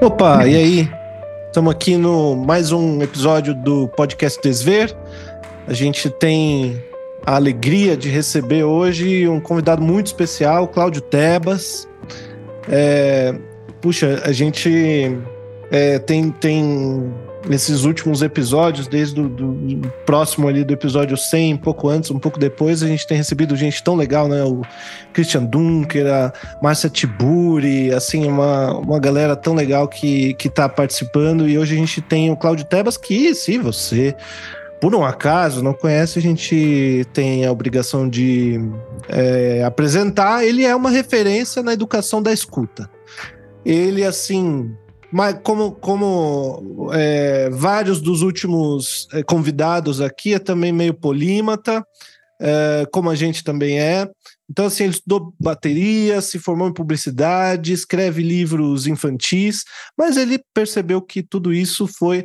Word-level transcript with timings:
Opa, 0.00 0.46
e 0.46 0.54
aí? 0.54 0.90
Estamos 1.46 1.74
aqui 1.74 1.96
no 1.96 2.36
mais 2.36 2.70
um 2.70 3.02
episódio 3.02 3.52
do 3.52 3.88
podcast 3.88 4.40
Desver. 4.40 4.96
A 5.66 5.72
gente 5.72 6.08
tem 6.08 6.80
a 7.26 7.34
alegria 7.34 7.96
de 7.96 8.08
receber 8.08 8.62
hoje 8.62 9.28
um 9.28 9.40
convidado 9.40 9.82
muito 9.82 10.06
especial, 10.06 10.68
Cláudio 10.68 11.02
Tebas. 11.02 11.88
É, 12.68 13.34
puxa, 13.80 14.22
a 14.24 14.30
gente 14.30 15.18
é, 15.70 15.98
tem, 15.98 16.30
tem 16.30 17.12
nesses 17.46 17.84
últimos 17.84 18.22
episódios, 18.22 18.86
desde 18.86 19.20
o 19.20 19.28
do, 19.28 19.80
próximo 20.06 20.48
ali 20.48 20.64
do 20.64 20.72
episódio 20.72 21.16
100, 21.16 21.54
um 21.54 21.56
pouco 21.58 21.88
antes, 21.88 22.10
um 22.10 22.18
pouco 22.18 22.38
depois, 22.38 22.82
a 22.82 22.86
gente 22.86 23.06
tem 23.06 23.16
recebido 23.16 23.54
gente 23.54 23.82
tão 23.82 23.94
legal, 23.94 24.28
né? 24.28 24.42
O 24.44 24.62
Christian 25.12 25.44
Dunker, 25.44 26.06
a 26.06 26.32
Márcia 26.62 26.88
Tiburi, 26.88 27.92
assim, 27.92 28.26
uma, 28.26 28.78
uma 28.78 28.98
galera 28.98 29.36
tão 29.36 29.54
legal 29.54 29.88
que, 29.88 30.34
que 30.34 30.48
tá 30.48 30.68
participando. 30.68 31.48
E 31.48 31.58
hoje 31.58 31.74
a 31.74 31.78
gente 31.78 32.00
tem 32.00 32.30
o 32.30 32.36
Cláudio 32.36 32.64
Tebas, 32.64 32.96
que 32.96 33.34
se 33.34 33.58
você 33.58 34.14
por 34.80 34.94
um 34.94 35.04
acaso 35.04 35.62
não 35.62 35.74
conhece, 35.74 36.20
a 36.20 36.22
gente 36.22 37.04
tem 37.12 37.44
a 37.44 37.50
obrigação 37.50 38.08
de 38.08 38.60
é, 39.08 39.64
apresentar. 39.64 40.44
Ele 40.44 40.64
é 40.64 40.74
uma 40.74 40.90
referência 40.90 41.62
na 41.62 41.72
educação 41.72 42.22
da 42.22 42.32
escuta. 42.32 42.88
Ele, 43.64 44.04
assim, 44.04 44.72
mas 45.10 45.38
como, 45.42 45.72
como 45.72 46.90
é, 46.92 47.48
vários 47.50 48.00
dos 48.00 48.22
últimos 48.22 49.08
é, 49.12 49.22
convidados 49.22 50.00
aqui 50.00 50.34
é 50.34 50.38
também 50.38 50.72
meio 50.72 50.92
polímata, 50.92 51.84
é, 52.40 52.86
como 52.92 53.08
a 53.10 53.14
gente 53.14 53.42
também 53.42 53.80
é. 53.80 54.08
Então, 54.50 54.66
assim, 54.66 54.84
ele 54.84 54.92
estudou 54.92 55.34
bateria, 55.38 56.20
se 56.20 56.38
formou 56.38 56.68
em 56.68 56.72
publicidade, 56.72 57.72
escreve 57.72 58.22
livros 58.22 58.86
infantis, 58.86 59.64
mas 59.96 60.16
ele 60.16 60.40
percebeu 60.54 61.02
que 61.02 61.22
tudo 61.22 61.52
isso 61.52 61.86
foi 61.86 62.24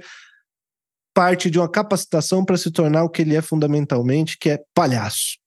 parte 1.13 1.49
de 1.49 1.59
uma 1.59 1.69
capacitação 1.69 2.43
para 2.43 2.57
se 2.57 2.71
tornar 2.71 3.03
o 3.03 3.09
que 3.09 3.21
ele 3.21 3.35
é 3.35 3.41
fundamentalmente, 3.41 4.37
que 4.37 4.49
é 4.49 4.59
palhaço. 4.73 5.37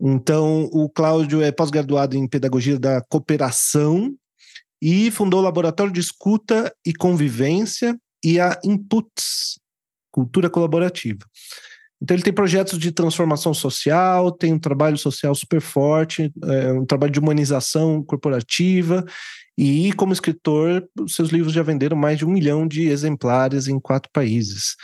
Então, 0.00 0.68
o 0.72 0.88
Cláudio 0.88 1.42
é 1.42 1.52
pós-graduado 1.52 2.16
em 2.16 2.26
pedagogia 2.26 2.78
da 2.78 3.00
cooperação 3.02 4.12
e 4.82 5.12
fundou 5.12 5.38
o 5.38 5.44
Laboratório 5.44 5.92
de 5.92 6.00
Escuta 6.00 6.74
e 6.84 6.92
Convivência 6.92 7.96
e 8.24 8.40
a 8.40 8.58
Inputs, 8.64 9.60
Cultura 10.10 10.50
Colaborativa. 10.50 11.20
Então 12.02 12.16
ele 12.16 12.24
tem 12.24 12.32
projetos 12.32 12.80
de 12.80 12.90
transformação 12.90 13.54
social, 13.54 14.32
tem 14.32 14.52
um 14.52 14.58
trabalho 14.58 14.98
social 14.98 15.32
super 15.36 15.60
forte, 15.60 16.32
é, 16.44 16.72
um 16.72 16.84
trabalho 16.84 17.12
de 17.12 17.20
humanização 17.20 18.02
corporativa 18.02 19.04
e 19.56 19.92
como 19.92 20.12
escritor, 20.12 20.84
seus 21.06 21.30
livros 21.30 21.52
já 21.52 21.62
venderam 21.62 21.96
mais 21.96 22.18
de 22.18 22.24
um 22.24 22.30
milhão 22.30 22.66
de 22.66 22.88
exemplares 22.88 23.68
em 23.68 23.78
quatro 23.78 24.10
países. 24.12 24.74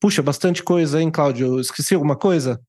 Puxa, 0.00 0.22
bastante 0.22 0.62
coisa, 0.62 1.02
hein, 1.02 1.10
Cláudio? 1.10 1.58
Esqueci 1.58 1.94
alguma 1.94 2.14
coisa? 2.14 2.60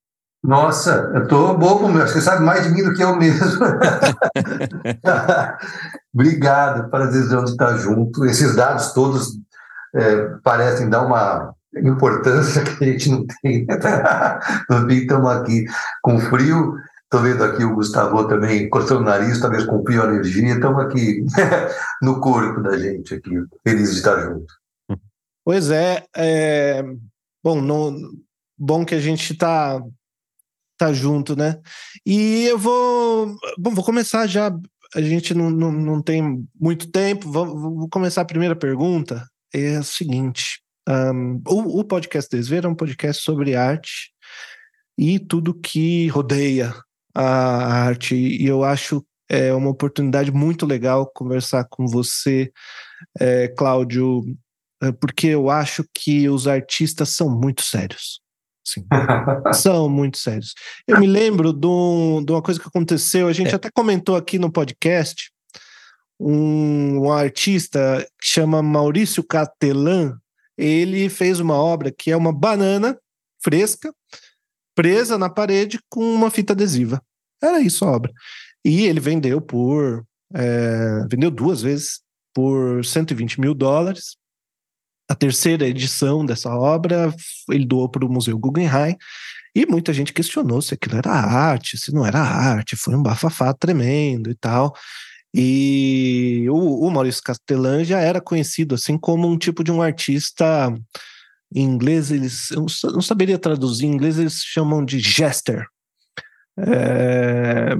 Nossa, 0.43 1.11
eu 1.13 1.23
estou 1.23 1.57
bobo, 1.57 1.89
meu. 1.89 2.07
Você 2.07 2.21
sabe 2.21 2.43
mais 2.43 2.63
de 2.63 2.73
mim 2.73 2.83
do 2.83 2.93
que 2.93 3.03
eu 3.03 3.15
mesmo. 3.15 3.65
Obrigado, 6.13 6.89
prazer 6.89 7.27
de 7.27 7.51
estar 7.51 7.77
junto. 7.77 8.25
Esses 8.25 8.55
dados 8.55 8.93
todos 8.93 9.37
é, 9.93 10.27
parecem 10.43 10.89
dar 10.89 11.05
uma 11.05 11.53
importância 11.75 12.63
que 12.77 12.83
a 12.83 12.87
gente 12.87 13.11
não 13.11 13.25
tem. 13.41 13.67
Nós 14.69 14.91
estamos 14.91 15.29
aqui 15.29 15.65
com 16.01 16.19
frio. 16.19 16.75
Estou 17.03 17.21
vendo 17.21 17.43
aqui 17.43 17.63
o 17.63 17.73
Gustavo 17.73 18.27
também 18.27 18.69
coçando 18.69 19.01
o 19.01 19.03
nariz, 19.03 19.41
talvez 19.41 19.65
com 19.65 19.83
energia. 19.89 20.53
Estamos 20.53 20.85
aqui 20.85 21.25
no 22.03 22.21
corpo 22.21 22.61
da 22.61 22.77
gente 22.77 23.15
aqui, 23.15 23.31
feliz 23.63 23.91
de 23.91 23.97
estar 23.97 24.21
junto. 24.21 24.53
Pois 25.43 25.71
é, 25.71 26.05
é... 26.15 26.83
bom, 27.43 27.59
no... 27.59 27.95
bom 28.55 28.85
que 28.85 28.93
a 28.93 28.99
gente 28.99 29.33
está 29.33 29.81
tá 30.79 30.93
junto, 30.93 31.35
né? 31.35 31.59
E 32.05 32.45
eu 32.45 32.57
vou, 32.57 33.35
bom, 33.57 33.71
vou 33.71 33.83
começar 33.83 34.25
já. 34.25 34.51
A 34.95 35.01
gente 35.01 35.33
não, 35.33 35.49
não, 35.51 35.71
não 35.71 36.01
tem 36.01 36.47
muito 36.59 36.89
tempo. 36.89 37.31
Vou, 37.31 37.45
vou 37.45 37.89
começar 37.89 38.21
a 38.21 38.25
primeira 38.25 38.55
pergunta. 38.55 39.27
É 39.53 39.77
o 39.77 39.83
seguinte: 39.83 40.61
um, 40.87 41.41
o, 41.47 41.79
o 41.81 41.83
podcast 41.83 42.29
Desver 42.31 42.65
é 42.65 42.67
um 42.67 42.75
podcast 42.75 43.21
sobre 43.21 43.55
arte 43.55 44.11
e 44.97 45.19
tudo 45.19 45.53
que 45.53 46.07
rodeia 46.07 46.73
a 47.13 47.83
arte. 47.83 48.15
E 48.15 48.47
eu 48.47 48.63
acho 48.63 49.05
é 49.29 49.53
uma 49.53 49.69
oportunidade 49.69 50.31
muito 50.31 50.65
legal 50.65 51.05
conversar 51.13 51.63
com 51.69 51.85
você, 51.85 52.51
é, 53.19 53.47
Cláudio, 53.49 54.23
é, 54.81 54.91
porque 54.91 55.27
eu 55.27 55.51
acho 55.51 55.85
que 55.93 56.27
os 56.27 56.47
artistas 56.47 57.09
são 57.09 57.29
muito 57.29 57.61
sérios. 57.61 58.19
Sim. 58.65 58.85
São 59.53 59.89
muito 59.89 60.17
sérios. 60.17 60.53
Eu 60.87 60.99
me 60.99 61.07
lembro 61.07 61.51
de, 61.53 61.67
um, 61.67 62.23
de, 62.23 62.31
uma 62.31 62.41
coisa 62.41 62.59
que 62.59 62.67
aconteceu, 62.67 63.27
a 63.27 63.33
gente 63.33 63.51
é. 63.51 63.55
até 63.55 63.69
comentou 63.71 64.15
aqui 64.15 64.37
no 64.37 64.51
podcast, 64.51 65.31
um, 66.19 66.99
um 66.99 67.11
artista 67.11 68.05
que 68.21 68.27
chama 68.27 68.61
Maurício 68.61 69.23
Catelan, 69.23 70.17
ele 70.57 71.07
fez 71.09 71.39
uma 71.39 71.55
obra 71.55 71.91
que 71.91 72.11
é 72.11 72.17
uma 72.17 72.33
banana 72.33 72.99
fresca, 73.41 73.93
presa 74.75 75.17
na 75.17 75.29
parede 75.29 75.79
com 75.89 76.03
uma 76.13 76.29
fita 76.29 76.53
adesiva. 76.53 77.01
Era 77.41 77.61
isso 77.61 77.85
a 77.85 77.91
obra. 77.91 78.11
E 78.63 78.85
ele 78.85 78.99
vendeu 78.99 79.39
por. 79.39 80.05
É, 80.33 81.07
vendeu 81.09 81.31
duas 81.31 81.61
vezes 81.61 82.01
por 82.33 82.85
120 82.85 83.41
mil 83.41 83.55
dólares 83.55 84.18
a 85.09 85.15
terceira 85.15 85.67
edição 85.67 86.23
dessa 86.23 86.49
obra, 86.55 87.13
ele 87.49 87.65
doou 87.65 87.89
para 87.89 88.05
o 88.05 88.11
Museu 88.11 88.37
Guggenheim, 88.37 88.95
e 89.55 89.65
muita 89.65 89.91
gente 89.91 90.13
questionou 90.13 90.61
se 90.61 90.75
aquilo 90.75 90.97
era 90.97 91.11
arte, 91.11 91.77
se 91.77 91.91
não 91.91 92.05
era 92.05 92.19
arte, 92.19 92.75
foi 92.75 92.95
um 92.95 93.01
bafafá 93.01 93.51
tremendo 93.53 94.29
e 94.29 94.35
tal. 94.35 94.73
E 95.33 96.45
o, 96.49 96.87
o 96.87 96.91
Maurício 96.91 97.23
Castellan 97.23 97.83
já 97.83 97.99
era 97.99 98.21
conhecido 98.21 98.75
assim 98.75 98.97
como 98.97 99.27
um 99.27 99.37
tipo 99.37 99.63
de 99.63 99.71
um 99.71 99.81
artista 99.81 100.73
em 101.53 101.63
inglês, 101.63 102.11
eles 102.11 102.51
eu 102.51 102.67
não 102.91 103.01
saberia 103.01 103.39
traduzir, 103.39 103.87
em 103.87 103.91
inglês 103.91 104.19
eles 104.19 104.43
chamam 104.43 104.85
de 104.85 104.99
jester. 104.99 105.65
É, 106.57 107.75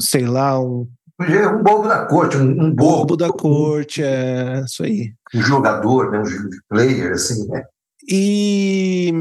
sei 0.00 0.26
lá, 0.26 0.60
um 0.60 0.88
um 1.20 1.62
bobo 1.62 1.88
da 1.88 2.06
corte, 2.06 2.36
um, 2.36 2.50
um 2.50 2.74
bobo. 2.74 2.98
bobo 2.98 3.16
da 3.16 3.30
corte, 3.30 4.02
é 4.02 4.62
isso 4.64 4.82
aí. 4.82 5.12
Um 5.34 5.42
jogador, 5.42 6.10
né, 6.10 6.18
um 6.20 6.50
player, 6.68 7.12
assim, 7.12 7.46
né? 7.48 7.64
E, 8.08 9.12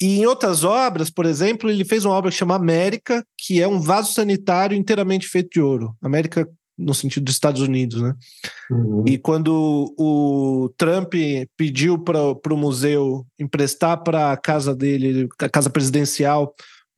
e, 0.00 0.20
em 0.20 0.26
outras 0.26 0.64
obras, 0.64 1.10
por 1.10 1.26
exemplo, 1.26 1.68
ele 1.68 1.84
fez 1.84 2.04
uma 2.04 2.14
obra 2.14 2.30
que 2.30 2.36
chama 2.36 2.54
América, 2.54 3.24
que 3.36 3.60
é 3.60 3.68
um 3.68 3.80
vaso 3.80 4.12
sanitário 4.14 4.76
inteiramente 4.76 5.28
feito 5.28 5.50
de 5.50 5.60
ouro. 5.60 5.94
América 6.00 6.48
no 6.78 6.94
sentido 6.94 7.24
dos 7.24 7.34
Estados 7.34 7.60
Unidos, 7.60 8.00
né? 8.00 8.14
Uhum. 8.70 9.04
E 9.06 9.18
quando 9.18 9.94
o 9.98 10.72
Trump 10.76 11.12
pediu 11.56 11.98
para 11.98 12.20
o 12.22 12.56
museu 12.56 13.26
emprestar 13.38 14.02
para 14.02 14.32
a 14.32 14.36
casa 14.36 14.74
dele, 14.74 15.28
a 15.38 15.48
casa 15.48 15.68
presidencial, 15.68 16.54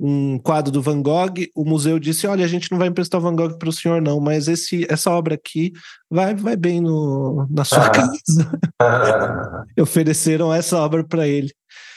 um 0.07 0.39
quadro 0.39 0.71
do 0.71 0.83
Van 0.83 1.01
Gogh, 1.01 1.35
o 1.55 1.65
museu 1.65 1.99
disse: 1.99 2.27
Olha, 2.27 2.45
a 2.45 2.49
gente 2.49 2.71
não 2.71 2.79
vai 2.79 2.89
emprestar 2.89 3.19
o 3.19 3.23
Van 3.23 3.35
Gogh 3.35 3.57
para 3.57 3.71
o 3.71 3.73
senhor, 3.73 4.03
não, 4.03 4.21
mas 4.21 4.49
esse, 4.49 4.87
essa 4.91 5.11
obra 5.11 5.35
aqui 5.35 5.73
vai, 6.11 6.35
vai 6.35 6.57
bem 6.57 6.79
no, 6.79 7.47
na 7.51 7.65
sua 7.65 7.87
ah. 7.87 7.91
casa. 7.91 8.61
Ofereceram 9.81 10.53
essa 10.53 10.77
obra 10.77 11.03
para 11.03 11.27
ele. 11.27 11.51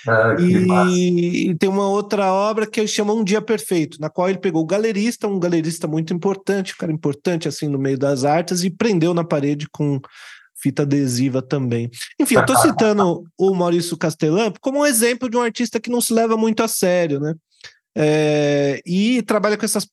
Ah, 0.08 0.36
e, 0.40 1.50
e, 1.50 1.56
tem 1.56 1.70
uma 1.70 1.90
outra 1.90 2.32
obra 2.32 2.66
que 2.66 2.80
ele 2.80 2.88
chama 2.88 3.12
Um 3.12 3.26
Dia 3.26 3.42
Perfeito, 3.42 4.00
na 4.00 4.10
qual 4.10 4.30
ele 4.30 4.38
pegou 4.38 4.62
o 4.62 4.66
galerista, 4.66 5.28
um 5.28 5.38
galerista 5.38 5.86
muito 5.86 6.14
importante, 6.14 6.74
um 6.74 6.78
cara 6.78 6.94
importante 6.94 7.48
assim 7.50 7.68
no 7.68 7.78
meio 7.78 7.98
das 7.98 8.24
artes, 8.24 8.64
e 8.64 8.70
prendeu 8.70 9.14
na 9.14 9.26
parede 9.26 9.68
com 9.70 10.00
fita 10.62 10.84
adesiva 10.84 11.42
também. 11.42 11.90
Enfim, 12.18 12.36
eu 12.36 12.42
estou 12.42 12.56
citando 12.58 13.26
o 13.38 13.54
Maurício 13.54 13.98
Castellan 13.98 14.54
como 14.62 14.80
um 14.80 14.86
exemplo 14.86 15.30
de 15.30 15.36
um 15.36 15.42
artista 15.42 15.78
que 15.78 15.90
não 15.90 16.00
se 16.00 16.14
leva 16.14 16.38
muito 16.38 16.64
a 16.64 16.70
sério, 16.70 17.20
né? 17.20 17.36
É, 18.00 18.80
e 18.86 19.24
trabalha 19.24 19.58
com 19.58 19.66
essas 19.66 19.88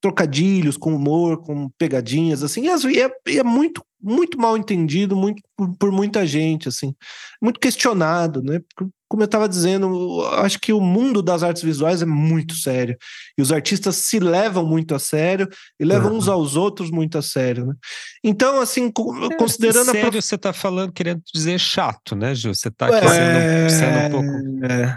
trocadilhos, 0.00 0.76
com 0.76 0.94
humor, 0.94 1.42
com 1.42 1.70
pegadinhas, 1.78 2.42
assim, 2.42 2.66
e 2.66 3.00
é, 3.00 3.10
é 3.38 3.42
muito, 3.42 3.82
muito 4.02 4.38
mal 4.38 4.54
entendido 4.54 5.16
muito, 5.16 5.42
por, 5.56 5.74
por, 5.78 5.90
muita 5.90 6.26
gente, 6.26 6.68
assim, 6.68 6.94
muito 7.40 7.58
questionado, 7.58 8.42
né? 8.42 8.60
Como 9.08 9.22
eu 9.22 9.24
estava 9.24 9.48
dizendo, 9.48 10.22
acho 10.36 10.60
que 10.60 10.74
o 10.74 10.80
mundo 10.80 11.22
das 11.22 11.42
artes 11.42 11.62
visuais 11.62 12.02
é 12.02 12.06
muito 12.06 12.54
sério, 12.54 12.98
e 13.36 13.42
os 13.42 13.50
artistas 13.50 13.96
se 13.96 14.18
levam 14.18 14.64
muito 14.64 14.94
a 14.94 14.98
sério 14.98 15.48
e 15.78 15.84
levam 15.84 16.12
uhum. 16.12 16.18
uns 16.18 16.28
aos 16.28 16.56
outros 16.56 16.90
muito 16.90 17.18
a 17.18 17.22
sério, 17.22 17.66
né? 17.66 17.74
Então, 18.22 18.60
assim, 18.60 18.86
é, 18.86 19.36
considerando... 19.36 19.86
Sério, 19.86 20.00
a 20.00 20.10
prof... 20.10 20.22
você 20.22 20.34
está 20.34 20.52
falando, 20.52 20.92
querendo 20.92 21.22
dizer 21.32 21.58
chato, 21.58 22.14
né, 22.14 22.34
Gil? 22.34 22.54
Você 22.54 22.68
está 22.68 22.88
é, 22.88 23.68
sendo, 23.68 23.80
sendo 23.80 24.18
um 24.18 24.22
pouco... 24.22 24.64
É, 24.64 24.96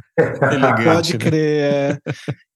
elegante, 0.53 0.83
Pode 0.83 1.13
né? 1.13 1.19
crer, 1.19 1.73
é. 1.73 1.99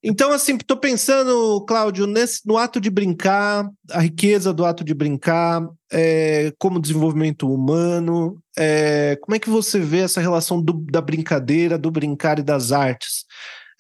Então, 0.04 0.32
assim, 0.32 0.56
estou 0.56 0.78
pensando, 0.78 1.64
Cláudio, 1.68 2.08
nesse, 2.08 2.42
no 2.46 2.58
ato 2.58 2.82
de 2.82 2.90
brincar, 2.90 3.70
a 3.92 4.00
riqueza 4.00 4.52
do 4.52 4.66
ato 4.66 4.84
de 4.84 4.96
brincar, 4.96 5.62
é, 5.92 6.52
como 6.58 6.82
desenvolvimento 6.82 7.52
humano, 7.52 8.42
é, 8.58 9.16
como 9.22 9.36
é 9.36 9.40
que 9.40 9.50
você 9.50 9.80
vê 9.80 10.00
essa 10.00 10.20
relação 10.20 10.62
do, 10.62 10.74
da 10.74 11.02
brincadeira, 11.02 11.78
do 11.78 11.92
brincar 11.92 12.40
e 12.40 12.44
das 12.44 12.72
artes? 12.72 13.26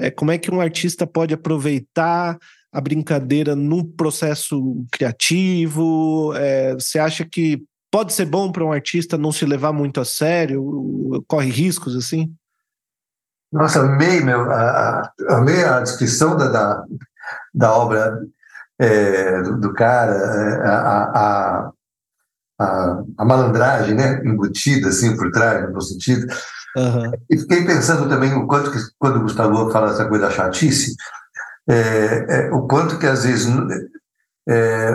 É, 0.01 0.09
como 0.09 0.31
é 0.31 0.38
que 0.38 0.51
um 0.51 0.59
artista 0.59 1.06
pode 1.06 1.33
aproveitar 1.33 2.38
a 2.71 2.81
brincadeira 2.81 3.56
num 3.56 3.83
processo 3.83 4.83
criativo? 4.92 6.33
É, 6.36 6.74
você 6.74 6.98
acha 6.98 7.24
que 7.24 7.63
pode 7.92 8.13
ser 8.13 8.25
bom 8.25 8.51
para 8.51 8.65
um 8.65 8.71
artista 8.71 9.18
não 9.18 9.31
se 9.31 9.45
levar 9.45 9.71
muito 9.71 10.01
a 10.01 10.06
sério? 10.06 11.24
Corre 11.27 11.50
riscos 11.50 11.95
assim? 11.95 12.33
Nossa, 13.51 13.81
amei, 13.81 14.21
meu, 14.21 14.50
a, 14.50 15.12
amei 15.30 15.63
a 15.63 15.81
descrição 15.81 16.38
da, 16.38 16.48
da, 16.48 16.83
da 17.53 17.74
obra 17.74 18.21
é, 18.80 19.42
do, 19.44 19.59
do, 19.59 19.74
cara, 19.74 20.13
é, 20.13 20.68
a, 20.68 20.77
a, 20.80 21.71
a, 22.59 23.03
a, 23.18 23.25
malandragem 23.25 23.94
né, 23.94 24.21
embutida 24.24 24.88
assim 24.88 25.15
por 25.18 25.30
trás, 25.31 25.71
no 25.71 25.81
sentido. 25.81 26.25
Uhum. 26.76 27.12
E 27.30 27.38
fiquei 27.38 27.66
pensando 27.66 28.08
também 28.08 28.34
o 28.34 28.48
quanto 28.48 28.72
que, 28.72 28.78
quando 28.98 29.18
o 29.18 29.22
Gustavo 29.22 29.72
fala 29.72 29.92
essa 29.92 30.08
coisa 30.08 30.26
da 30.28 30.32
chatice, 30.32 30.96
é, 31.70 32.26
é, 32.30 32.52
o 32.52 32.68
quanto 32.68 32.98
que 32.98 33.06
às 33.06 33.24
vezes 33.24 33.48
é, 34.48 34.94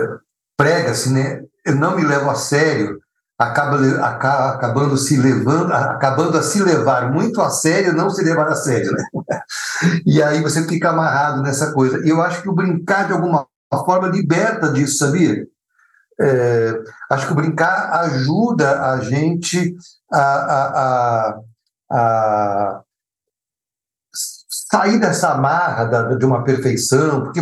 prega-se, 0.57 1.11
né? 1.11 1.41
Eu 1.65 1.75
não 1.75 1.95
me 1.95 2.03
levo 2.03 2.29
a 2.29 2.35
sério, 2.35 2.99
acaba, 3.37 3.77
acaba 4.05 4.49
acabando 4.53 4.97
se 4.97 5.17
levando, 5.17 5.71
acabando 5.71 6.37
a 6.37 6.41
se 6.41 6.61
levar 6.61 7.11
muito 7.11 7.41
a 7.41 7.49
sério, 7.49 7.93
não 7.93 8.09
se 8.09 8.23
levar 8.23 8.47
a 8.47 8.55
sério, 8.55 8.91
né? 8.91 9.03
E 10.05 10.23
aí 10.23 10.41
você 10.41 10.67
fica 10.67 10.89
amarrado 10.89 11.41
nessa 11.41 11.71
coisa. 11.71 12.03
E 12.05 12.09
eu 12.09 12.21
acho 12.21 12.41
que 12.41 12.49
o 12.49 12.55
brincar 12.55 13.05
de 13.05 13.13
alguma 13.13 13.45
forma 13.85 14.07
liberta 14.07 14.71
disso, 14.71 14.97
sabia? 14.97 15.45
É, 16.19 16.73
acho 17.11 17.27
que 17.27 17.33
o 17.33 17.35
brincar 17.35 17.91
ajuda 18.01 18.91
a 18.91 18.99
gente 19.01 19.75
a, 20.11 20.19
a, 20.19 20.67
a, 21.29 21.39
a 21.91 22.81
sair 24.69 24.99
dessa 24.99 25.31
amarra 25.33 25.85
da, 25.85 26.15
de 26.15 26.25
uma 26.25 26.43
perfeição, 26.43 27.23
porque 27.23 27.39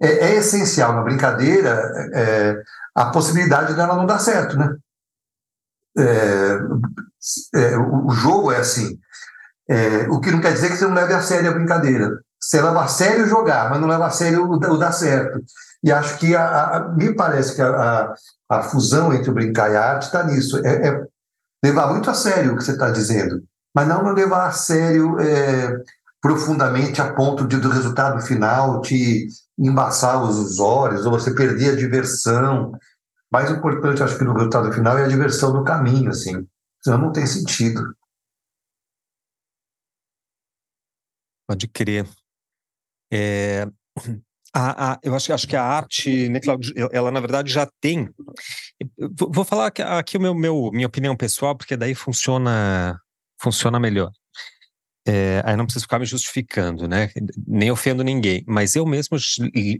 é, 0.00 0.08
é 0.08 0.34
essencial 0.36 0.92
na 0.92 1.02
brincadeira 1.02 1.70
é, 2.14 2.62
a 2.94 3.06
possibilidade 3.10 3.74
dela 3.74 3.96
não 3.96 4.06
dar 4.06 4.18
certo, 4.18 4.56
né? 4.56 4.76
É, 5.98 6.58
é, 7.54 7.78
o 7.78 8.10
jogo 8.10 8.52
é 8.52 8.58
assim. 8.58 8.98
É, 9.68 10.08
o 10.08 10.20
que 10.20 10.30
não 10.30 10.40
quer 10.40 10.52
dizer 10.52 10.70
que 10.70 10.76
você 10.76 10.86
não 10.86 10.94
leve 10.94 11.12
a 11.12 11.20
sério 11.20 11.50
a 11.50 11.54
brincadeira. 11.54 12.20
Você 12.40 12.60
leva 12.60 12.84
a 12.84 12.88
sério 12.88 13.26
jogar, 13.26 13.68
mas 13.68 13.80
não 13.80 13.88
leva 13.88 14.06
a 14.06 14.10
sério 14.10 14.46
o, 14.46 14.54
o 14.54 14.76
dar 14.78 14.92
certo. 14.92 15.40
E 15.82 15.92
acho 15.92 16.18
que 16.18 16.34
a, 16.34 16.76
a, 16.76 16.88
me 16.88 17.14
parece 17.14 17.54
que 17.54 17.62
a, 17.62 18.14
a, 18.48 18.62
fusão 18.62 19.12
entre 19.12 19.30
o 19.30 19.34
brincar 19.34 19.70
e 19.70 19.76
a 19.76 19.92
arte 19.92 20.06
está 20.06 20.22
nisso. 20.24 20.64
É, 20.64 20.88
é, 20.88 21.06
levar 21.64 21.92
muito 21.92 22.10
a 22.10 22.14
sério 22.14 22.52
o 22.52 22.56
que 22.56 22.64
você 22.64 22.72
está 22.72 22.90
dizendo, 22.90 23.42
mas 23.74 23.88
não 23.88 24.02
levar 24.12 24.48
a 24.48 24.52
sério 24.52 25.18
é, 25.20 25.82
profundamente 26.20 27.00
a 27.00 27.12
ponto 27.14 27.46
de 27.46 27.58
do 27.58 27.68
resultado 27.68 28.20
final 28.22 28.80
te 28.80 29.26
embaçar 29.58 30.22
os 30.22 30.58
olhos 30.58 31.04
ou 31.04 31.12
você 31.12 31.34
perder 31.34 31.72
a 31.72 31.76
diversão 31.76 32.72
mais 33.30 33.50
importante, 33.50 34.02
acho 34.02 34.16
que 34.16 34.24
no 34.24 34.32
resultado 34.32 34.72
final 34.72 34.96
é 34.96 35.04
a 35.04 35.08
diversão 35.08 35.52
do 35.52 35.64
caminho, 35.64 36.10
assim. 36.10 36.46
Senão 36.82 36.98
não 36.98 37.12
tem 37.12 37.26
sentido. 37.26 37.94
Pode 41.46 41.68
crer. 41.68 42.06
É, 43.12 43.66
a, 44.54 44.92
a, 44.92 44.98
eu 45.02 45.14
acho, 45.14 45.32
acho 45.32 45.48
que 45.48 45.56
a 45.56 45.62
arte, 45.62 46.28
né, 46.28 46.40
ela 46.92 47.10
na 47.10 47.20
verdade 47.20 47.52
já 47.52 47.68
tem. 47.80 48.08
Vou 49.16 49.44
falar 49.44 49.66
aqui, 49.66 50.16
o 50.16 50.20
meu, 50.20 50.34
meu, 50.34 50.70
minha 50.72 50.86
opinião 50.86 51.16
pessoal, 51.16 51.56
porque 51.56 51.76
daí 51.76 51.94
funciona, 51.94 53.00
funciona 53.40 53.80
melhor. 53.80 54.10
É, 55.06 55.42
aí 55.44 55.56
não 55.56 55.64
preciso 55.64 55.84
ficar 55.84 55.98
me 55.98 56.04
justificando, 56.04 56.86
né? 56.86 57.10
Nem 57.46 57.70
ofendo 57.70 58.04
ninguém. 58.04 58.44
Mas 58.46 58.76
eu 58.76 58.84
mesmo 58.84 59.16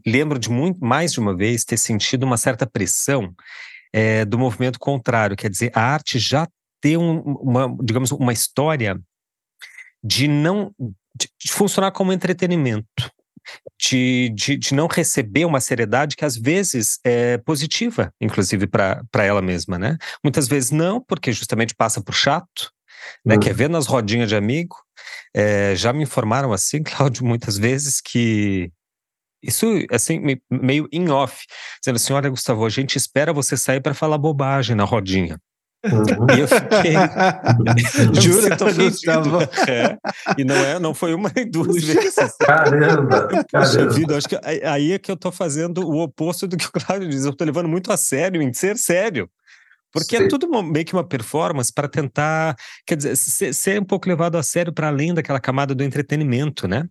lembro 0.07 0.39
de 0.39 0.51
muito 0.51 0.83
mais 0.83 1.13
de 1.13 1.21
uma 1.21 1.37
vez 1.37 1.65
ter 1.65 1.77
sentido 1.77 2.25
uma 2.25 2.39
certa 2.39 2.67
pressão 2.67 3.35
é, 3.93 4.25
do 4.25 4.39
movimento 4.39 4.79
contrário. 4.79 5.37
Quer 5.37 5.51
dizer, 5.51 5.71
a 5.75 5.83
arte 5.83 6.19
já 6.19 6.49
tem 6.81 6.97
um, 6.97 7.21
uma, 7.21 7.77
digamos, 7.83 8.11
uma 8.11 8.33
história 8.33 8.99
de 10.03 10.29
não 10.29 10.73
de, 11.15 11.29
de 11.45 11.53
funcionar 11.53 11.91
como 11.91 12.13
entretenimento. 12.13 12.87
De, 13.81 14.31
de, 14.35 14.57
de, 14.57 14.75
não 14.75 14.87
receber 14.87 15.45
uma 15.45 15.61
seriedade 15.61 16.17
que 16.17 16.25
às 16.25 16.37
vezes 16.37 16.99
é 17.05 17.39
positiva, 17.39 18.13
inclusive 18.21 18.67
para 18.67 19.25
ela 19.25 19.41
mesma, 19.41 19.79
né? 19.79 19.97
Muitas 20.23 20.49
vezes 20.49 20.71
não, 20.71 21.01
porque 21.01 21.33
justamente 21.33 21.75
passa 21.75 22.01
por 22.01 22.15
chato, 22.15 22.73
né? 23.25 23.35
Uhum. 23.35 23.41
Quer 23.41 23.55
ver 23.55 23.71
nas 23.71 23.87
rodinhas 23.87 24.29
de 24.29 24.37
amigo? 24.37 24.77
É, 25.35 25.75
já 25.77 25.93
me 25.93 26.03
informaram 26.03 26.53
assim, 26.53 26.83
Cláudio, 26.85 27.25
muitas 27.25 27.57
vezes 27.57 28.01
que 28.01 28.71
isso, 29.43 29.67
assim, 29.93 30.21
meio 30.51 30.89
in 30.93 31.09
off, 31.11 31.47
dizendo 31.81 31.97
assim: 31.97 32.13
olha, 32.13 32.29
Gustavo, 32.29 32.67
a 32.67 32.69
gente 32.69 32.97
espera 32.97 33.33
você 33.33 33.57
sair 33.57 33.81
para 33.81 33.95
falar 33.95 34.19
bobagem 34.19 34.75
na 34.75 34.85
rodinha. 34.85 35.41
Uhum. 35.85 36.37
E 36.37 36.41
eu 36.41 36.49
fiquei. 36.49 36.95
Jura, 38.21 38.57
Gustavo? 38.57 39.43
É, 39.69 39.97
e 40.37 40.45
não, 40.45 40.57
é, 40.57 40.79
não 40.79 40.93
foi 40.93 41.15
uma 41.15 41.31
nem 41.35 41.47
duas 41.51 41.85
vezes. 41.85 42.37
Caramba! 42.41 43.29
caramba. 43.51 43.93
Vida, 43.93 44.17
acho 44.17 44.29
que 44.29 44.37
aí 44.65 44.93
é 44.93 44.99
que 44.99 45.11
eu 45.11 45.15
estou 45.15 45.31
fazendo 45.31 45.89
o 45.89 46.03
oposto 46.03 46.49
do 46.49 46.57
que 46.57 46.67
o 46.67 46.73
Cláudio 46.73 47.09
diz. 47.09 47.25
Eu 47.25 47.31
estou 47.31 47.47
levando 47.47 47.69
muito 47.69 47.93
a 47.93 47.97
sério, 47.97 48.43
em 48.43 48.53
ser 48.53 48.77
sério. 48.77 49.31
Porque 49.93 50.17
é 50.17 50.19
Sim. 50.21 50.25
é 50.27 50.29
tudo 50.29 50.63
meio 50.63 50.85
que 50.85 50.93
uma 50.93 51.07
performance 51.07 51.73
para 51.73 51.89
tentar, 51.89 52.57
quer 52.85 52.97
dizer, 52.97 53.17
ser, 53.17 53.55
ser, 53.55 53.81
um 53.81 53.85
pouco 53.85 54.09
levado 54.09 54.37
a 54.37 54.43
sério 54.43 54.73
para 54.73 54.89
além 54.89 55.15
daquela 55.15 55.41
camada 55.41 55.75
do 55.75 55.83
entretenimento, 55.83 56.69
né? 56.69 56.87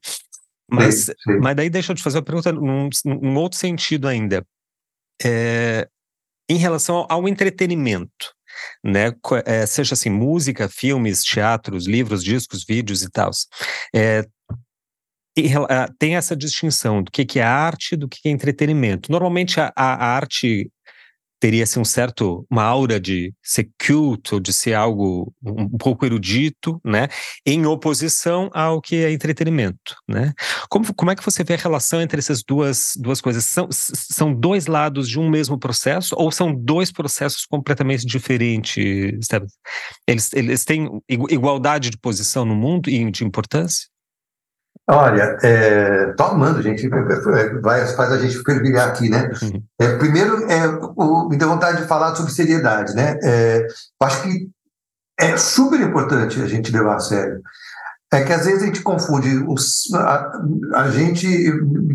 Mas, 0.69 1.05
sim, 1.05 1.13
sim. 1.23 1.37
mas 1.39 1.55
daí 1.55 1.69
deixa 1.69 1.91
eu 1.91 1.95
te 1.95 2.01
fazer 2.01 2.17
uma 2.17 2.23
pergunta 2.23 2.51
num, 2.51 2.89
num 3.05 3.35
outro 3.35 3.57
sentido 3.57 4.07
ainda. 4.07 4.45
É, 5.23 5.87
em 6.49 6.57
relação 6.57 7.05
ao 7.09 7.27
entretenimento, 7.27 8.33
né? 8.83 9.11
É, 9.45 9.65
seja 9.65 9.93
assim, 9.93 10.09
música, 10.09 10.69
filmes, 10.69 11.23
teatros, 11.23 11.87
livros, 11.87 12.23
discos, 12.23 12.63
vídeos 12.63 13.03
e 13.03 13.09
tal. 13.09 13.31
É, 13.93 14.23
tem 15.99 16.15
essa 16.15 16.35
distinção 16.35 17.03
do 17.03 17.11
que, 17.11 17.25
que 17.25 17.39
é 17.39 17.43
arte 17.43 17.95
do 17.95 18.07
que 18.07 18.27
é 18.27 18.29
entretenimento. 18.29 19.11
Normalmente 19.11 19.59
a, 19.59 19.71
a 19.75 20.15
arte 20.15 20.71
teria 21.39 21.63
assim, 21.63 21.79
um 21.79 21.85
certo 21.85 22.45
uma 22.49 22.63
aura 22.63 22.99
de 22.99 23.33
ser 23.43 23.69
cult 23.85 24.33
ou 24.33 24.39
de 24.39 24.51
ser 24.53 24.73
algo 24.73 25.33
um 25.43 25.77
pouco 25.77 26.05
erudito, 26.05 26.79
né, 26.83 27.07
em 27.45 27.65
oposição 27.65 28.49
ao 28.53 28.81
que 28.81 28.95
é 28.97 29.11
entretenimento, 29.11 29.95
né? 30.07 30.33
Como, 30.69 30.93
como 30.93 31.11
é 31.11 31.15
que 31.15 31.23
você 31.23 31.43
vê 31.43 31.53
a 31.53 31.57
relação 31.57 32.01
entre 32.01 32.19
essas 32.19 32.43
duas 32.43 32.93
duas 32.97 33.21
coisas? 33.21 33.45
São, 33.45 33.67
são 33.71 34.33
dois 34.33 34.67
lados 34.67 35.07
de 35.09 35.19
um 35.19 35.29
mesmo 35.29 35.57
processo 35.59 36.15
ou 36.17 36.31
são 36.31 36.53
dois 36.53 36.91
processos 36.91 37.45
completamente 37.45 38.05
diferentes? 38.05 39.27
Eles 40.07 40.33
eles 40.33 40.65
têm 40.65 40.89
igualdade 41.09 41.89
de 41.89 41.97
posição 41.97 42.45
no 42.45 42.55
mundo 42.55 42.89
e 42.89 43.09
de 43.11 43.23
importância? 43.23 43.87
Olha, 44.89 45.37
é, 45.43 46.13
tô 46.13 46.23
amando, 46.23 46.61
gente. 46.61 46.87
Vai, 47.61 47.85
faz 47.87 48.11
a 48.11 48.17
gente 48.17 48.41
fervilhar 48.41 48.87
aqui, 48.87 49.09
né? 49.09 49.29
Uhum. 49.41 49.61
É, 49.79 49.97
primeiro, 49.97 50.49
é, 50.49 50.65
o, 50.95 51.27
me 51.27 51.35
deu 51.35 51.49
vontade 51.49 51.81
de 51.81 51.87
falar 51.87 52.15
sobre 52.15 52.31
seriedade, 52.31 52.95
né? 52.95 53.19
É, 53.21 53.67
acho 54.01 54.23
que 54.23 54.49
é 55.19 55.35
super 55.35 55.81
importante 55.81 56.41
a 56.41 56.47
gente 56.47 56.71
levar 56.71 56.95
a 56.95 56.99
sério. 56.99 57.41
É 58.13 58.23
que 58.23 58.31
às 58.31 58.45
vezes 58.45 58.63
a 58.63 58.65
gente 58.67 58.81
confunde 58.81 59.43
os, 59.45 59.93
a, 59.93 60.31
a 60.75 60.89
gente, 60.89 61.27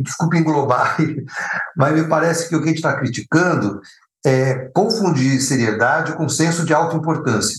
desculpe 0.02 0.36
englobar, 0.36 0.98
mas 1.74 1.94
me 1.94 2.06
parece 2.06 2.46
que 2.46 2.54
o 2.54 2.58
que 2.58 2.66
a 2.66 2.68
gente 2.68 2.76
está 2.76 2.94
criticando 2.98 3.80
é 4.24 4.70
confundir 4.74 5.40
seriedade 5.40 6.12
com 6.12 6.28
senso 6.28 6.66
de 6.66 6.74
autoimportância. 6.74 7.56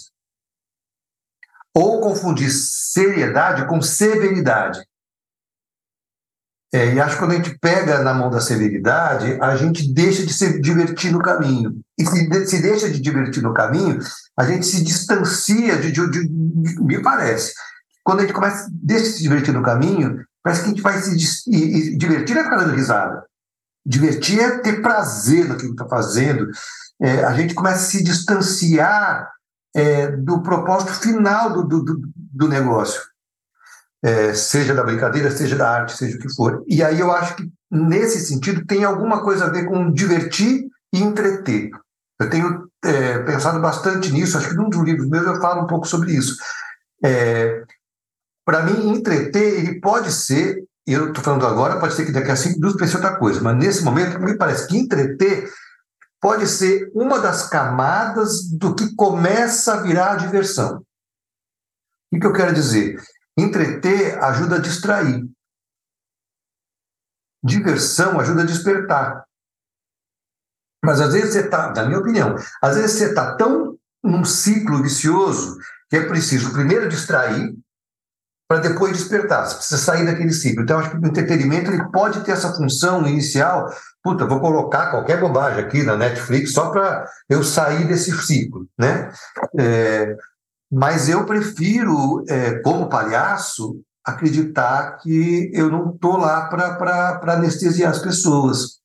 Ou 1.76 2.02
confundir 2.02 2.52
seriedade 2.52 3.66
com 3.66 3.82
severidade. 3.82 4.80
É, 6.74 6.92
e 6.92 7.00
acho 7.00 7.14
que 7.14 7.20
quando 7.20 7.34
a 7.34 7.36
gente 7.36 7.56
pega 7.60 8.02
na 8.02 8.16
mão 8.16 8.32
da 8.32 8.42
severidade, 8.42 9.38
a 9.40 9.56
gente 9.56 9.94
deixa 9.94 10.26
de 10.26 10.34
se 10.34 10.60
divertir 10.60 11.12
no 11.12 11.20
caminho. 11.20 11.80
E 11.96 12.04
se, 12.04 12.48
se 12.48 12.62
deixa 12.64 12.90
de 12.90 13.00
divertir 13.00 13.44
no 13.44 13.54
caminho, 13.54 14.00
a 14.36 14.44
gente 14.44 14.66
se 14.66 14.84
distancia 14.84 15.78
de, 15.78 15.92
de, 15.92 16.10
de, 16.10 16.28
de, 16.28 16.84
Me 16.84 17.00
parece. 17.00 17.54
Quando 18.04 18.20
a 18.20 18.22
gente 18.24 18.34
começa, 18.34 18.68
deixa 18.72 19.06
de 19.06 19.12
se 19.12 19.22
divertir 19.22 19.54
no 19.54 19.62
caminho, 19.62 20.26
parece 20.44 20.62
que 20.62 20.66
a 20.66 20.70
gente 20.70 20.82
vai 20.82 21.00
se 21.00 21.16
e, 21.48 21.58
e 21.58 21.98
divertir 21.98 22.36
é 22.38 22.44
ficar 22.44 22.58
dando 22.58 22.76
risada. 22.76 23.24
Divertir 23.86 24.40
é 24.40 24.58
ter 24.58 24.82
prazer 24.82 25.48
no 25.48 25.58
que 25.58 25.68
está 25.68 25.88
fazendo. 25.88 26.50
É, 27.00 27.24
a 27.24 27.36
gente 27.36 27.54
começa 27.54 27.84
a 27.84 27.88
se 27.88 28.04
distanciar 28.04 29.30
é, 29.76 30.08
do 30.08 30.42
propósito 30.42 30.94
final 30.94 31.54
do, 31.54 31.84
do, 31.84 32.02
do 32.16 32.48
negócio. 32.48 33.13
É, 34.04 34.34
seja 34.34 34.76
da 34.76 34.84
brincadeira, 34.84 35.32
seja 35.32 35.56
da 35.56 35.70
arte, 35.70 35.96
seja 35.96 36.18
o 36.18 36.20
que 36.20 36.34
for. 36.34 36.64
E 36.68 36.84
aí 36.84 37.00
eu 37.00 37.12
acho 37.12 37.36
que, 37.38 37.50
nesse 37.72 38.20
sentido, 38.20 38.66
tem 38.66 38.84
alguma 38.84 39.24
coisa 39.24 39.46
a 39.46 39.50
ver 39.50 39.66
com 39.66 39.92
divertir 39.92 40.66
e 40.94 41.02
entreter. 41.02 41.72
Eu 42.20 42.30
tenho 42.30 42.68
é, 42.84 43.20
pensado 43.20 43.60
bastante 43.62 44.12
nisso, 44.12 44.38
acho 44.38 44.50
que 44.50 44.56
num 44.56 44.70
dos 44.70 44.84
livros 44.84 45.10
meus 45.10 45.26
eu 45.26 45.40
falo 45.42 45.64
um 45.64 45.68
pouco 45.68 45.88
sobre 45.88 46.12
isso. 46.12 46.36
É, 47.04 47.64
Para 48.46 48.64
mim, 48.64 48.90
entreter, 48.90 49.60
ele 49.60 49.80
pode 49.80 50.12
ser, 50.12 50.64
eu 50.86 51.08
estou 51.08 51.24
falando 51.24 51.48
agora, 51.48 51.80
pode 51.80 51.94
ser 51.94 52.06
que 52.06 52.12
daqui 52.12 52.30
a 52.30 52.36
cinco 52.36 52.60
minutos 52.60 52.78
pense 52.78 52.96
outra 52.96 53.18
coisa, 53.18 53.42
mas 53.42 53.58
nesse 53.58 53.84
momento 53.84 54.20
me 54.20 54.38
parece 54.38 54.68
que 54.68 54.78
entreter 54.78 55.50
pode 56.22 56.48
ser 56.48 56.92
uma 56.94 57.20
das 57.20 57.50
camadas 57.50 58.44
do 58.50 58.76
que 58.76 58.94
começa 58.96 59.74
a 59.74 59.82
virar 59.82 60.12
a 60.12 60.16
diversão. 60.18 60.82
O 62.12 62.20
que 62.20 62.28
eu 62.28 62.34
quero 62.34 62.54
dizer? 62.54 63.02
Entreter 63.38 64.24
ajuda 64.24 64.58
a 64.58 64.60
distrair. 64.60 65.28
Diversão 67.44 68.20
ajuda 68.20 68.44
a 68.44 68.46
despertar. 68.46 69.26
Mas 70.84 71.00
às 71.00 71.14
vezes 71.14 71.34
você 71.34 71.42
está, 71.42 71.74
na 71.74 71.86
minha 71.86 72.00
opinião, 72.00 72.36
às 72.62 72.76
vezes 72.76 72.98
você 72.98 73.10
está 73.10 73.36
tão 73.36 73.78
num 74.04 74.26
ciclo 74.26 74.84
vicioso 74.84 75.58
que 75.90 75.96
é 75.96 76.06
preciso 76.06 76.52
primeiro 76.52 76.90
distrair 76.90 77.56
para 78.48 78.60
depois 78.60 78.98
despertar. 78.98 79.46
Você 79.46 79.56
precisa 79.56 79.82
sair 79.82 80.06
daquele 80.06 80.34
ciclo. 80.34 80.64
Então, 80.64 80.80
acho 80.80 80.92
que 80.92 80.98
o 80.98 81.08
entretenimento 81.08 81.72
ele 81.72 81.90
pode 81.92 82.22
ter 82.22 82.32
essa 82.32 82.54
função 82.54 83.08
inicial. 83.08 83.74
Puta, 84.04 84.26
vou 84.26 84.40
colocar 84.40 84.92
qualquer 84.92 85.20
bobagem 85.20 85.64
aqui 85.64 85.84
na 85.84 85.96
Netflix 85.96 86.52
só 86.52 86.70
para 86.70 87.10
eu 87.30 87.44
sair 87.44 87.88
desse 87.88 88.12
ciclo, 88.12 88.68
né? 88.78 89.12
É, 89.58 90.16
mas 90.74 91.08
eu 91.08 91.24
prefiro, 91.24 92.26
é, 92.28 92.60
como 92.62 92.90
palhaço, 92.90 93.80
acreditar 94.04 94.98
que 94.98 95.52
eu 95.54 95.70
não 95.70 95.92
estou 95.92 96.18
lá 96.18 96.48
para 96.48 97.34
anestesiar 97.36 97.92
as 97.92 98.00
pessoas. 98.00 98.82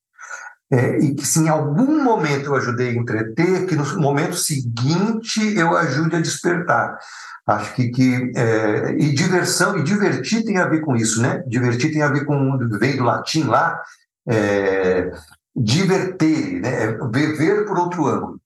É, 0.71 0.99
e 0.99 1.15
que 1.15 1.27
se 1.27 1.41
em 1.41 1.49
algum 1.49 2.05
momento 2.05 2.47
eu 2.47 2.55
ajudei 2.55 2.91
a 2.91 2.95
entreter, 2.95 3.65
que 3.65 3.75
no 3.75 3.99
momento 3.99 4.37
seguinte 4.37 5.41
eu 5.57 5.75
ajude 5.75 6.17
a 6.17 6.21
despertar. 6.21 6.99
Acho 7.47 7.75
que, 7.75 7.89
que 7.89 8.33
é, 8.37 8.93
e 8.99 9.15
diversão 9.15 9.79
e 9.79 9.83
divertir 9.83 10.45
tem 10.45 10.59
a 10.59 10.69
ver 10.69 10.83
com 10.83 10.95
isso, 10.95 11.23
né? 11.23 11.43
Divertir 11.47 11.91
tem 11.91 12.03
a 12.03 12.13
ver 12.13 12.27
com 12.27 12.59
vem 12.79 12.99
do 12.99 13.05
latim 13.05 13.45
lá, 13.45 13.81
é, 14.29 15.11
diverter, 15.57 16.61
né? 16.61 16.83
É 16.85 16.93
ver, 17.09 17.39
ver 17.39 17.65
por 17.65 17.79
outro 17.79 18.07
ângulo, 18.07 18.39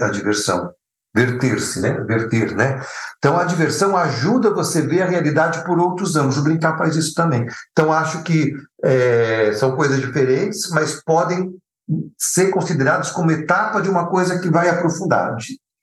a 0.00 0.08
diversão, 0.08 0.72
verter-se, 1.14 1.80
né? 1.80 1.92
Verter, 2.00 2.54
né? 2.56 2.82
Então 3.18 3.38
a 3.38 3.44
diversão 3.44 3.96
ajuda 3.96 4.52
você 4.52 4.80
a 4.80 4.86
ver 4.86 5.02
a 5.02 5.08
realidade 5.08 5.64
por 5.64 5.78
outros 5.78 6.16
ângulos. 6.16 6.38
O 6.38 6.42
brincar 6.42 6.76
faz 6.76 6.96
isso 6.96 7.14
também. 7.14 7.46
Então 7.70 7.92
acho 7.92 8.22
que 8.24 8.52
é, 8.82 9.52
são 9.54 9.76
coisas 9.76 10.00
diferentes, 10.00 10.68
mas 10.70 11.02
podem 11.04 11.56
ser 12.18 12.50
considerados 12.50 13.10
como 13.10 13.30
etapa 13.30 13.80
de 13.80 13.88
uma 13.88 14.08
coisa 14.08 14.40
que 14.40 14.50
vai 14.50 14.68
aprofundar, 14.68 15.36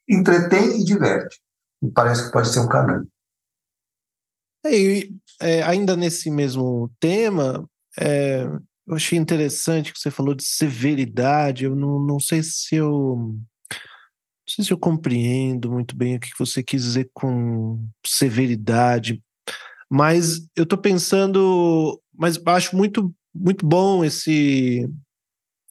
entretém 0.10 0.82
e 0.82 0.84
diverte. 0.84 1.40
Parece 1.94 2.26
que 2.26 2.32
pode 2.32 2.50
ser 2.50 2.60
um 2.60 2.68
caminho. 2.68 3.08
E, 4.66 5.12
é, 5.40 5.64
ainda 5.64 5.96
nesse 5.96 6.30
mesmo 6.30 6.92
tema, 7.00 7.68
é, 8.00 8.44
eu 8.88 8.96
achei 8.96 9.18
interessante 9.18 9.94
que 9.94 10.00
você 10.00 10.12
falou 10.12 10.36
de 10.36 10.44
severidade. 10.44 11.66
Eu 11.66 11.76
não, 11.76 12.00
não 12.00 12.20
sei 12.20 12.44
se 12.44 12.76
eu 12.76 13.36
sei 14.56 14.66
se 14.66 14.72
eu 14.72 14.78
compreendo 14.78 15.72
muito 15.72 15.96
bem 15.96 16.16
o 16.16 16.20
que 16.20 16.30
você 16.38 16.62
quis 16.64 16.84
dizer 16.84 17.10
com 17.14 17.88
severidade, 18.06 19.22
mas 19.90 20.48
eu 20.56 20.64
estou 20.64 20.78
pensando, 20.78 22.02
mas 22.14 22.40
acho 22.46 22.76
muito 22.76 23.14
muito 23.34 23.66
bom 23.66 24.04
esse 24.04 24.86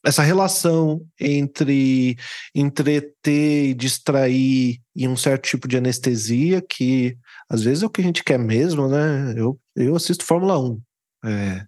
essa 0.03 0.23
relação 0.23 1.05
entre 1.19 2.17
entreter 2.55 3.69
e 3.69 3.73
distrair 3.73 4.81
e 4.95 5.07
um 5.07 5.15
certo 5.15 5.43
tipo 5.43 5.67
de 5.67 5.77
anestesia, 5.77 6.59
que 6.61 7.15
às 7.47 7.63
vezes 7.63 7.83
é 7.83 7.85
o 7.85 7.89
que 7.89 8.01
a 8.01 8.03
gente 8.03 8.23
quer 8.23 8.39
mesmo, 8.39 8.87
né? 8.87 9.33
Eu, 9.37 9.59
eu 9.75 9.95
assisto 9.95 10.25
Fórmula 10.25 10.59
1. 10.59 10.81
É, 11.25 11.67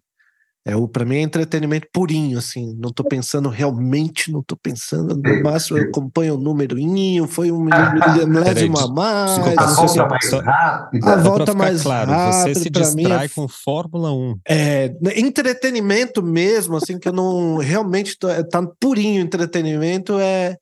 é 0.65 0.77
o 0.77 0.87
para 0.87 1.03
mim 1.03 1.17
é 1.17 1.21
entretenimento 1.21 1.87
purinho, 1.91 2.37
assim. 2.37 2.73
Não 2.79 2.89
estou 2.89 3.05
pensando 3.05 3.49
realmente, 3.49 4.31
não 4.31 4.39
estou 4.39 4.57
pensando 4.57 5.17
no 5.17 5.43
máximo. 5.43 5.77
Eu 5.77 5.89
acompanho 5.89 6.35
o 6.35 6.37
númeroinho, 6.37 7.27
foi 7.27 7.51
um 7.51 7.59
milésimo 7.59 8.79
a 8.79 8.87
mais. 8.87 9.39
A 9.57 9.65
volta 9.73 10.07
mais 10.07 10.31
rápida. 10.31 11.11
A 11.11 11.15
volta 11.17 11.53
mais 11.53 11.81
claro, 11.83 12.11
rápida. 12.11 12.53
Você 12.53 12.55
se 12.55 12.69
distrai 12.69 13.25
é... 13.25 13.29
com 13.29 13.45
Fórmula 13.47 14.13
1. 14.13 14.39
É, 14.47 14.95
entretenimento 15.17 16.23
mesmo, 16.23 16.77
assim, 16.77 16.97
que 16.97 17.09
eu 17.09 17.13
não 17.13 17.57
realmente 17.57 18.17
tô, 18.17 18.27
tá 18.45 18.65
purinho 18.79 19.21
entretenimento. 19.21 20.17
É... 20.17 20.55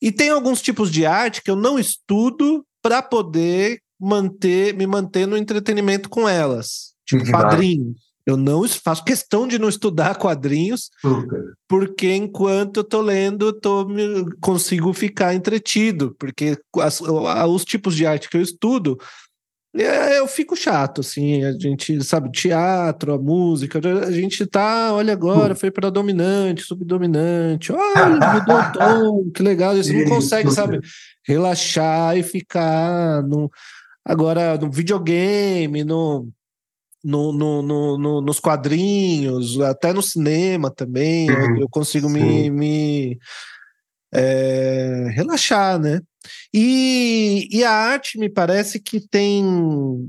E 0.00 0.12
tem 0.12 0.30
alguns 0.30 0.62
tipos 0.62 0.92
de 0.92 1.04
arte 1.04 1.42
que 1.42 1.50
eu 1.50 1.56
não 1.56 1.76
estudo 1.76 2.64
para 2.80 3.02
poder 3.02 3.80
manter, 4.00 4.74
me 4.74 4.86
manter 4.86 5.26
no 5.26 5.36
entretenimento 5.36 6.08
com 6.08 6.28
elas. 6.28 6.90
Tipo, 7.04 7.28
padrinhos. 7.32 8.09
Eu 8.30 8.36
não 8.36 8.66
faço 8.68 9.04
questão 9.04 9.46
de 9.46 9.58
não 9.58 9.68
estudar 9.68 10.16
quadrinhos, 10.16 10.90
Super. 11.00 11.52
porque 11.68 12.14
enquanto 12.14 12.78
eu 12.78 12.84
tô 12.84 13.00
lendo, 13.00 13.46
eu 13.46 13.52
tô, 13.52 13.86
consigo 14.40 14.92
ficar 14.92 15.34
entretido, 15.34 16.14
porque 16.18 16.56
as, 16.78 17.00
os 17.00 17.64
tipos 17.64 17.94
de 17.94 18.06
arte 18.06 18.28
que 18.28 18.36
eu 18.36 18.42
estudo, 18.42 18.98
é, 19.74 20.18
eu 20.18 20.26
fico 20.26 20.56
chato, 20.56 21.00
assim, 21.00 21.44
a 21.44 21.52
gente 21.52 22.02
sabe, 22.02 22.30
teatro, 22.32 23.14
a 23.14 23.18
música, 23.18 23.80
a 24.04 24.10
gente 24.10 24.44
tá, 24.44 24.92
olha 24.92 25.12
agora, 25.12 25.54
foi 25.54 25.70
para 25.70 25.90
dominante, 25.90 26.62
subdominante, 26.62 27.72
olha, 27.72 28.32
mudou 28.32 28.56
o 28.56 28.72
tom, 28.72 29.30
que 29.34 29.42
legal, 29.42 29.76
você 29.76 29.92
não 29.92 30.08
consegue, 30.08 30.50
sabe, 30.50 30.80
relaxar 31.24 32.16
e 32.16 32.22
ficar 32.24 33.22
no, 33.22 33.48
agora 34.04 34.58
no 34.58 34.70
videogame, 34.72 35.84
no 35.84 36.28
no, 37.02 37.32
no, 37.32 37.62
no, 37.98 38.20
nos 38.20 38.38
quadrinhos, 38.38 39.60
até 39.60 39.92
no 39.92 40.02
cinema 40.02 40.70
também, 40.70 41.28
eu, 41.28 41.36
uhum. 41.36 41.60
eu, 41.60 41.68
consigo 41.68 42.08
me, 42.08 42.50
me 42.50 43.18
é, 44.12 45.08
relaxar, 45.14 45.78
né? 45.78 46.00
E, 46.52 47.48
e 47.50 47.64
a 47.64 47.72
arte 47.72 48.18
me 48.18 48.28
parece 48.28 48.78
que 48.78 49.00
tem. 49.00 49.44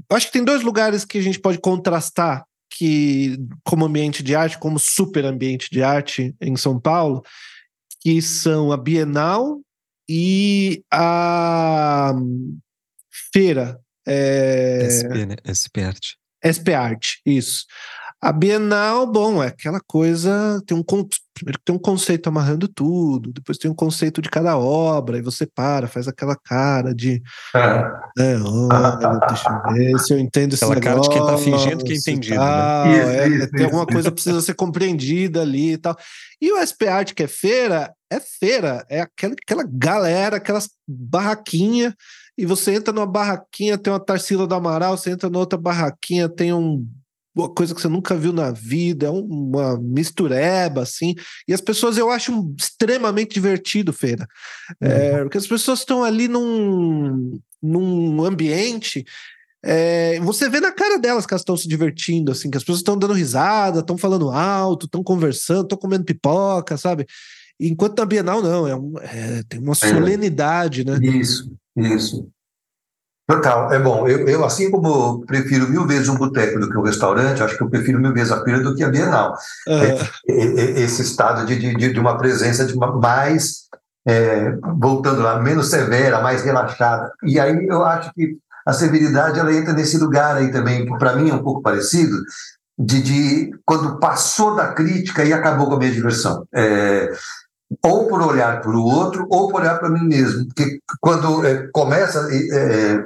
Acho 0.10 0.28
que 0.28 0.34
tem 0.34 0.44
dois 0.44 0.62
lugares 0.62 1.06
que 1.06 1.18
a 1.18 1.22
gente 1.22 1.40
pode 1.40 1.60
contrastar 1.60 2.44
que 2.70 3.38
como 3.64 3.86
ambiente 3.86 4.24
de 4.24 4.36
arte, 4.36 4.58
como 4.58 4.80
super 4.80 5.26
ambiente 5.26 5.70
de 5.70 5.84
arte 5.84 6.36
em 6.42 6.56
São 6.56 6.80
Paulo, 6.80 7.22
que 8.00 8.22
são 8.22 8.72
a 8.72 8.78
Bienal 8.78 9.62
e 10.10 10.84
a 10.92 12.14
feira. 13.32 13.80
É... 14.06 14.88
SP, 14.90 15.26
né? 15.28 15.36
SP 15.46 15.84
Arte. 15.84 16.21
SP 16.44 16.74
Art, 16.74 17.16
isso. 17.26 17.66
A 18.22 18.32
Bienal, 18.32 19.08
bom, 19.08 19.44
é 19.44 19.48
aquela 19.48 19.80
coisa, 19.80 20.62
tem 20.68 20.78
um, 20.78 20.84
primeiro 20.84 21.60
tem 21.66 21.74
um 21.74 21.80
conceito 21.80 22.28
amarrando 22.28 22.68
tudo, 22.68 23.34
depois 23.34 23.58
tem 23.58 23.70
um 23.70 23.74
conceito 23.74 24.22
de 24.22 24.30
cada 24.30 24.56
obra, 24.58 25.18
e 25.18 25.24
você 25.24 25.48
para, 25.48 25.88
faz 25.88 26.08
aquela 26.08 26.36
cara 26.36 26.94
de. 26.94 27.22
É. 27.56 27.92
É, 28.20 28.38
olha, 28.38 29.20
deixa 29.28 29.50
eu 29.50 29.74
ver 29.74 30.00
se 30.00 30.14
eu 30.14 30.20
entendo 30.20 30.54
esse 30.54 30.64
aquela 30.64 30.80
negócio. 30.80 31.10
cara 31.12 31.26
de 31.26 31.26
quem 31.26 31.26
tá 31.26 31.38
fingindo 31.38 31.84
que 31.84 31.94
é 31.94 31.96
entendido. 31.96 32.36
Né? 32.36 32.46
Tal, 32.46 32.86
né? 32.86 33.00
isso, 33.00 33.10
é, 33.10 33.28
isso, 33.28 33.50
tem 33.50 33.56
isso, 33.56 33.66
alguma 33.66 33.86
coisa 33.88 34.10
que 34.10 34.14
precisa 34.14 34.42
ser 34.42 34.54
compreendida 34.54 35.42
ali 35.42 35.74
e 35.74 35.78
tal. 35.78 35.98
E 36.40 36.52
o 36.52 36.62
SP 36.62 36.88
Art, 36.88 37.14
que 37.14 37.24
é 37.24 37.28
feira, 37.28 37.92
é 38.08 38.20
feira, 38.20 38.86
é 38.88 39.02
aquela, 39.02 39.34
aquela 39.34 39.64
galera, 39.68 40.38
aquelas 40.38 40.70
barraquinhas 40.88 41.96
e 42.38 42.46
você 42.46 42.74
entra 42.74 42.94
numa 42.94 43.06
barraquinha, 43.06 43.78
tem 43.78 43.92
uma 43.92 44.00
Tarsila 44.00 44.48
do 44.48 44.56
Amaral, 44.56 44.98
você 44.98 45.12
entra 45.12 45.30
noutra 45.30 45.60
barraquinha, 45.60 46.30
tem 46.30 46.54
um, 46.54 46.88
uma 47.36 47.50
coisa 47.50 47.74
que 47.74 47.82
você 47.82 47.88
nunca 47.88 48.16
viu 48.16 48.34
na 48.34 48.52
vida, 48.52 49.08
é 49.08 49.10
uma 49.10 49.78
mistureba, 49.80 50.82
assim. 50.82 51.16
E 51.48 51.54
as 51.54 51.62
pessoas, 51.62 51.98
eu 51.98 52.10
acho 52.10 52.54
extremamente 52.60 53.34
divertido, 53.34 53.94
Feira. 53.94 54.28
É, 54.82 55.18
uhum. 55.18 55.24
Porque 55.24 55.38
as 55.38 55.48
pessoas 55.48 55.80
estão 55.80 56.04
ali 56.04 56.28
num, 56.28 57.40
num 57.62 58.24
ambiente. 58.24 59.06
É, 59.64 60.20
você 60.22 60.50
vê 60.50 60.60
na 60.60 60.72
cara 60.72 60.98
delas 60.98 61.26
que 61.26 61.34
elas 61.34 61.42
estão 61.42 61.56
se 61.56 61.68
divertindo, 61.68 62.32
assim, 62.32 62.50
que 62.50 62.58
as 62.58 62.64
pessoas 62.64 62.80
estão 62.80 62.98
dando 62.98 63.14
risada, 63.14 63.80
estão 63.80 63.98
falando 63.98 64.32
alto, 64.32 64.86
estão 64.86 65.04
conversando, 65.04 65.64
estão 65.64 65.78
comendo 65.78 66.04
pipoca, 66.04 66.78
sabe? 66.78 67.06
Enquanto 67.60 68.00
na 68.00 68.06
Bienal, 68.06 68.42
não, 68.42 68.68
é, 68.68 68.76
um, 68.76 68.94
é 69.00 69.44
tem 69.48 69.60
uma 69.60 69.74
é. 69.74 69.76
solenidade, 69.76 70.84
né? 70.84 70.98
Isso. 71.02 71.52
Isso. 71.76 72.28
Total, 73.28 73.72
é 73.72 73.80
bom. 73.80 74.08
Eu, 74.08 74.28
eu, 74.28 74.44
assim 74.44 74.70
como 74.70 75.26
prefiro 75.26 75.70
mil 75.70 75.88
vezes 75.88 76.10
um 76.10 76.18
boteco 76.18 76.60
do 76.60 76.70
que 76.70 76.78
um 76.78 76.84
restaurante, 76.84 77.42
acho 77.42 77.56
que 77.56 77.64
eu 77.64 77.70
prefiro 77.70 78.00
mil 78.00 78.14
vezes 78.14 78.32
a 78.32 78.44
feira 78.44 78.60
do 78.60 78.76
que 78.76 78.84
a 78.84 78.90
Bienal. 78.90 79.38
Uhum. 79.68 79.98
Esse 80.28 81.02
estado 81.02 81.46
de, 81.46 81.58
de, 81.58 81.94
de, 81.94 82.00
uma 82.00 82.18
presença 82.18 82.66
de 82.66 82.74
uma, 82.74 82.92
mais, 82.92 83.68
é, 84.06 84.52
voltando 84.78 85.22
lá, 85.22 85.40
menos 85.40 85.70
severa, 85.70 86.22
mais 86.22 86.44
relaxada. 86.44 87.12
E 87.24 87.40
aí 87.40 87.68
eu 87.68 87.86
acho 87.86 88.14
que 88.14 88.38
a 88.66 88.74
severidade 88.74 89.40
ela 89.40 89.54
entra 89.54 89.74
nesse 89.74 89.98
lugar 89.98 90.36
aí 90.36 90.52
também, 90.52 90.86
que 90.86 90.98
para 90.98 91.16
mim 91.16 91.30
é 91.30 91.34
um 91.34 91.44
pouco 91.44 91.62
parecido, 91.62 92.18
de, 92.78 93.02
de, 93.02 93.52
quando 93.66 94.00
passou 94.00 94.56
da 94.56 94.74
crítica 94.74 95.24
e 95.24 95.32
acabou 95.32 95.68
com 95.68 95.76
a 95.76 95.80
minha 95.80 95.92
diversão. 95.92 96.46
É, 96.54 97.10
ou 97.84 98.08
por 98.08 98.22
olhar 98.22 98.62
para 98.62 98.72
o 98.72 98.84
outro, 98.84 99.26
ou 99.30 99.48
por 99.48 99.62
olhar 99.62 99.80
para 99.80 99.90
mim 99.90 100.04
mesmo. 100.08 100.46
Porque 100.48 100.80
quando 101.00 101.46
é, 101.46 101.68
começa 101.72 102.28
é, 102.32 103.06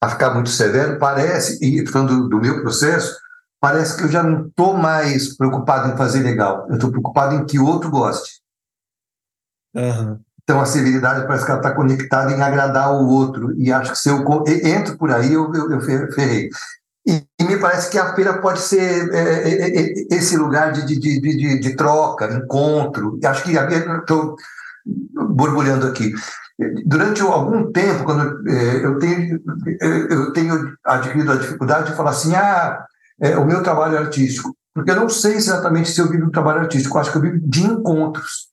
a 0.00 0.08
ficar 0.08 0.34
muito 0.34 0.50
severo, 0.50 0.98
parece, 0.98 1.58
e 1.62 1.86
falando 1.86 2.22
do, 2.22 2.28
do 2.28 2.40
meu 2.40 2.62
processo, 2.62 3.16
parece 3.60 3.96
que 3.96 4.04
eu 4.04 4.08
já 4.08 4.22
não 4.22 4.46
estou 4.46 4.74
mais 4.74 5.36
preocupado 5.36 5.92
em 5.92 5.96
fazer 5.96 6.20
legal, 6.20 6.66
eu 6.68 6.76
estou 6.76 6.90
preocupado 6.90 7.34
em 7.34 7.44
que 7.44 7.58
o 7.58 7.66
outro 7.66 7.90
goste. 7.90 8.40
Uhum. 9.74 10.18
Então 10.42 10.60
a 10.60 10.64
severidade 10.64 11.26
parece 11.26 11.44
que 11.44 11.50
ela 11.50 11.60
está 11.60 11.74
conectada 11.74 12.32
em 12.32 12.40
agradar 12.40 12.92
o 12.92 13.06
outro, 13.08 13.52
e 13.60 13.70
acho 13.72 13.92
que 13.92 13.98
se 13.98 14.08
eu 14.08 14.24
entro 14.64 14.96
por 14.96 15.10
aí, 15.10 15.32
eu, 15.32 15.52
eu, 15.52 15.70
eu 15.70 15.80
ferrei. 16.12 16.48
E, 17.06 17.24
e, 17.40 17.44
me 17.44 17.58
parece 17.58 17.90
que 17.90 17.98
a 17.98 18.14
feira 18.14 18.38
pode 18.38 18.60
ser 18.60 19.12
é, 19.14 19.18
é, 19.18 19.68
é, 19.68 19.88
é 19.88 20.16
esse 20.16 20.36
lugar 20.36 20.72
de, 20.72 20.84
de, 20.84 21.20
de, 21.20 21.60
de, 21.60 21.76
troca, 21.76 22.32
encontro. 22.32 23.18
Acho 23.24 23.44
que 23.44 23.52
estou 23.52 24.36
borbulhando 25.30 25.86
aqui. 25.86 26.12
Durante 26.86 27.22
algum 27.22 27.70
tempo, 27.70 28.04
quando 28.04 28.48
é, 28.48 28.84
eu 28.84 28.98
tenho, 28.98 29.40
eu 29.80 30.32
tenho 30.32 30.76
adquirido 30.84 31.32
a 31.32 31.36
dificuldade 31.36 31.90
de 31.90 31.96
falar 31.96 32.10
assim, 32.10 32.34
ah, 32.34 32.84
é, 33.20 33.36
o 33.36 33.46
meu 33.46 33.62
trabalho 33.62 33.96
é 33.96 33.98
artístico, 33.98 34.54
porque 34.74 34.90
eu 34.90 34.96
não 34.96 35.08
sei 35.08 35.34
exatamente 35.34 35.90
se 35.90 36.00
eu 36.00 36.08
vivo 36.08 36.26
um 36.26 36.30
trabalho 36.30 36.60
artístico, 36.60 36.96
eu 36.96 37.00
acho 37.00 37.12
que 37.12 37.18
eu 37.18 37.22
vivo 37.22 37.38
de 37.42 37.64
encontros. 37.64 38.47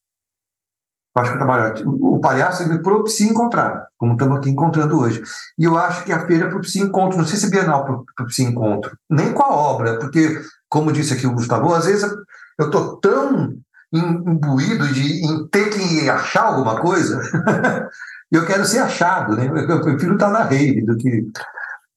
Acho 1.15 1.37
que 1.37 1.83
o 1.83 2.05
o 2.15 2.19
palhaço 2.19 2.67
me 2.67 2.81
propicia 2.81 3.29
encontrar, 3.29 3.87
como 3.97 4.13
estamos 4.13 4.37
aqui 4.37 4.49
encontrando 4.49 4.99
hoje. 4.99 5.21
E 5.57 5.63
eu 5.63 5.77
acho 5.77 6.03
que 6.03 6.11
a 6.11 6.25
feira 6.25 6.49
propicia 6.49 6.83
encontro, 6.83 7.17
não 7.17 7.25
sei 7.25 7.37
se 7.37 7.49
Bienal 7.49 8.05
propicia 8.15 8.47
encontro, 8.47 8.97
nem 9.09 9.33
com 9.33 9.43
a 9.43 9.53
obra, 9.53 9.99
porque, 9.99 10.41
como 10.69 10.91
disse 10.91 11.13
aqui 11.13 11.27
o 11.27 11.33
Gustavo, 11.33 11.73
às 11.73 11.85
vezes 11.85 12.09
eu 12.57 12.65
estou 12.65 12.97
tão 12.97 13.55
imbuído 13.93 14.87
de 14.89 15.25
em 15.25 15.47
ter 15.47 15.69
que 15.69 16.09
achar 16.09 16.45
alguma 16.45 16.81
coisa, 16.81 17.21
eu 18.31 18.45
quero 18.45 18.65
ser 18.65 18.79
achado, 18.79 19.35
né? 19.35 19.47
Eu 19.47 19.81
prefiro 19.81 20.15
estar 20.15 20.29
na 20.29 20.43
rede 20.43 20.85
do 20.85 20.97
que. 20.97 21.27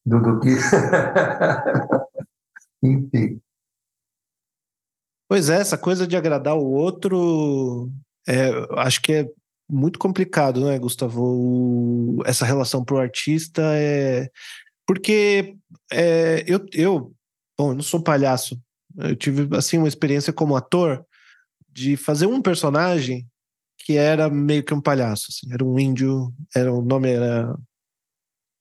Do, 0.04 0.20
do 0.20 0.40
que... 0.40 0.50
Enfim. 2.82 3.40
Pois 5.28 5.50
é, 5.50 5.60
essa 5.60 5.76
coisa 5.76 6.06
de 6.06 6.16
agradar 6.16 6.56
o 6.56 6.64
outro, 6.64 7.90
é, 8.28 8.50
acho 8.80 9.00
que 9.00 9.12
é 9.12 9.28
muito 9.68 9.98
complicado, 9.98 10.64
né, 10.66 10.78
Gustavo? 10.78 11.22
O, 11.22 12.22
essa 12.26 12.44
relação 12.44 12.84
pro 12.84 12.98
artista 12.98 13.62
é. 13.74 14.30
Porque 14.86 15.56
é, 15.90 16.44
eu, 16.46 16.64
eu, 16.72 17.12
bom, 17.56 17.70
eu 17.70 17.74
não 17.74 17.82
sou 17.82 18.02
palhaço. 18.02 18.60
Eu 18.98 19.16
tive, 19.16 19.56
assim, 19.56 19.78
uma 19.78 19.88
experiência 19.88 20.32
como 20.32 20.56
ator 20.56 21.04
de 21.70 21.96
fazer 21.96 22.26
um 22.26 22.42
personagem 22.42 23.26
que 23.78 23.96
era 23.96 24.28
meio 24.28 24.62
que 24.62 24.74
um 24.74 24.80
palhaço. 24.80 25.26
Assim. 25.30 25.52
Era 25.52 25.64
um 25.64 25.78
índio, 25.78 26.32
era, 26.54 26.72
o 26.72 26.82
nome 26.82 27.10
era 27.10 27.54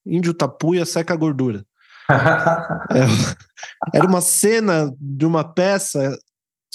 Índio 0.05 0.33
Tapuia 0.33 0.85
Seca 0.85 1.15
Gordura. 1.15 1.65
É, 2.89 3.97
era 3.97 4.07
uma 4.07 4.21
cena 4.21 4.93
de 4.97 5.25
uma 5.25 5.43
peça 5.43 6.17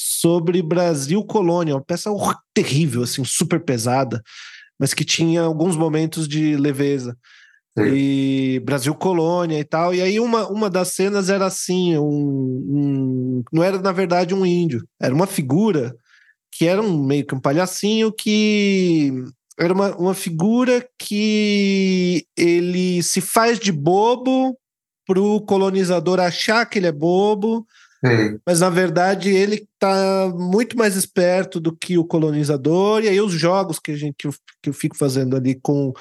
sobre 0.02 0.62
Brasil 0.62 1.24
Colônia, 1.24 1.74
uma 1.74 1.84
peça 1.84 2.10
terrível, 2.54 3.02
assim, 3.02 3.24
super 3.24 3.64
pesada, 3.64 4.22
mas 4.78 4.92
que 4.92 5.04
tinha 5.04 5.42
alguns 5.42 5.76
momentos 5.76 6.26
de 6.26 6.56
leveza. 6.56 7.16
Sim. 7.78 7.86
E 7.94 8.60
Brasil 8.64 8.94
Colônia 8.94 9.58
e 9.58 9.64
tal. 9.64 9.94
E 9.94 10.02
aí 10.02 10.20
uma, 10.20 10.46
uma 10.48 10.68
das 10.68 10.88
cenas 10.88 11.30
era 11.30 11.46
assim, 11.46 11.96
um, 11.96 12.04
um, 12.04 13.42
não 13.52 13.62
era 13.62 13.78
na 13.78 13.92
verdade 13.92 14.34
um 14.34 14.44
índio, 14.44 14.86
era 15.00 15.14
uma 15.14 15.26
figura 15.26 15.94
que 16.50 16.66
era 16.66 16.82
um 16.82 17.02
meio 17.02 17.26
que 17.26 17.34
um 17.34 17.40
palhacinho 17.40 18.12
que 18.12 19.10
era 19.58 19.72
uma, 19.72 19.96
uma 19.96 20.14
figura 20.14 20.86
que 20.98 22.26
ele 22.36 23.02
se 23.02 23.20
faz 23.20 23.58
de 23.58 23.72
bobo 23.72 24.56
para 25.06 25.20
o 25.20 25.40
colonizador 25.40 26.20
achar 26.20 26.66
que 26.66 26.78
ele 26.78 26.86
é 26.86 26.92
bobo, 26.92 27.66
Sim. 28.04 28.38
mas 28.44 28.60
na 28.60 28.68
verdade 28.68 29.30
ele 29.30 29.66
está 29.74 30.28
muito 30.34 30.76
mais 30.76 30.96
esperto 30.96 31.60
do 31.60 31.74
que 31.74 31.96
o 31.96 32.04
colonizador, 32.04 33.04
e 33.04 33.08
aí 33.08 33.20
os 33.20 33.32
jogos 33.32 33.78
que, 33.78 33.92
a 33.92 33.96
gente, 33.96 34.14
que, 34.18 34.26
eu, 34.26 34.34
que 34.60 34.70
eu 34.70 34.74
fico 34.74 34.96
fazendo 34.96 35.36
ali 35.36 35.54
com 35.54 35.92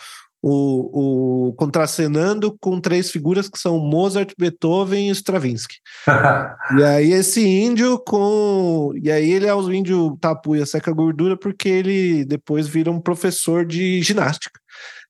o, 0.42 1.50
o 1.50 1.54
contracenando 1.54 2.58
com 2.60 2.82
três 2.82 3.12
figuras 3.12 3.48
que 3.48 3.60
são 3.60 3.78
Mozart, 3.78 4.34
Beethoven 4.38 5.10
e 5.10 5.12
Stravinsky. 5.12 5.76
e 6.80 6.84
aí 6.84 7.12
esse 7.12 7.46
índio 7.46 8.00
com 8.00 8.92
e 8.96 9.12
aí 9.12 9.30
ele 9.30 9.46
é 9.46 9.54
o 9.54 9.72
índio 9.72 10.18
tapuia 10.20 10.66
seca 10.66 10.92
gordura 10.92 11.38
porque 11.38 11.70
ele 11.70 12.26
depois 12.26 12.68
vira 12.68 12.92
um 12.92 13.00
professor 13.00 13.66
de 13.66 14.02
ginástica. 14.02 14.60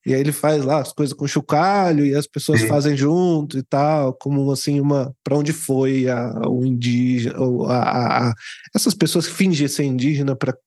E 0.05 0.13
aí 0.13 0.19
ele 0.19 0.31
faz 0.31 0.63
lá 0.63 0.81
as 0.81 0.91
coisas 0.91 1.13
com 1.13 1.27
chocalho 1.27 2.05
e 2.05 2.15
as 2.15 2.25
pessoas 2.25 2.61
Sim. 2.61 2.67
fazem 2.67 2.97
junto 2.97 3.57
e 3.57 3.63
tal, 3.63 4.13
como 4.13 4.51
assim 4.51 4.79
uma 4.79 5.13
para 5.23 5.37
onde 5.37 5.53
foi 5.53 6.09
a, 6.09 6.41
o 6.47 6.65
indígena, 6.65 7.35
a, 7.67 7.77
a, 7.77 8.29
a, 8.29 8.33
essas 8.75 8.95
pessoas 8.95 9.27
que 9.27 9.33
fingem 9.33 9.67
ser 9.67 9.83
indígena 9.83 10.35
para 10.35 10.57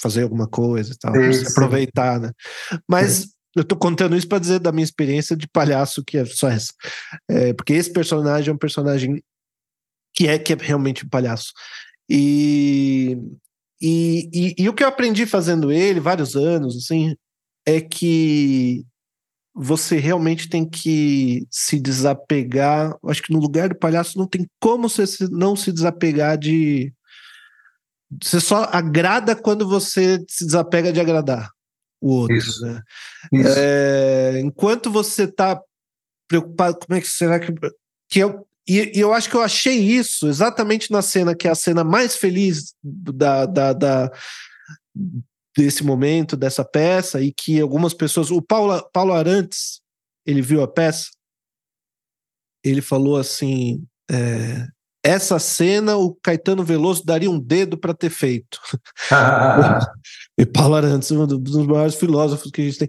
fazer 0.00 0.22
alguma 0.22 0.46
coisa 0.46 0.92
e 0.92 0.98
tal, 0.98 1.14
sim, 1.32 1.46
aproveitar, 1.50 2.20
né? 2.20 2.30
Mas 2.88 3.12
sim. 3.12 3.28
eu 3.56 3.64
tô 3.64 3.74
contando 3.74 4.16
isso 4.16 4.28
para 4.28 4.38
dizer 4.38 4.60
da 4.60 4.70
minha 4.70 4.84
experiência 4.84 5.34
de 5.34 5.48
palhaço 5.48 6.04
que 6.04 6.18
é 6.18 6.24
só 6.26 6.48
essa, 6.48 6.72
é, 7.28 7.54
porque 7.54 7.72
esse 7.72 7.92
personagem 7.92 8.50
é 8.50 8.54
um 8.54 8.58
personagem 8.58 9.22
que 10.14 10.28
é 10.28 10.38
que 10.38 10.52
é 10.52 10.56
realmente 10.60 11.06
um 11.06 11.08
palhaço 11.08 11.52
e 12.08 13.18
e, 13.86 14.30
e, 14.32 14.54
e, 14.62 14.68
o 14.68 14.72
que 14.72 14.82
eu 14.82 14.88
aprendi 14.88 15.26
fazendo 15.26 15.70
ele 15.70 16.00
vários 16.00 16.34
anos, 16.36 16.74
assim, 16.74 17.14
é 17.66 17.80
que 17.80 18.84
você 19.54 19.98
realmente 19.98 20.48
tem 20.48 20.68
que 20.68 21.46
se 21.50 21.78
desapegar. 21.78 22.96
Acho 23.06 23.22
que 23.22 23.32
no 23.32 23.38
lugar 23.38 23.68
do 23.68 23.78
palhaço 23.78 24.18
não 24.18 24.26
tem 24.26 24.46
como 24.60 24.88
você 24.88 25.04
não 25.30 25.54
se 25.54 25.72
desapegar 25.72 26.36
de. 26.36 26.92
Você 28.22 28.40
só 28.40 28.64
agrada 28.72 29.34
quando 29.34 29.68
você 29.68 30.24
se 30.28 30.44
desapega 30.44 30.92
de 30.92 31.00
agradar 31.00 31.50
o 32.00 32.10
outro. 32.10 32.36
Isso. 32.36 32.66
Né? 32.66 32.82
Isso. 33.32 33.54
É, 33.56 34.40
enquanto 34.40 34.90
você 34.90 35.24
está 35.24 35.60
preocupado, 36.28 36.78
como 36.84 36.98
é 36.98 37.00
que 37.00 37.08
será 37.08 37.38
que. 37.38 37.52
que 38.08 38.18
eu, 38.18 38.46
e, 38.66 38.98
e, 38.98 39.00
eu 39.00 39.12
acho 39.12 39.30
que 39.30 39.36
eu 39.36 39.42
achei 39.42 39.78
isso 39.78 40.26
exatamente 40.26 40.90
na 40.90 41.02
cena 41.02 41.34
que 41.34 41.46
é 41.46 41.50
a 41.50 41.54
cena 41.54 41.84
mais 41.84 42.16
feliz 42.16 42.74
da, 42.82 43.46
da, 43.46 43.72
da 43.72 44.10
desse 45.56 45.84
momento, 45.84 46.36
dessa 46.36 46.64
peça, 46.64 47.20
e 47.20 47.32
que 47.32 47.60
algumas 47.60 47.94
pessoas. 47.94 48.30
O 48.30 48.42
Paulo, 48.42 48.82
Paulo 48.92 49.12
Arantes, 49.12 49.80
ele 50.26 50.42
viu 50.42 50.62
a 50.62 50.68
peça, 50.68 51.10
ele 52.64 52.80
falou 52.80 53.16
assim: 53.16 53.86
é, 54.10 54.66
essa 55.04 55.38
cena 55.38 55.96
o 55.96 56.14
Caetano 56.14 56.64
Veloso 56.64 57.04
daria 57.04 57.30
um 57.30 57.38
dedo 57.38 57.76
para 57.76 57.92
ter 57.92 58.08
feito. 58.08 58.58
e 60.38 60.46
Paulo 60.46 60.74
Arantes, 60.74 61.10
um 61.10 61.26
dos 61.26 61.66
maiores 61.66 61.94
filósofos 61.94 62.50
que 62.50 62.62
a 62.62 62.64
gente 62.64 62.78
tem. 62.78 62.88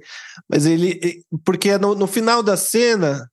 Mas 0.49 0.65
ele. 0.65 1.21
Porque 1.43 1.78
no, 1.78 1.93
no 1.93 2.08
final 2.08 2.41
da 2.41 2.56
cena, 2.56 3.30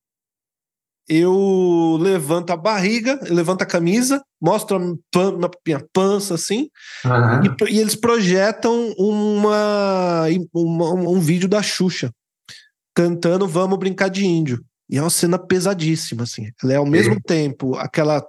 eu 1.09 1.99
levanto 2.01 2.51
a 2.51 2.57
barriga, 2.57 3.19
levanto 3.29 3.63
a 3.63 3.67
camisa, 3.67 4.23
mostro 4.41 4.77
a 4.77 5.51
minha 5.67 5.85
pança 5.93 6.35
assim, 6.35 6.69
uhum. 7.05 7.67
e, 7.69 7.75
e, 7.75 7.79
eles 7.79 7.95
projetam 7.95 8.95
uma, 8.97 10.27
uma, 10.55 10.93
um 10.93 11.21
vídeo 11.21 11.49
da 11.49 11.63
Xuxa 11.63 12.11
cantando 12.95 13.49
Vamos 13.49 13.79
Brincar 13.79 14.09
de 14.09 14.25
Índio. 14.25 14.63
E 14.89 14.99
é 14.99 15.01
uma 15.01 15.11
cena 15.11 15.39
pesadíssima, 15.39 16.25
assim. 16.25 16.51
Ela 16.63 16.73
é 16.75 16.77
ao 16.77 16.85
mesmo 16.85 17.19
tempo 17.21 17.75
aquela, 17.77 18.23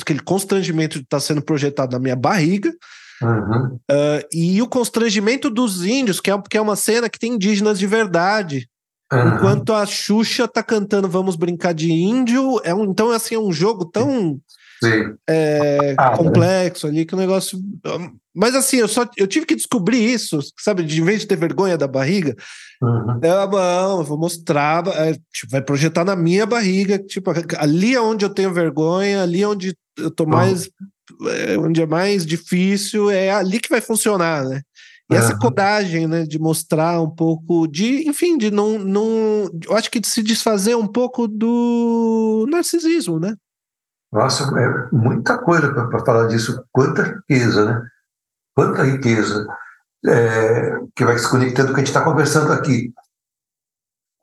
aquele 0.00 0.20
constrangimento 0.20 0.98
de 0.98 1.04
estar 1.04 1.18
tá 1.18 1.20
sendo 1.20 1.42
projetado 1.42 1.92
na 1.92 1.98
minha 1.98 2.16
barriga, 2.16 2.72
uhum. 3.20 3.74
uh, 3.90 4.26
e 4.32 4.60
o 4.62 4.68
constrangimento 4.68 5.50
dos 5.50 5.84
índios, 5.84 6.20
que 6.20 6.30
é, 6.30 6.42
que 6.48 6.56
é 6.56 6.60
uma 6.60 6.76
cena 6.76 7.10
que 7.10 7.18
tem 7.18 7.34
indígenas 7.34 7.78
de 7.78 7.86
verdade 7.86 8.68
Uhum. 9.12 9.34
Enquanto 9.34 9.74
a 9.74 9.84
Xuxa 9.84 10.48
tá 10.48 10.62
cantando 10.62 11.08
Vamos 11.08 11.36
Brincar 11.36 11.74
de 11.74 11.92
Índio, 11.92 12.60
é 12.64 12.74
um, 12.74 12.84
então 12.84 13.10
assim, 13.10 13.34
é 13.34 13.38
um 13.38 13.52
jogo 13.52 13.84
tão 13.84 14.40
é, 15.28 15.94
ah, 15.98 16.16
complexo 16.16 16.86
ali 16.86 17.04
que 17.04 17.14
o 17.14 17.18
negócio. 17.18 17.58
Mas 18.34 18.54
assim, 18.54 18.78
eu 18.78 18.88
só 18.88 19.06
eu 19.16 19.26
tive 19.26 19.44
que 19.44 19.54
descobrir 19.54 20.02
isso, 20.02 20.38
sabe? 20.58 20.82
De 20.82 21.00
vez 21.02 21.20
de 21.20 21.26
ter 21.26 21.36
vergonha 21.36 21.76
da 21.76 21.86
barriga, 21.86 22.34
uhum. 22.80 23.20
eu, 23.22 23.30
é, 23.30 23.46
não, 23.46 23.98
eu 23.98 24.04
vou 24.04 24.18
mostrar, 24.18 24.86
é, 24.88 25.12
tipo, 25.32 25.50
vai 25.50 25.60
projetar 25.60 26.04
na 26.04 26.16
minha 26.16 26.46
barriga, 26.46 26.98
tipo, 26.98 27.30
ali 27.58 27.94
é 27.94 28.00
onde 28.00 28.24
eu 28.24 28.30
tenho 28.30 28.52
vergonha, 28.52 29.22
ali 29.22 29.42
é 29.42 29.48
onde 29.48 29.76
eu 29.98 30.10
tô 30.10 30.24
mais. 30.26 30.64
Uhum. 30.64 31.28
É, 31.28 31.58
onde 31.58 31.82
é 31.82 31.86
mais 31.86 32.24
difícil, 32.24 33.10
é 33.10 33.30
ali 33.30 33.60
que 33.60 33.68
vai 33.68 33.80
funcionar, 33.80 34.44
né? 34.44 34.62
E 35.12 35.16
essa 35.16 35.38
coragem, 35.38 36.06
né, 36.06 36.24
de 36.24 36.38
mostrar 36.38 37.00
um 37.00 37.10
pouco 37.10 37.66
de, 37.66 38.08
enfim, 38.08 38.36
de 38.36 38.50
não, 38.50 38.78
não, 38.78 39.50
eu 39.68 39.76
acho 39.76 39.90
que 39.90 40.00
de 40.00 40.06
se 40.06 40.22
desfazer 40.22 40.76
um 40.76 40.86
pouco 40.86 41.28
do 41.28 42.46
narcisismo, 42.50 43.18
né? 43.20 43.34
Nossa, 44.12 44.44
é 44.58 44.94
muita 44.94 45.38
coisa 45.38 45.72
para 45.72 46.04
falar 46.04 46.26
disso. 46.26 46.62
Quanta 46.70 47.02
riqueza, 47.02 47.64
né? 47.64 47.82
Quanta 48.54 48.82
riqueza 48.82 49.46
é, 50.06 50.78
que 50.94 51.04
vai 51.04 51.18
se 51.18 51.30
conectando 51.30 51.68
com 51.68 51.72
o 51.72 51.74
que 51.74 51.80
a 51.80 51.84
gente 51.84 51.94
está 51.94 52.04
conversando 52.04 52.52
aqui. 52.52 52.92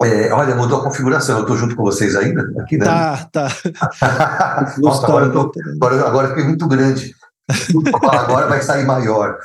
É, 0.01 0.31
olha, 0.31 0.55
mudou 0.55 0.79
a 0.79 0.83
configuração. 0.83 1.37
Eu 1.37 1.41
estou 1.41 1.57
junto 1.57 1.75
com 1.75 1.83
vocês 1.83 2.15
ainda 2.15 2.41
aqui, 2.61 2.77
né? 2.77 2.85
Tá, 2.85 3.29
tá. 3.31 3.47
Nossa, 4.77 5.07
agora, 5.07 5.29
tô, 5.31 5.51
agora, 5.75 6.07
agora 6.07 6.27
fiquei 6.29 6.43
muito 6.45 6.67
grande. 6.67 7.15
Agora 8.11 8.47
vai 8.47 8.61
sair 8.61 8.85
maior, 8.85 9.37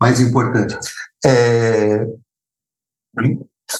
mais 0.00 0.20
importante. 0.20 0.76
É, 1.24 2.06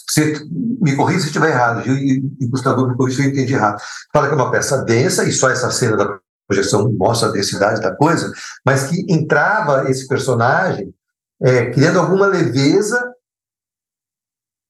você 0.08 0.40
me 0.80 0.96
corrija 0.96 1.20
se 1.20 1.26
estiver 1.26 1.50
errado, 1.50 1.88
e, 1.88 2.22
e 2.40 2.46
Gustavo 2.46 2.88
me 2.88 2.96
corrija 2.96 3.22
se 3.22 3.28
eu 3.28 3.32
entendi 3.32 3.54
errado. 3.54 3.80
Fala 4.12 4.28
que 4.28 4.32
é 4.32 4.36
uma 4.36 4.50
peça 4.50 4.82
densa, 4.84 5.24
e 5.24 5.32
só 5.32 5.50
essa 5.50 5.70
cena 5.70 5.96
da 5.96 6.18
projeção 6.48 6.90
mostra 6.92 7.28
a 7.28 7.32
densidade 7.32 7.80
da 7.80 7.94
coisa, 7.94 8.32
mas 8.64 8.84
que 8.84 9.04
entrava 9.12 9.90
esse 9.90 10.06
personagem 10.06 10.94
é, 11.42 11.70
criando 11.70 11.98
alguma 11.98 12.26
leveza 12.26 13.12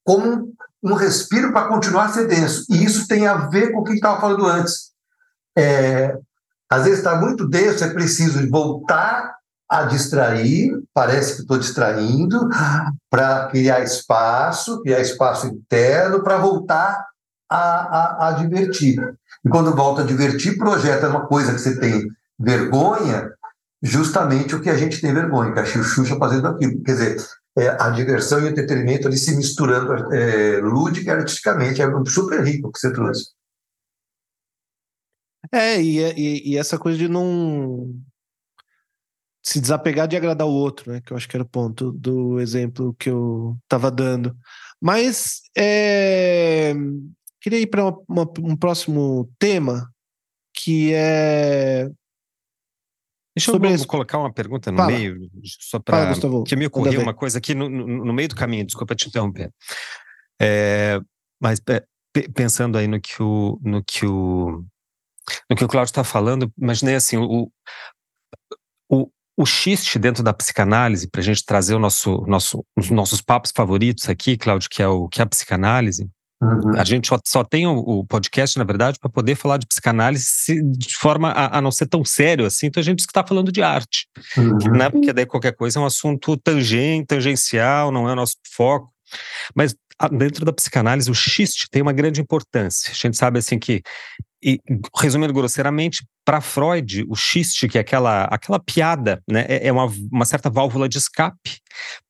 como 0.05 0.53
um 0.83 0.95
respiro 0.95 1.53
para 1.53 1.69
continuar 1.69 2.07
a 2.07 2.13
ser 2.13 2.27
denso. 2.27 2.65
E 2.71 2.85
isso 2.85 3.07
tem 3.09 3.27
a 3.27 3.49
ver 3.49 3.73
com 3.73 3.81
o 3.81 3.85
que 3.85 3.93
estava 3.93 4.21
falando 4.21 4.47
antes. 4.47 4.93
É, 5.57 6.17
às 6.71 6.85
vezes 6.85 6.99
está 6.99 7.17
muito 7.17 7.49
denso, 7.49 7.85
é 7.85 7.91
preciso 7.91 8.49
voltar 8.51 9.37
a 9.69 9.83
distrair, 9.83 10.81
parece 10.95 11.37
que 11.37 11.41
estou 11.43 11.59
distraindo, 11.59 12.49
para 13.11 13.49
criar 13.49 13.81
espaço, 13.81 14.81
criar 14.83 15.01
espaço 15.01 15.47
interno, 15.49 16.23
para 16.23 16.39
voltar 16.39 17.05
a, 17.51 17.59
a, 17.59 18.29
a, 18.29 18.33
divertir. 18.33 18.99
E 19.45 19.49
quando 19.49 19.75
volta 19.75 20.03
a 20.03 20.07
divertir, 20.07 20.57
projeta 20.57 21.09
uma 21.09 21.27
coisa 21.27 21.53
que 21.53 21.61
você 21.61 21.79
tem 21.79 22.07
vergonha, 22.39 23.33
justamente 23.83 24.55
o 24.55 24.61
que 24.61 24.71
a 24.71 24.77
gente 24.77 25.01
tem 25.01 25.13
vergonha, 25.13 25.53
que 25.53 25.61
a 25.61 25.65
Xuxa 25.65 26.17
fazendo 26.17 26.49
aquilo. 26.49 26.83
Quer 26.83 26.93
dizer, 26.93 27.17
é, 27.59 27.69
a 27.81 27.91
diversão 27.91 28.41
e 28.41 28.45
o 28.45 28.49
entretenimento 28.49 29.09
ali 29.09 29.17
se 29.17 29.35
misturando 29.37 30.13
é, 30.15 30.59
lúdica 30.61 31.11
e 31.11 31.15
artisticamente. 31.15 31.83
É 31.83 31.87
super 32.07 32.43
rico 32.45 32.69
o 32.69 32.73
que 32.73 32.79
você 32.79 32.93
trouxe. 32.93 33.36
É, 35.53 35.81
e, 35.81 35.99
e, 35.99 36.53
e, 36.53 36.57
essa 36.59 36.79
coisa 36.79 36.99
de 36.99 37.09
não 37.09 37.95
se 39.43 39.61
desapegar 39.61 40.09
de 40.09 40.17
agradar 40.17 40.47
o 40.47 40.53
outro, 40.53 40.93
né? 40.93 41.01
Que 41.01 41.13
eu 41.13 41.17
acho 41.17 41.29
que 41.29 41.37
era 41.37 41.45
o 41.45 41.49
ponto 41.49 41.93
do 41.93 42.41
exemplo 42.41 42.95
que 42.99 43.11
eu 43.11 43.57
estava 43.63 43.91
dando. 43.91 44.37
Mas 44.81 45.43
é, 45.57 46.75
queria 47.41 47.61
ir 47.61 47.67
para 47.69 47.87
um 47.87 48.57
próximo 48.57 49.31
tema 49.39 49.91
que 50.53 50.93
é 50.95 51.89
Deixa 53.37 53.53
Sobre 53.53 53.71
eu 53.71 53.87
colocar 53.87 54.17
uma 54.17 54.33
pergunta 54.33 54.73
no 54.73 54.79
Fala. 54.79 54.91
meio, 54.91 55.31
só 55.45 55.79
para. 55.79 56.15
Que 56.47 56.57
me 56.57 56.67
ocorreu 56.69 57.03
uma 57.03 57.13
coisa 57.13 57.37
aqui 57.37 57.55
no, 57.55 57.69
no, 57.69 58.07
no, 58.07 58.13
meio 58.15 58.31
do 58.31 58.35
caminho, 58.35 58.65
desculpa 58.65 58.95
te 58.95 59.09
interromper. 59.09 59.53
É, 60.41 60.99
mas 61.39 61.61
é, 61.69 61.85
pensando 62.35 62.79
aí 62.79 62.89
no 62.89 62.99
que 62.99 63.23
o, 63.23 63.61
no 63.63 63.85
que 63.85 64.07
o, 64.07 64.65
no 65.51 65.57
que 65.57 65.65
o 65.65 65.69
Cláudio 65.69 65.91
está 65.91 66.05
falando, 66.05 66.53
imaginei 66.59 66.95
assim, 66.95 67.17
o, 67.17 67.51
o, 68.91 69.09
o 69.37 69.47
xiste 69.47 69.99
dentro 69.99 70.23
da 70.23 70.33
psicanálise, 70.33 71.09
para 71.09 71.21
a 71.21 71.25
gente 71.25 71.45
trazer 71.45 71.75
o 71.75 71.79
nosso, 71.79 72.23
nosso, 72.27 72.65
os 72.77 72.91
nossos 72.91 73.21
papos 73.21 73.53
favoritos 73.55 74.09
aqui, 74.09 74.37
Cláudio, 74.37 74.69
que 74.71 74.83
é, 74.83 74.89
o, 74.89 75.09
que 75.09 75.21
é 75.21 75.25
a 75.25 75.29
psicanálise, 75.29 76.09
Uhum. 76.43 76.79
A 76.79 76.85
gente 76.85 77.09
só, 77.09 77.19
só 77.25 77.43
tem 77.43 77.67
o, 77.67 77.79
o 77.79 78.05
podcast, 78.05 78.59
na 78.59 78.65
verdade, 78.65 78.99
para 78.99 79.09
poder 79.09 79.37
falar 79.37 79.57
de 79.57 79.67
psicanálise 79.67 80.63
de 80.63 80.95
forma 80.97 81.31
a, 81.31 81.59
a, 81.59 81.61
não 81.63 81.71
ser 81.71 81.87
tão 81.87 82.05
sério 82.05 82.45
assim. 82.45 82.67
Então 82.67 82.81
a 82.81 82.85
gente 82.85 83.01
está 83.01 83.27
falando 83.27 83.51
de 83.51 83.63
arte, 83.63 84.07
uhum. 84.37 84.73
né? 84.73 84.91
Porque 84.91 85.13
daí 85.13 85.25
qualquer 85.25 85.53
coisa 85.53 85.79
é 85.79 85.83
um 85.83 85.87
assunto 85.87 86.37
tangente, 86.37 87.07
tangencial, 87.07 87.91
não 87.91 88.09
é 88.09 88.13
o 88.13 88.17
nosso 88.17 88.37
foco. 88.55 88.93
Mas 89.55 89.75
dentro 90.13 90.45
da 90.45 90.53
psicanálise, 90.53 91.11
o 91.11 91.15
xiste 91.15 91.69
tem 91.71 91.83
uma 91.83 91.93
grande 91.93 92.21
importância. 92.21 92.91
A 92.91 92.95
gente 92.95 93.17
sabe 93.17 93.39
assim 93.39 93.59
que, 93.59 93.83
e, 94.43 94.59
resumindo 94.99 95.33
grosseiramente, 95.33 96.07
para 96.25 96.41
Freud, 96.41 97.05
o 97.09 97.15
xiste, 97.15 97.69
que 97.69 97.79
é 97.79 97.81
aquela, 97.81 98.25
aquela 98.25 98.59
piada, 98.59 99.23
né, 99.29 99.47
é, 99.49 99.69
é 99.69 99.73
uma, 99.73 99.87
uma 100.11 100.25
certa 100.25 100.51
válvula 100.51 100.89
de 100.89 100.99
escape 100.99 101.61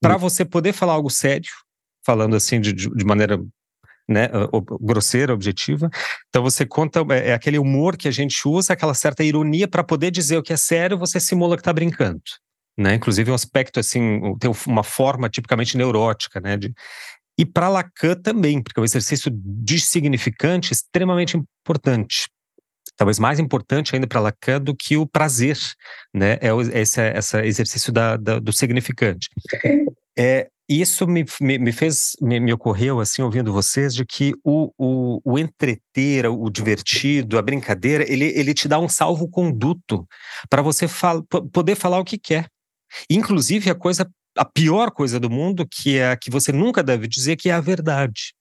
para 0.01 0.15
uhum. 0.15 0.21
você 0.21 0.45
poder 0.45 0.73
falar 0.73 0.95
algo 0.95 1.11
sério, 1.11 1.51
falando 2.05 2.35
assim 2.37 2.61
de, 2.61 2.73
de 2.73 3.05
maneira 3.05 3.39
né, 4.09 4.29
grosseira, 4.81 5.35
objetiva. 5.35 5.91
Então 6.29 6.43
você 6.43 6.65
conta, 6.65 7.01
é, 7.11 7.31
é, 7.31 7.35
aquele 7.35 7.59
humor 7.59 7.97
que 7.97 8.09
a 8.09 8.13
gente 8.13 8.47
usa, 8.47 8.73
aquela 8.73 8.95
certa 8.95 9.25
ironia 9.25 9.67
para 9.67 9.85
poder 9.85 10.11
dizer 10.11 10.37
o 10.37 10.43
que 10.43 10.53
é 10.53 10.57
sério, 10.57 10.99
você 10.99 11.19
simula 11.19 11.57
que 11.57 11.61
está 11.61 11.73
brincando. 11.73 12.23
Né? 12.79 12.95
Inclusive 12.95 13.31
um 13.31 13.35
aspecto 13.35 13.81
assim, 13.81 14.21
tem 14.39 14.51
uma 14.67 14.83
forma 14.83 15.29
tipicamente 15.29 15.77
neurótica, 15.77 16.41
né? 16.41 16.57
De... 16.59 16.75
E 17.39 17.45
para 17.45 17.69
Lacan 17.69 18.15
também, 18.15 18.63
porque 18.63 18.81
é 18.81 18.83
um 18.83 18.85
exercício 18.85 19.31
de 19.33 19.79
significante 19.81 20.73
extremamente 20.73 21.37
importante. 21.37 22.29
Talvez 22.97 23.19
mais 23.19 23.39
importante 23.39 23.95
ainda 23.95 24.07
para 24.07 24.21
Lacan 24.21 24.61
do 24.61 24.75
que 24.75 24.97
o 24.97 25.07
prazer, 25.07 25.59
né? 26.15 26.39
É 26.41 26.49
esse, 26.81 27.01
esse 27.01 27.39
exercício 27.43 27.93
da, 27.93 28.17
da, 28.17 28.39
do 28.39 28.53
significante. 28.53 29.29
É, 30.19 30.49
isso 30.69 31.07
me, 31.07 31.25
me, 31.41 31.59
me 31.59 31.73
fez, 31.73 32.17
me, 32.21 32.41
me, 32.41 32.53
ocorreu, 32.53 32.99
assim, 32.99 33.23
ouvindo 33.23 33.53
vocês, 33.53 33.95
de 33.95 34.05
que 34.05 34.33
o, 34.43 34.73
o, 34.77 35.21
o 35.25 35.39
entreter, 35.39 36.27
o 36.27 36.51
divertido, 36.51 37.39
a 37.39 37.43
brincadeira, 37.43 38.05
ele, 38.11 38.25
ele 38.37 38.53
te 38.53 38.67
dá 38.67 38.79
um 38.79 38.89
salvo-conduto 38.89 40.07
para 40.51 40.63
você 40.63 40.89
fal 40.89 41.23
poder 41.53 41.77
falar 41.77 42.01
o 42.01 42.05
que 42.05 42.19
quer. 42.19 42.49
Inclusive, 43.09 43.71
a 43.71 43.75
coisa, 43.75 44.11
a 44.37 44.45
pior 44.45 44.91
coisa 44.91 45.19
do 45.19 45.31
mundo, 45.31 45.67
que 45.69 45.99
é 45.99 46.11
a 46.11 46.17
que 46.17 46.31
você 46.31 46.53
nunca 46.53 46.83
deve 46.83 47.09
dizer, 47.09 47.37
que 47.37 47.49
é 47.49 47.53
a 47.53 47.61
verdade. 47.61 48.35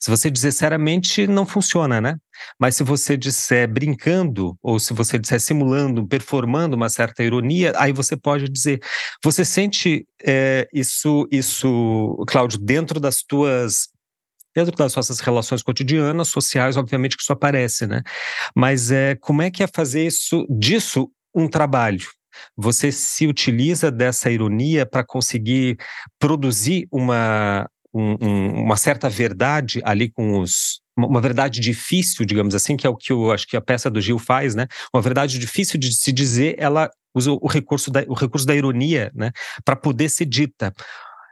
Se 0.00 0.10
você 0.10 0.30
dizer 0.30 0.52
seriamente, 0.52 1.26
não 1.26 1.46
funciona, 1.46 2.00
né? 2.00 2.16
Mas 2.58 2.76
se 2.76 2.82
você 2.82 3.16
disser 3.16 3.68
brincando, 3.68 4.56
ou 4.62 4.78
se 4.78 4.94
você 4.94 5.18
disser 5.18 5.40
simulando, 5.40 6.06
performando 6.06 6.76
uma 6.76 6.88
certa 6.88 7.22
ironia, 7.22 7.72
aí 7.76 7.92
você 7.92 8.16
pode 8.16 8.48
dizer. 8.48 8.80
Você 9.22 9.44
sente 9.44 10.06
é, 10.24 10.66
isso, 10.72 11.28
isso, 11.30 12.24
Cláudio, 12.26 12.58
dentro 12.58 12.98
das 12.98 13.22
tuas 13.22 13.88
dentro 14.54 14.74
das 14.74 14.96
nossas 14.96 15.20
relações 15.20 15.62
cotidianas, 15.62 16.28
sociais, 16.28 16.78
obviamente 16.78 17.14
que 17.14 17.22
isso 17.22 17.32
aparece, 17.32 17.86
né? 17.86 18.02
Mas 18.54 18.90
é, 18.90 19.14
como 19.14 19.42
é 19.42 19.50
que 19.50 19.62
é 19.62 19.66
fazer 19.66 20.06
isso 20.06 20.46
disso 20.48 21.10
um 21.34 21.46
trabalho? 21.46 22.08
Você 22.56 22.90
se 22.92 23.26
utiliza 23.26 23.90
dessa 23.90 24.30
ironia 24.30 24.86
para 24.86 25.04
conseguir 25.04 25.76
produzir 26.18 26.88
uma, 26.90 27.68
um, 27.92 28.16
um, 28.20 28.62
uma 28.64 28.76
certa 28.76 29.08
verdade 29.08 29.80
ali 29.84 30.10
com 30.10 30.40
os. 30.40 30.80
Uma 30.98 31.20
verdade 31.20 31.60
difícil, 31.60 32.24
digamos 32.24 32.54
assim, 32.54 32.74
que 32.74 32.86
é 32.86 32.90
o 32.90 32.96
que 32.96 33.12
eu 33.12 33.30
acho 33.30 33.46
que 33.46 33.54
a 33.54 33.60
peça 33.60 33.90
do 33.90 34.00
Gil 34.00 34.18
faz, 34.18 34.54
né? 34.54 34.66
Uma 34.94 35.02
verdade 35.02 35.38
difícil 35.38 35.78
de 35.78 35.92
se 35.92 36.10
dizer, 36.10 36.56
ela 36.58 36.90
usa 37.14 37.32
o 37.32 37.46
recurso 37.46 37.90
da, 37.90 38.02
o 38.08 38.14
recurso 38.14 38.46
da 38.46 38.54
ironia, 38.54 39.12
né? 39.14 39.30
Para 39.62 39.76
poder 39.76 40.08
ser 40.08 40.24
dita. 40.24 40.72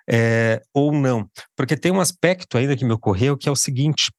É, 0.07 0.61
ou 0.75 0.93
não. 0.93 1.27
Porque 1.57 1.79
tem 1.79 1.91
um 1.91 2.01
aspecto 2.01 2.59
ainda 2.59 2.77
que 2.77 2.85
me 2.85 2.93
ocorreu 2.93 3.39
que 3.39 3.49
é 3.49 3.53
o 3.53 3.57
seguinte: 3.57 4.11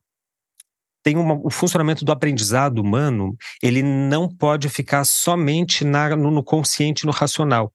tem 1.06 1.18
uma, 1.18 1.36
o 1.36 1.52
funcionamento 1.52 2.04
do 2.04 2.12
aprendizado 2.12 2.80
humano, 2.80 3.38
ele 3.62 3.84
não 3.84 4.28
pode 4.28 4.68
ficar 4.70 5.06
somente 5.06 5.86
na, 5.86 6.16
no, 6.16 6.32
no 6.32 6.44
consciente, 6.44 7.06
no 7.06 7.12
racional. 7.12 7.72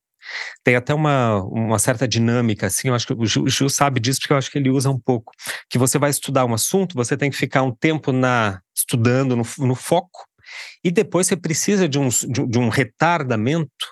Tem 0.64 0.74
até 0.74 0.92
uma, 0.92 1.40
uma 1.44 1.78
certa 1.78 2.08
dinâmica, 2.08 2.66
assim, 2.66 2.88
eu 2.88 2.94
acho 2.94 3.06
que 3.06 3.12
o 3.14 3.24
Gil, 3.24 3.68
sabe 3.68 4.00
disso, 4.00 4.18
porque 4.18 4.32
eu 4.32 4.36
acho 4.36 4.50
que 4.50 4.58
ele 4.58 4.68
usa 4.68 4.90
um 4.90 4.98
pouco. 4.98 5.32
Que 5.70 5.78
você 5.78 5.96
vai 5.96 6.10
estudar 6.10 6.44
um 6.44 6.52
assunto, 6.52 6.96
você 6.96 7.16
tem 7.16 7.30
que 7.30 7.36
ficar 7.36 7.62
um 7.62 7.70
tempo 7.70 8.10
na 8.10 8.60
estudando 8.76 9.36
no, 9.36 9.44
no 9.58 9.74
foco, 9.76 10.26
e 10.82 10.90
depois 10.90 11.28
você 11.28 11.36
precisa 11.36 11.88
de 11.88 12.00
um, 12.00 12.08
de, 12.08 12.46
de 12.48 12.58
um 12.58 12.68
retardamento 12.68 13.86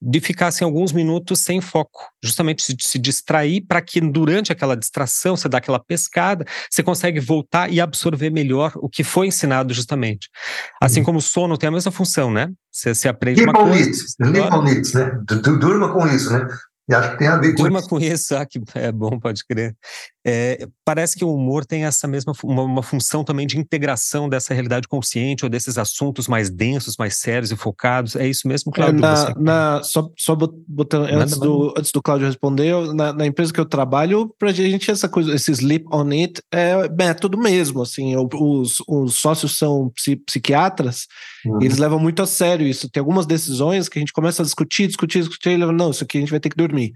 de 0.00 0.20
ficar 0.20 0.48
assim, 0.48 0.64
alguns 0.64 0.92
minutos 0.92 1.40
sem 1.40 1.60
foco, 1.60 2.08
justamente 2.22 2.62
se, 2.62 2.76
se 2.78 2.98
distrair 2.98 3.62
para 3.66 3.80
que 3.80 4.00
durante 4.00 4.52
aquela 4.52 4.76
distração, 4.76 5.36
você 5.36 5.48
dá 5.48 5.58
aquela 5.58 5.78
pescada, 5.78 6.44
você 6.70 6.82
consegue 6.82 7.20
voltar 7.20 7.72
e 7.72 7.80
absorver 7.80 8.30
melhor 8.30 8.72
o 8.76 8.88
que 8.88 9.04
foi 9.04 9.28
ensinado 9.28 9.72
justamente. 9.72 10.28
Assim 10.80 11.00
uhum. 11.00 11.06
como 11.06 11.18
o 11.18 11.22
sono 11.22 11.56
tem 11.56 11.68
a 11.68 11.72
mesma 11.72 11.92
função, 11.92 12.30
né? 12.30 12.50
Você, 12.70 12.94
você 12.94 13.08
aprende 13.08 13.42
uma 13.42 13.52
coisa... 13.52 13.90
It, 13.90 13.98
live 14.20 14.40
on 14.40 14.66
it, 14.66 14.94
né? 14.94 15.20
Durma 15.60 15.92
com 15.92 16.06
isso, 16.08 16.32
né? 16.32 16.46
E 16.88 16.94
acho 16.94 17.12
que 17.12 17.18
tem 17.18 17.28
a 17.28 17.38
ver 17.38 17.54
com 17.54 17.62
Durma 17.62 17.78
isso. 17.78 17.88
com 17.88 17.98
isso, 17.98 18.36
ah, 18.36 18.44
que 18.44 18.60
é 18.74 18.92
bom, 18.92 19.18
pode 19.18 19.42
crer. 19.46 19.74
É, 20.26 20.66
parece 20.84 21.16
que 21.16 21.24
o 21.24 21.34
humor 21.34 21.66
tem 21.66 21.84
essa 21.84 22.08
mesma 22.08 22.32
uma, 22.42 22.62
uma, 22.62 22.82
função 22.82 23.22
também 23.22 23.46
de 23.46 23.58
integração 23.58 24.26
dessa 24.26 24.54
realidade 24.54 24.88
consciente 24.88 25.44
ou 25.44 25.50
desses 25.50 25.76
assuntos 25.76 26.28
mais 26.28 26.48
densos, 26.48 26.96
mais 26.98 27.16
sérios 27.16 27.50
e 27.50 27.56
focados. 27.56 28.16
É 28.16 28.26
isso 28.26 28.48
mesmo, 28.48 28.72
Cláudio? 28.72 28.98
É, 28.98 29.02
na, 29.02 29.34
na, 29.38 29.82
só 29.82 30.10
só 30.16 30.34
botando, 30.34 31.08
antes, 31.10 31.38
do, 31.38 31.74
antes 31.76 31.92
do 31.92 32.02
Cláudio 32.02 32.26
responder, 32.26 32.74
na, 32.94 33.12
na, 33.12 33.26
empresa 33.26 33.52
que 33.52 33.60
eu 33.60 33.66
trabalho, 33.66 34.34
para 34.38 34.48
a 34.48 34.52
gente 34.52 34.90
essa 34.90 35.08
coisa, 35.08 35.34
esse 35.34 35.52
sleep 35.52 35.86
on 35.92 36.08
it 36.10 36.40
é 36.52 36.88
método 36.88 37.38
mesmo. 37.38 37.82
Assim, 37.82 38.14
os, 38.16 38.82
os 38.86 39.14
sócios 39.14 39.58
são 39.58 39.90
psiquiatras, 40.26 41.06
uhum. 41.44 41.62
eles 41.62 41.78
levam 41.78 41.98
muito 41.98 42.22
a 42.22 42.26
sério 42.26 42.66
isso. 42.66 42.90
Tem 42.90 43.00
algumas 43.00 43.26
decisões 43.26 43.90
que 43.90 43.98
a 43.98 44.00
gente 44.00 44.12
começa 44.12 44.42
a 44.42 44.44
discutir, 44.44 44.86
discutir, 44.86 45.18
discutir, 45.20 45.50
e 45.50 45.56
leva, 45.56 45.72
não, 45.72 45.90
isso 45.90 46.04
aqui 46.04 46.16
a 46.18 46.20
gente 46.20 46.30
vai 46.30 46.40
ter 46.40 46.48
que 46.48 46.56
dormir 46.56 46.73
dormir. 46.74 46.92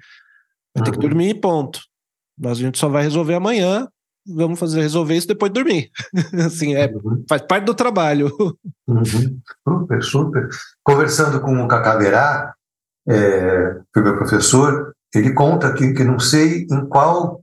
Vai 0.74 0.80
uhum. 0.80 0.84
ter 0.84 0.90
que 0.90 0.96
uhum. 0.96 1.10
dormir 1.10 1.40
ponto. 1.40 1.80
Nós 2.36 2.58
a 2.58 2.60
gente 2.60 2.78
só 2.78 2.88
vai 2.88 3.02
resolver 3.02 3.34
amanhã. 3.34 3.88
Vamos 4.26 4.60
fazer 4.60 4.82
resolver 4.82 5.16
isso 5.16 5.28
depois 5.28 5.50
de 5.50 5.60
dormir. 5.60 5.90
assim, 6.44 6.74
é, 6.74 6.86
uhum. 6.86 7.24
faz 7.28 7.42
parte 7.42 7.64
do 7.64 7.74
trabalho. 7.74 8.30
Uhum. 8.86 9.40
Super, 9.66 10.02
super. 10.02 10.48
Conversando 10.82 11.40
com 11.40 11.62
o 11.62 11.68
Cacaverá, 11.68 12.54
é, 13.08 13.80
que 13.92 14.00
é 14.00 14.02
meu 14.02 14.18
professor, 14.18 14.92
ele 15.14 15.32
conta 15.32 15.72
que, 15.72 15.94
que 15.94 16.04
não 16.04 16.18
sei 16.18 16.66
em 16.70 16.86
qual 16.86 17.42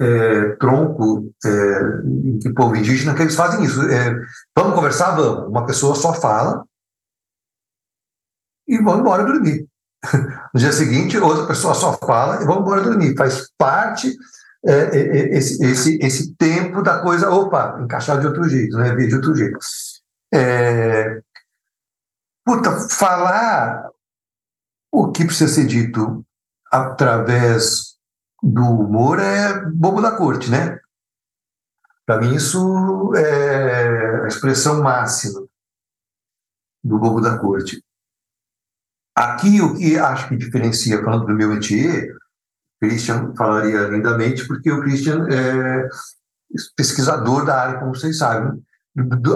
é, 0.00 0.56
tronco, 0.56 1.32
é, 1.44 1.48
em 2.06 2.38
que 2.38 2.52
povo 2.52 2.76
indígena, 2.76 3.14
que 3.14 3.22
eles 3.22 3.34
fazem 3.34 3.64
isso. 3.64 3.82
É, 3.82 4.14
vamos 4.56 4.74
conversar? 4.74 5.16
Vamos. 5.16 5.48
Uma 5.48 5.66
pessoa 5.66 5.96
só 5.96 6.12
fala 6.14 6.64
e 8.68 8.78
vão 8.78 9.00
embora 9.00 9.24
dormir. 9.24 9.66
No 10.52 10.60
dia 10.60 10.72
seguinte, 10.72 11.16
outra 11.16 11.46
pessoa 11.46 11.74
só 11.74 11.96
fala 11.96 12.42
e 12.42 12.44
vamos 12.44 12.62
embora 12.62 12.82
dormir. 12.82 13.16
Faz 13.16 13.48
parte 13.56 14.14
é, 14.64 14.72
é, 14.72 14.98
é, 14.98 15.38
esse, 15.38 15.64
esse, 15.64 15.98
esse 16.00 16.34
tempo 16.34 16.82
da 16.82 17.00
coisa, 17.00 17.30
opa, 17.30 17.80
encaixar 17.80 18.20
de 18.20 18.26
outro 18.26 18.48
jeito, 18.48 18.76
né? 18.76 18.94
De 18.94 19.14
outro 19.14 19.34
jeito. 19.34 19.58
É, 20.32 21.20
puta, 22.44 22.88
falar 22.88 23.90
o 24.90 25.10
que 25.10 25.24
precisa 25.24 25.52
ser 25.52 25.66
dito 25.66 26.24
através 26.70 27.96
do 28.42 28.62
humor 28.62 29.18
é 29.18 29.64
bobo 29.70 30.00
da 30.00 30.16
corte, 30.16 30.50
né? 30.50 30.78
Para 32.04 32.20
mim, 32.20 32.34
isso 32.34 33.12
é 33.14 34.24
a 34.24 34.26
expressão 34.26 34.82
máxima 34.82 35.46
do 36.84 36.98
bobo 36.98 37.20
da 37.20 37.38
corte. 37.38 37.82
Aqui, 39.14 39.60
o 39.60 39.76
que 39.76 39.98
acho 39.98 40.28
que 40.28 40.36
diferencia, 40.36 41.02
falando 41.02 41.26
do 41.26 41.34
meu 41.34 41.50
métier, 41.50 42.14
Christian 42.80 43.34
falaria 43.36 43.88
lindamente, 43.88 44.46
porque 44.46 44.70
o 44.70 44.80
Christian 44.80 45.26
é 45.30 45.88
pesquisador 46.76 47.44
da 47.44 47.60
área, 47.60 47.78
como 47.78 47.94
vocês 47.94 48.18
sabem. 48.18 48.62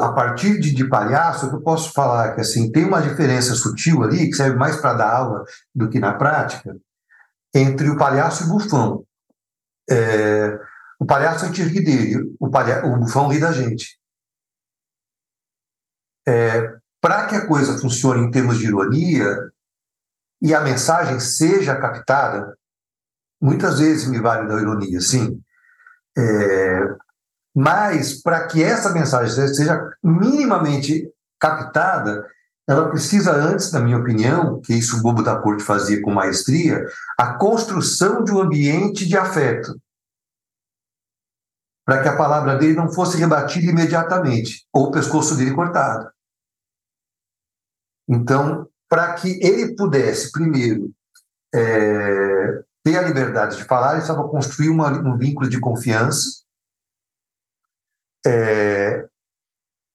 A 0.03 0.13
partir 0.13 0.61
de, 0.61 0.75
de 0.75 0.89
palhaço, 0.89 1.47
eu 1.47 1.61
posso 1.63 1.93
falar 1.93 2.35
que 2.35 2.41
assim 2.41 2.71
tem 2.71 2.85
uma 2.85 3.01
diferença 3.01 3.55
sutil 3.55 4.03
ali, 4.03 4.29
que 4.29 4.37
serve 4.37 4.57
mais 4.57 4.77
para 4.77 4.95
dar 4.95 5.15
aula 5.15 5.45
do 5.75 5.89
que 5.89 5.99
na 5.99 6.15
prática, 6.15 6.77
entre 7.55 7.89
o 7.89 7.97
palhaço 7.97 8.43
e 8.43 8.47
o 8.47 8.51
bufão. 8.51 9.05
É, 9.89 10.59
o 10.99 11.07
palhaço 11.07 11.45
a 11.45 11.49
gente 11.49 11.63
ri 11.63 11.83
dele, 11.83 12.35
o, 12.39 12.51
palha, 12.51 12.85
o 12.85 12.99
bufão 12.99 13.29
ri 13.29 13.39
da 13.39 13.53
gente. 13.53 13.99
É, 16.29 16.77
para 17.01 17.27
que 17.27 17.37
a 17.37 17.47
coisa 17.47 17.79
funcione 17.79 18.27
em 18.27 18.31
termos 18.31 18.59
de 18.59 18.67
ironia, 18.67 19.39
e 20.41 20.55
a 20.55 20.61
mensagem 20.61 21.19
seja 21.19 21.77
captada, 21.77 22.57
muitas 23.41 23.79
vezes 23.79 24.09
me 24.09 24.21
vale 24.21 24.49
da 24.49 24.61
ironia, 24.61 25.01
sim, 25.01 25.41
é, 26.17 26.97
mas 27.55 28.21
para 28.21 28.47
que 28.47 28.63
essa 28.63 28.93
mensagem 28.93 29.49
seja 29.55 29.91
minimamente 30.03 31.11
captada, 31.39 32.27
ela 32.69 32.91
precisa 32.91 33.33
antes, 33.33 33.71
na 33.71 33.81
minha 33.81 33.99
opinião, 33.99 34.61
que 34.61 34.75
isso 34.75 34.99
o 34.99 35.03
Bobo 35.03 35.23
da 35.23 35.41
Corte 35.41 35.63
fazia 35.63 36.03
com 36.03 36.11
maestria, 36.11 36.85
a 37.19 37.35
construção 37.35 38.25
de 38.25 38.33
um 38.33 38.41
ambiente 38.41 39.07
de 39.07 39.17
afeto. 39.17 39.81
Para 41.85 42.03
que 42.03 42.09
a 42.09 42.17
palavra 42.17 42.57
dele 42.57 42.75
não 42.75 42.93
fosse 42.93 43.17
rebatida 43.17 43.71
imediatamente, 43.71 44.67
ou 44.73 44.89
o 44.89 44.91
pescoço 44.91 45.37
dele 45.37 45.55
cortado. 45.55 46.11
Então, 48.09 48.69
para 48.89 49.15
que 49.15 49.39
ele 49.45 49.75
pudesse, 49.75 50.31
primeiro, 50.31 50.93
é, 51.55 52.63
ter 52.85 52.97
a 52.97 53.03
liberdade 53.03 53.57
de 53.57 53.65
falar, 53.65 53.93
ele 53.93 53.97
precisava 54.01 54.29
construir 54.29 54.69
uma, 54.69 54.91
um 54.91 55.17
vínculo 55.17 55.49
de 55.49 55.59
confiança, 55.59 56.45
é, 58.25 59.07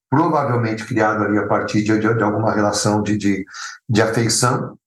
provavelmente 0.09 0.85
criado 0.85 1.23
ali 1.23 1.37
a 1.37 1.47
partir 1.47 1.83
de, 1.83 1.97
de, 1.97 2.13
de 2.13 2.23
alguma 2.23 2.53
relação 2.53 3.01
de, 3.01 3.17
de, 3.17 3.45
de 3.87 4.01
afeição, 4.01 4.77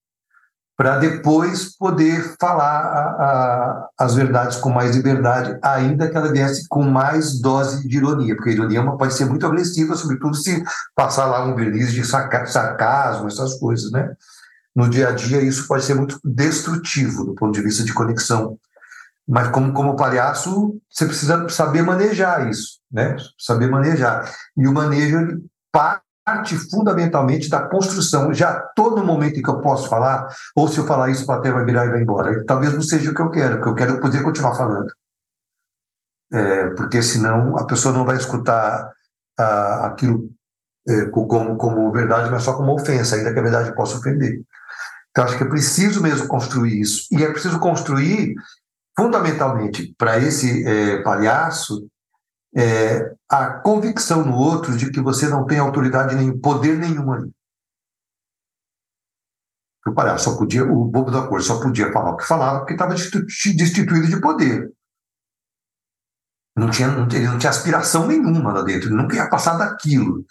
para 0.76 0.98
depois 0.98 1.76
poder 1.76 2.34
falar 2.40 2.80
a, 2.80 3.00
a, 3.00 3.88
as 3.98 4.14
verdades 4.14 4.56
com 4.56 4.70
mais 4.70 4.96
liberdade, 4.96 5.56
ainda 5.62 6.10
que 6.10 6.16
ela 6.16 6.32
viesse 6.32 6.66
com 6.68 6.82
mais 6.82 7.40
dose 7.40 7.86
de 7.86 7.96
ironia, 7.96 8.34
porque 8.34 8.50
a 8.50 8.52
ironia 8.54 8.80
é 8.80 8.96
pode 8.96 9.14
ser 9.14 9.26
muito 9.26 9.46
agressiva, 9.46 9.94
sobretudo 9.94 10.34
se 10.34 10.62
passar 10.94 11.26
lá 11.26 11.44
um 11.44 11.54
verniz 11.54 11.92
de 11.92 12.04
sarcasmo, 12.04 13.28
essas 13.28 13.54
coisas, 13.54 13.90
né? 13.92 14.14
No 14.74 14.90
dia 14.90 15.08
a 15.08 15.12
dia, 15.12 15.40
isso 15.40 15.68
pode 15.68 15.84
ser 15.84 15.94
muito 15.94 16.18
destrutivo 16.24 17.24
do 17.24 17.34
ponto 17.34 17.52
de 17.52 17.62
vista 17.62 17.84
de 17.84 17.94
conexão. 17.94 18.58
Mas 19.26 19.48
como, 19.48 19.72
como 19.72 19.96
palhaço, 19.96 20.76
você 20.90 21.06
precisa 21.06 21.48
saber 21.48 21.82
manejar 21.82 22.50
isso, 22.50 22.80
né? 22.90 23.16
Saber 23.38 23.68
manejar. 23.68 24.28
E 24.56 24.66
o 24.66 24.72
manejo, 24.72 25.18
ele 25.18 25.44
parte 25.72 26.03
fundamentalmente 26.70 27.48
da 27.48 27.68
construção. 27.68 28.32
Já 28.32 28.58
todo 28.74 29.04
momento 29.04 29.38
em 29.38 29.42
que 29.42 29.50
eu 29.50 29.60
posso 29.60 29.88
falar, 29.88 30.28
ou 30.56 30.68
se 30.68 30.78
eu 30.78 30.86
falar 30.86 31.10
isso, 31.10 31.24
o 31.24 31.26
plateia 31.26 31.54
vai 31.54 31.64
virar 31.64 31.86
e 31.86 31.90
vai 31.90 32.00
embora. 32.00 32.44
Talvez 32.44 32.72
não 32.72 32.82
seja 32.82 33.10
o 33.10 33.14
que 33.14 33.20
eu 33.20 33.30
quero, 33.30 33.56
porque 33.56 33.68
eu 33.68 33.74
quero 33.74 34.00
poder 34.00 34.22
continuar 34.22 34.54
falando. 34.54 34.90
É, 36.32 36.70
porque 36.70 37.02
senão 37.02 37.56
a 37.56 37.66
pessoa 37.66 37.94
não 37.94 38.04
vai 38.04 38.16
escutar 38.16 38.90
aquilo 39.36 40.30
é, 40.88 41.06
como, 41.06 41.56
como 41.56 41.92
verdade, 41.92 42.30
mas 42.30 42.42
só 42.42 42.54
como 42.54 42.74
ofensa, 42.74 43.16
ainda 43.16 43.32
que 43.32 43.38
a 43.38 43.42
verdade 43.42 43.74
possa 43.74 43.98
ofender. 43.98 44.42
Então, 45.10 45.24
acho 45.24 45.36
que 45.38 45.44
é 45.44 45.48
preciso 45.48 46.02
mesmo 46.02 46.26
construir 46.26 46.80
isso. 46.80 47.06
E 47.12 47.22
é 47.22 47.30
preciso 47.30 47.58
construir, 47.60 48.34
fundamentalmente, 48.96 49.94
para 49.96 50.18
esse 50.18 50.66
é, 50.66 51.02
palhaço, 51.02 51.86
é, 52.56 53.14
a 53.28 53.58
convicção 53.60 54.24
no 54.24 54.36
outro 54.36 54.76
de 54.76 54.90
que 54.90 55.00
você 55.00 55.28
não 55.28 55.44
tem 55.44 55.58
autoridade 55.58 56.14
nem 56.14 56.38
poder 56.38 56.78
nenhum 56.78 57.12
ali. 57.12 57.30
O 59.86 59.92
palhaço 59.92 60.30
só 60.30 60.38
podia, 60.38 60.64
o 60.64 60.84
bobo 60.86 61.10
da 61.10 61.26
cor 61.26 61.42
só 61.42 61.60
podia 61.60 61.92
falar 61.92 62.12
o 62.12 62.16
que 62.16 62.26
falava 62.26 62.60
porque 62.60 62.72
estava 62.72 62.94
destituído 62.94 64.06
de 64.06 64.20
poder. 64.20 64.72
Não 66.56 66.70
tinha, 66.70 66.88
ele 66.88 67.26
não 67.26 67.38
tinha 67.38 67.50
aspiração 67.50 68.06
nenhuma 68.06 68.52
lá 68.52 68.62
dentro, 68.62 68.88
ele 68.88 68.96
nunca 68.96 69.16
ia 69.16 69.28
passar 69.28 69.58
daquilo. 69.58 70.24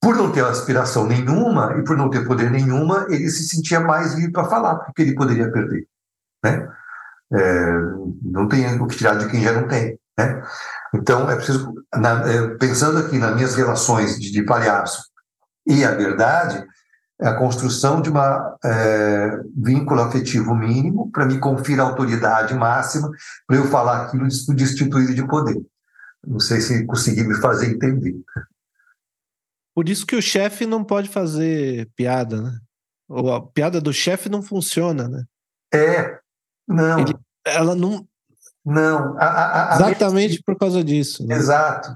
Por 0.00 0.16
não 0.16 0.32
ter 0.32 0.42
aspiração 0.44 1.06
nenhuma 1.06 1.76
e 1.78 1.84
por 1.84 1.96
não 1.96 2.08
ter 2.08 2.26
poder 2.26 2.50
nenhuma, 2.50 3.06
ele 3.10 3.28
se 3.28 3.46
sentia 3.48 3.80
mais 3.80 4.14
livre 4.14 4.32
para 4.32 4.48
falar, 4.48 4.76
porque 4.76 5.02
ele 5.02 5.14
poderia 5.14 5.50
perder. 5.50 5.86
Né? 6.42 6.72
É, 7.32 7.72
não 8.22 8.48
tem 8.48 8.80
o 8.80 8.86
que 8.86 8.96
tirar 8.96 9.16
de 9.16 9.28
quem 9.28 9.42
já 9.42 9.52
não 9.52 9.68
tem. 9.68 9.98
Né? 10.18 10.42
Então, 10.94 11.30
é 11.30 11.36
preciso, 11.36 11.72
na, 11.94 12.28
é, 12.28 12.48
pensando 12.56 12.98
aqui 12.98 13.18
nas 13.18 13.34
minhas 13.34 13.54
relações 13.54 14.18
de, 14.18 14.30
de 14.32 14.42
palhaço 14.44 15.02
e 15.66 15.84
a 15.84 15.92
verdade, 15.92 16.66
é 17.20 17.28
a 17.28 17.36
construção 17.36 18.00
de 18.00 18.10
um 18.10 18.16
é, 18.18 19.40
vínculo 19.56 20.00
afetivo 20.00 20.54
mínimo 20.54 21.10
para 21.12 21.26
me 21.26 21.38
conferir 21.38 21.80
autoridade 21.80 22.54
máxima 22.54 23.10
para 23.46 23.56
eu 23.56 23.66
falar 23.66 24.06
aquilo 24.06 24.26
destituído 24.54 25.14
de 25.14 25.26
poder. 25.26 25.60
Não 26.26 26.40
sei 26.40 26.60
se 26.60 26.84
consegui 26.86 27.22
me 27.22 27.34
fazer 27.36 27.70
entender. 27.70 28.14
Por 29.74 29.88
isso 29.88 30.06
que 30.06 30.16
o 30.16 30.22
chefe 30.22 30.66
não 30.66 30.82
pode 30.82 31.08
fazer 31.08 31.88
piada, 31.94 32.40
né? 32.42 32.58
Ou 33.08 33.32
a 33.34 33.46
piada 33.46 33.80
do 33.80 33.92
chefe 33.92 34.28
não 34.28 34.42
funciona, 34.42 35.08
né? 35.08 35.24
É, 35.72 36.18
não. 36.66 37.00
Ele, 37.00 37.14
ela 37.44 37.74
não, 37.74 38.06
não. 38.64 39.16
A, 39.18 39.24
a, 39.24 39.72
a 39.72 39.76
exatamente 39.76 40.28
minha... 40.28 40.42
por 40.44 40.58
causa 40.58 40.84
disso. 40.84 41.26
Né? 41.26 41.34
Exato, 41.34 41.94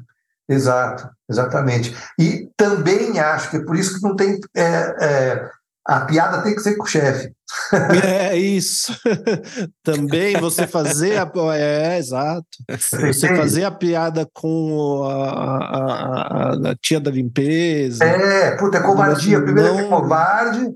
exato, 0.49 1.09
exatamente. 1.29 1.95
E 2.19 2.49
também 2.57 3.19
acho 3.19 3.51
que 3.51 3.57
é 3.59 3.65
por 3.65 3.77
isso 3.77 3.97
que 3.97 4.03
não 4.03 4.17
tem. 4.17 4.41
É, 4.57 4.97
é, 5.01 5.51
a 5.87 6.01
piada 6.01 6.43
tem 6.43 6.55
que 6.55 6.63
ser 6.63 6.77
com 6.77 6.85
o 6.85 6.89
chefe. 6.89 7.33
É 8.03 8.37
isso. 8.37 8.93
também 9.85 10.37
você 10.41 10.67
fazer 10.67 11.19
a. 11.19 11.31
É, 11.57 11.99
exato. 11.99 12.49
Você 12.69 13.29
fazer 13.37 13.65
a 13.65 13.71
piada 13.71 14.29
com 14.33 15.05
a, 15.05 15.69
a, 15.69 16.71
a 16.71 16.77
tia 16.83 16.99
da 16.99 17.11
limpeza. 17.11 18.05
É, 18.05 18.57
puta, 18.57 18.79
é 18.79 18.83
covardia. 18.83 19.41
Primeiro 19.41 19.75
não... 19.75 19.81
é 19.81 19.89
covarde, 19.89 20.75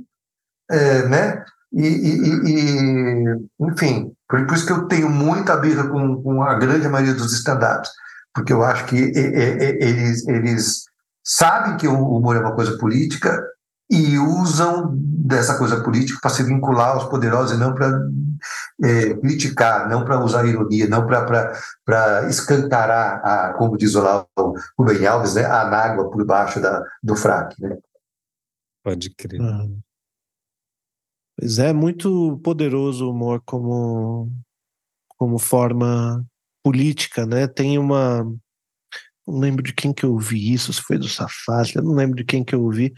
é, 0.71 1.09
né? 1.09 1.45
E, 1.73 1.87
e, 1.87 2.31
e, 2.47 3.49
enfim, 3.61 4.13
por, 4.29 4.41
isso 4.53 4.67
que 4.67 4.73
eu 4.73 4.87
tenho 4.87 5.09
muita 5.09 5.57
birra 5.57 5.89
com, 5.89 6.23
com 6.23 6.43
a 6.43 6.55
grande 6.55 6.89
maioria 6.89 7.15
dos 7.15 7.33
stand-ups, 7.33 7.91
porque 8.35 8.53
eu 8.53 8.63
acho 8.63 8.85
que 8.87 8.97
eles, 8.97 10.27
eles 10.29 10.85
sabem 11.25 11.77
que 11.77 11.89
o 11.89 12.17
humor 12.17 12.37
é 12.37 12.41
uma 12.41 12.55
coisa 12.55 12.77
política 12.79 13.43
e 13.91 14.19
usam 14.19 14.95
dessa 14.95 15.57
coisa 15.57 15.83
política 15.83 16.19
para 16.21 16.31
se 16.31 16.43
vincular 16.43 16.91
aos 16.91 17.05
poderosos 17.05 17.57
e 17.57 17.61
não 17.61 17.75
para 17.75 18.01
é, 18.83 19.15
criticar, 19.15 19.89
não 19.89 20.05
para 20.05 20.23
usar 20.23 20.47
ironia, 20.47 20.87
não 20.89 21.07
para 21.07 21.53
escancarar, 22.29 23.21
a, 23.25 23.55
como 23.55 23.79
diz 23.79 23.95
o 23.95 24.03
lá 24.03 24.27
o 24.39 24.55
Rubem 24.79 25.07
Alves, 25.07 25.35
né, 25.35 25.45
a 25.47 25.69
nágua 25.69 26.11
por 26.11 26.25
baixo 26.25 26.61
da, 26.61 26.83
do 27.03 27.17
fraque. 27.17 27.61
Né? 27.63 27.79
Pode 28.85 29.11
crer. 29.15 29.41
Uhum. 29.41 29.81
Pois 31.39 31.61
é, 31.61 31.73
muito 31.73 32.41
poderoso 32.43 33.07
o 33.07 33.13
humor 33.13 33.41
como, 33.47 34.29
como 35.17 35.39
forma 35.39 36.27
política, 36.65 37.25
né? 37.25 37.47
Tem 37.47 37.79
uma. 37.79 38.25
Não 39.25 39.39
lembro 39.39 39.63
de 39.63 39.73
quem 39.73 39.93
que 39.93 40.05
eu 40.05 40.13
ouvi 40.15 40.53
isso, 40.53 40.73
se 40.73 40.83
foi 40.83 40.99
do 40.99 41.09
Safari, 41.09 41.77
eu 41.77 41.83
não 41.83 41.95
lembro 41.95 42.17
de 42.17 42.25
quem 42.25 42.43
que 42.43 42.55
eu 42.55 42.63
ouvi, 42.63 42.93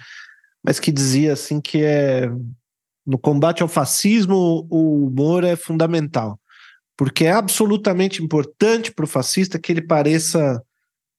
mas 0.65 0.81
que 0.81 0.91
dizia 0.91 1.35
assim 1.35 1.61
que 1.61 1.83
é 1.85 2.31
no 3.07 3.19
combate 3.19 3.63
ao 3.63 3.69
fascismo 3.69 4.67
o 4.71 5.07
humor 5.07 5.45
é 5.45 5.57
fundamental, 5.57 6.41
porque 6.97 7.25
é 7.27 7.33
absolutamente 7.33 8.23
importante 8.23 8.93
para 8.93 9.05
o 9.05 9.09
fascista 9.09 9.59
que 9.59 9.73
ele 9.73 9.83
pareça 9.83 10.63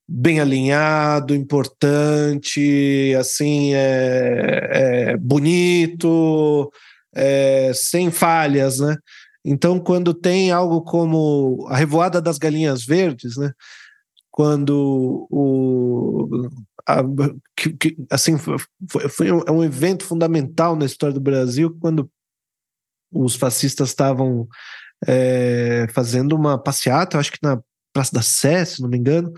bem 0.08 0.40
alinhado, 0.40 1.36
importante, 1.36 3.16
assim, 3.20 3.74
é, 3.74 5.12
é 5.14 5.18
bonito, 5.18 6.72
é, 7.14 7.72
sem 7.74 8.12
falhas, 8.12 8.80
né? 8.80 8.96
Então, 9.44 9.80
quando 9.80 10.14
tem 10.14 10.52
algo 10.52 10.82
como 10.82 11.66
a 11.70 11.78
Revoada 11.78 12.22
das 12.22 12.38
Galinhas 12.38 12.86
Verdes, 12.86 13.38
né? 13.38 13.52
Quando 14.30 15.28
o, 15.30 16.50
a, 16.88 17.04
que, 17.56 17.74
que, 17.74 17.98
assim 18.10 18.38
foi, 18.38 18.58
foi 19.10 19.32
um, 19.32 19.42
é 19.48 19.52
um 19.52 19.64
evento 19.64 20.06
fundamental 20.06 20.76
na 20.76 20.86
história 20.86 21.14
do 21.14 21.20
Brasil 21.20 21.76
quando 21.82 22.10
os 23.12 23.36
fascistas 23.36 23.90
estavam 23.90 24.48
é, 25.06 25.88
fazendo 25.92 26.34
uma 26.36 26.58
passeata, 26.58 27.18
acho 27.18 27.32
que 27.32 27.40
na 27.42 27.62
Praça 27.94 28.12
da 28.14 28.22
Sé, 28.22 28.64
se 28.64 28.82
não 28.82 28.88
me 28.88 28.98
engano, 28.98 29.34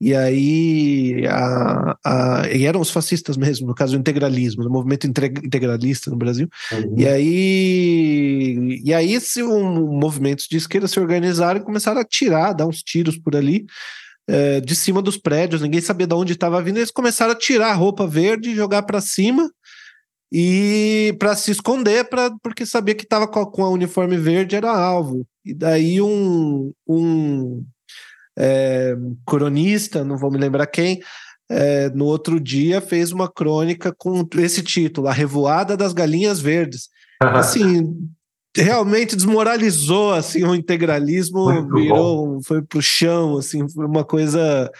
e 0.00 0.14
aí 0.14 1.26
a, 1.28 1.98
a, 2.02 2.48
e 2.48 2.64
eram 2.64 2.80
os 2.80 2.90
fascistas 2.90 3.36
mesmo, 3.36 3.66
no 3.66 3.74
caso 3.74 3.94
o 3.94 4.00
integralismo, 4.00 4.64
o 4.64 4.70
movimento 4.70 5.06
integralista 5.06 6.10
no 6.10 6.16
Brasil. 6.16 6.48
Uhum. 6.72 6.94
E 6.96 7.06
aí 7.06 8.80
e 8.82 8.94
aí 8.94 9.20
se 9.20 9.42
um, 9.42 9.98
movimentos 9.98 10.46
de 10.50 10.56
esquerda 10.56 10.88
se 10.88 10.98
organizaram 10.98 11.60
e 11.60 11.64
começaram 11.64 12.00
a 12.00 12.04
tirar, 12.04 12.54
dar 12.54 12.66
uns 12.66 12.82
tiros 12.82 13.18
por 13.18 13.36
ali 13.36 13.66
é, 14.26 14.60
de 14.60 14.74
cima 14.74 15.02
dos 15.02 15.18
prédios, 15.18 15.60
ninguém 15.60 15.80
sabia 15.82 16.06
de 16.06 16.14
onde 16.14 16.32
estava 16.32 16.62
vindo, 16.62 16.78
eles 16.78 16.90
começaram 16.90 17.32
a 17.32 17.36
tirar 17.36 17.70
a 17.70 17.74
roupa 17.74 18.06
verde, 18.06 18.54
jogar 18.54 18.82
para 18.82 19.00
cima 19.02 19.50
e 20.32 21.14
para 21.18 21.34
se 21.34 21.50
esconder, 21.50 22.08
pra, 22.08 22.30
porque 22.42 22.64
sabia 22.64 22.94
que 22.94 23.02
estava 23.02 23.26
com, 23.28 23.44
com 23.44 23.64
a 23.64 23.70
uniforme 23.70 24.16
verde 24.16 24.56
era 24.56 24.70
alvo. 24.70 25.26
E 25.44 25.52
daí 25.52 26.00
um, 26.00 26.72
um 26.86 27.64
é, 28.38 28.96
cronista, 29.26 30.04
não 30.04 30.16
vou 30.16 30.30
me 30.30 30.38
lembrar 30.38 30.66
quem, 30.66 31.00
é, 31.50 31.90
no 31.90 32.04
outro 32.04 32.38
dia 32.38 32.80
fez 32.80 33.10
uma 33.10 33.30
crônica 33.30 33.92
com 33.96 34.26
esse 34.38 34.62
título, 34.62 35.08
A 35.08 35.12
Revoada 35.12 35.76
das 35.76 35.92
Galinhas 35.92 36.40
Verdes. 36.40 36.88
Assim, 37.20 37.94
realmente 38.56 39.14
desmoralizou 39.14 40.12
assim 40.12 40.44
o 40.44 40.54
integralismo 40.54 41.44
Muito 41.44 41.72
virou 41.72 42.26
bom. 42.26 42.42
foi 42.42 42.60
pro 42.60 42.82
chão 42.82 43.38
assim 43.38 43.68
foi 43.68 43.86
uma 43.86 44.04
coisa 44.04 44.70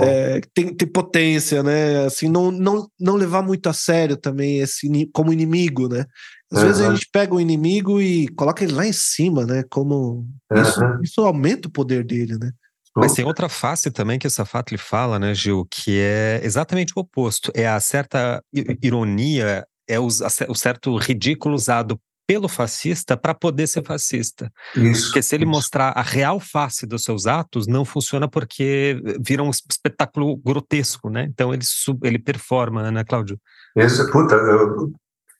é, 0.00 0.40
tem, 0.54 0.72
tem 0.72 0.88
potência 0.88 1.62
né 1.62 2.04
assim 2.04 2.28
não, 2.28 2.52
não 2.52 2.88
não 2.98 3.16
levar 3.16 3.42
muito 3.42 3.68
a 3.68 3.72
sério 3.72 4.16
também 4.16 4.60
esse 4.60 4.88
como 5.12 5.32
inimigo 5.32 5.88
né 5.88 6.06
às 6.50 6.60
uhum. 6.60 6.66
vezes 6.66 6.80
a 6.80 6.94
gente 6.94 7.08
pega 7.12 7.34
o 7.34 7.40
inimigo 7.40 8.00
e 8.00 8.28
coloca 8.28 8.62
ele 8.62 8.72
lá 8.72 8.86
em 8.86 8.92
cima 8.92 9.44
né 9.44 9.64
como 9.68 10.24
uhum. 10.52 10.62
isso, 10.62 10.80
isso 11.02 11.20
aumenta 11.22 11.66
o 11.66 11.72
poder 11.72 12.04
dele 12.04 12.38
né 12.38 12.52
mas 12.98 13.14
tem 13.14 13.24
outra 13.24 13.48
face 13.48 13.90
também 13.90 14.18
que 14.18 14.26
o 14.26 14.30
Safatli 14.30 14.78
fala, 14.78 15.18
né, 15.18 15.34
Gil, 15.34 15.66
que 15.70 15.98
é 15.98 16.40
exatamente 16.42 16.92
o 16.96 17.00
oposto. 17.00 17.50
É 17.54 17.66
a 17.66 17.80
certa 17.80 18.42
ironia, 18.82 19.64
é 19.88 19.98
o, 19.98 20.06
o 20.06 20.54
certo 20.54 20.96
ridículo 20.96 21.54
usado 21.54 21.98
pelo 22.26 22.46
fascista 22.46 23.16
para 23.16 23.32
poder 23.32 23.66
ser 23.66 23.82
fascista. 23.82 24.52
Isso, 24.76 25.06
porque 25.06 25.22
se 25.22 25.34
ele 25.34 25.44
isso. 25.44 25.50
mostrar 25.50 25.92
a 25.96 26.02
real 26.02 26.38
face 26.38 26.86
dos 26.86 27.02
seus 27.02 27.26
atos, 27.26 27.66
não 27.66 27.86
funciona 27.86 28.28
porque 28.28 29.00
vira 29.24 29.42
um 29.42 29.48
espetáculo 29.48 30.36
grotesco, 30.36 31.08
né? 31.08 31.26
Então 31.30 31.54
ele, 31.54 31.64
sub, 31.64 32.06
ele 32.06 32.18
performa, 32.18 32.90
né, 32.90 33.02
Cláudio? 33.02 33.40
Isso, 33.74 34.10
puta, 34.10 34.36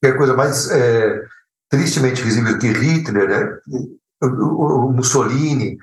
é 0.03 0.09
a 0.09 0.17
coisa 0.17 0.35
mais 0.35 0.71
é, 0.71 1.21
tristemente 1.69 2.23
visível 2.23 2.59
que 2.59 2.69
Hitler, 2.69 3.29
né? 3.29 3.59
o, 4.23 4.89
o 4.89 4.93
Mussolini, 4.93 5.77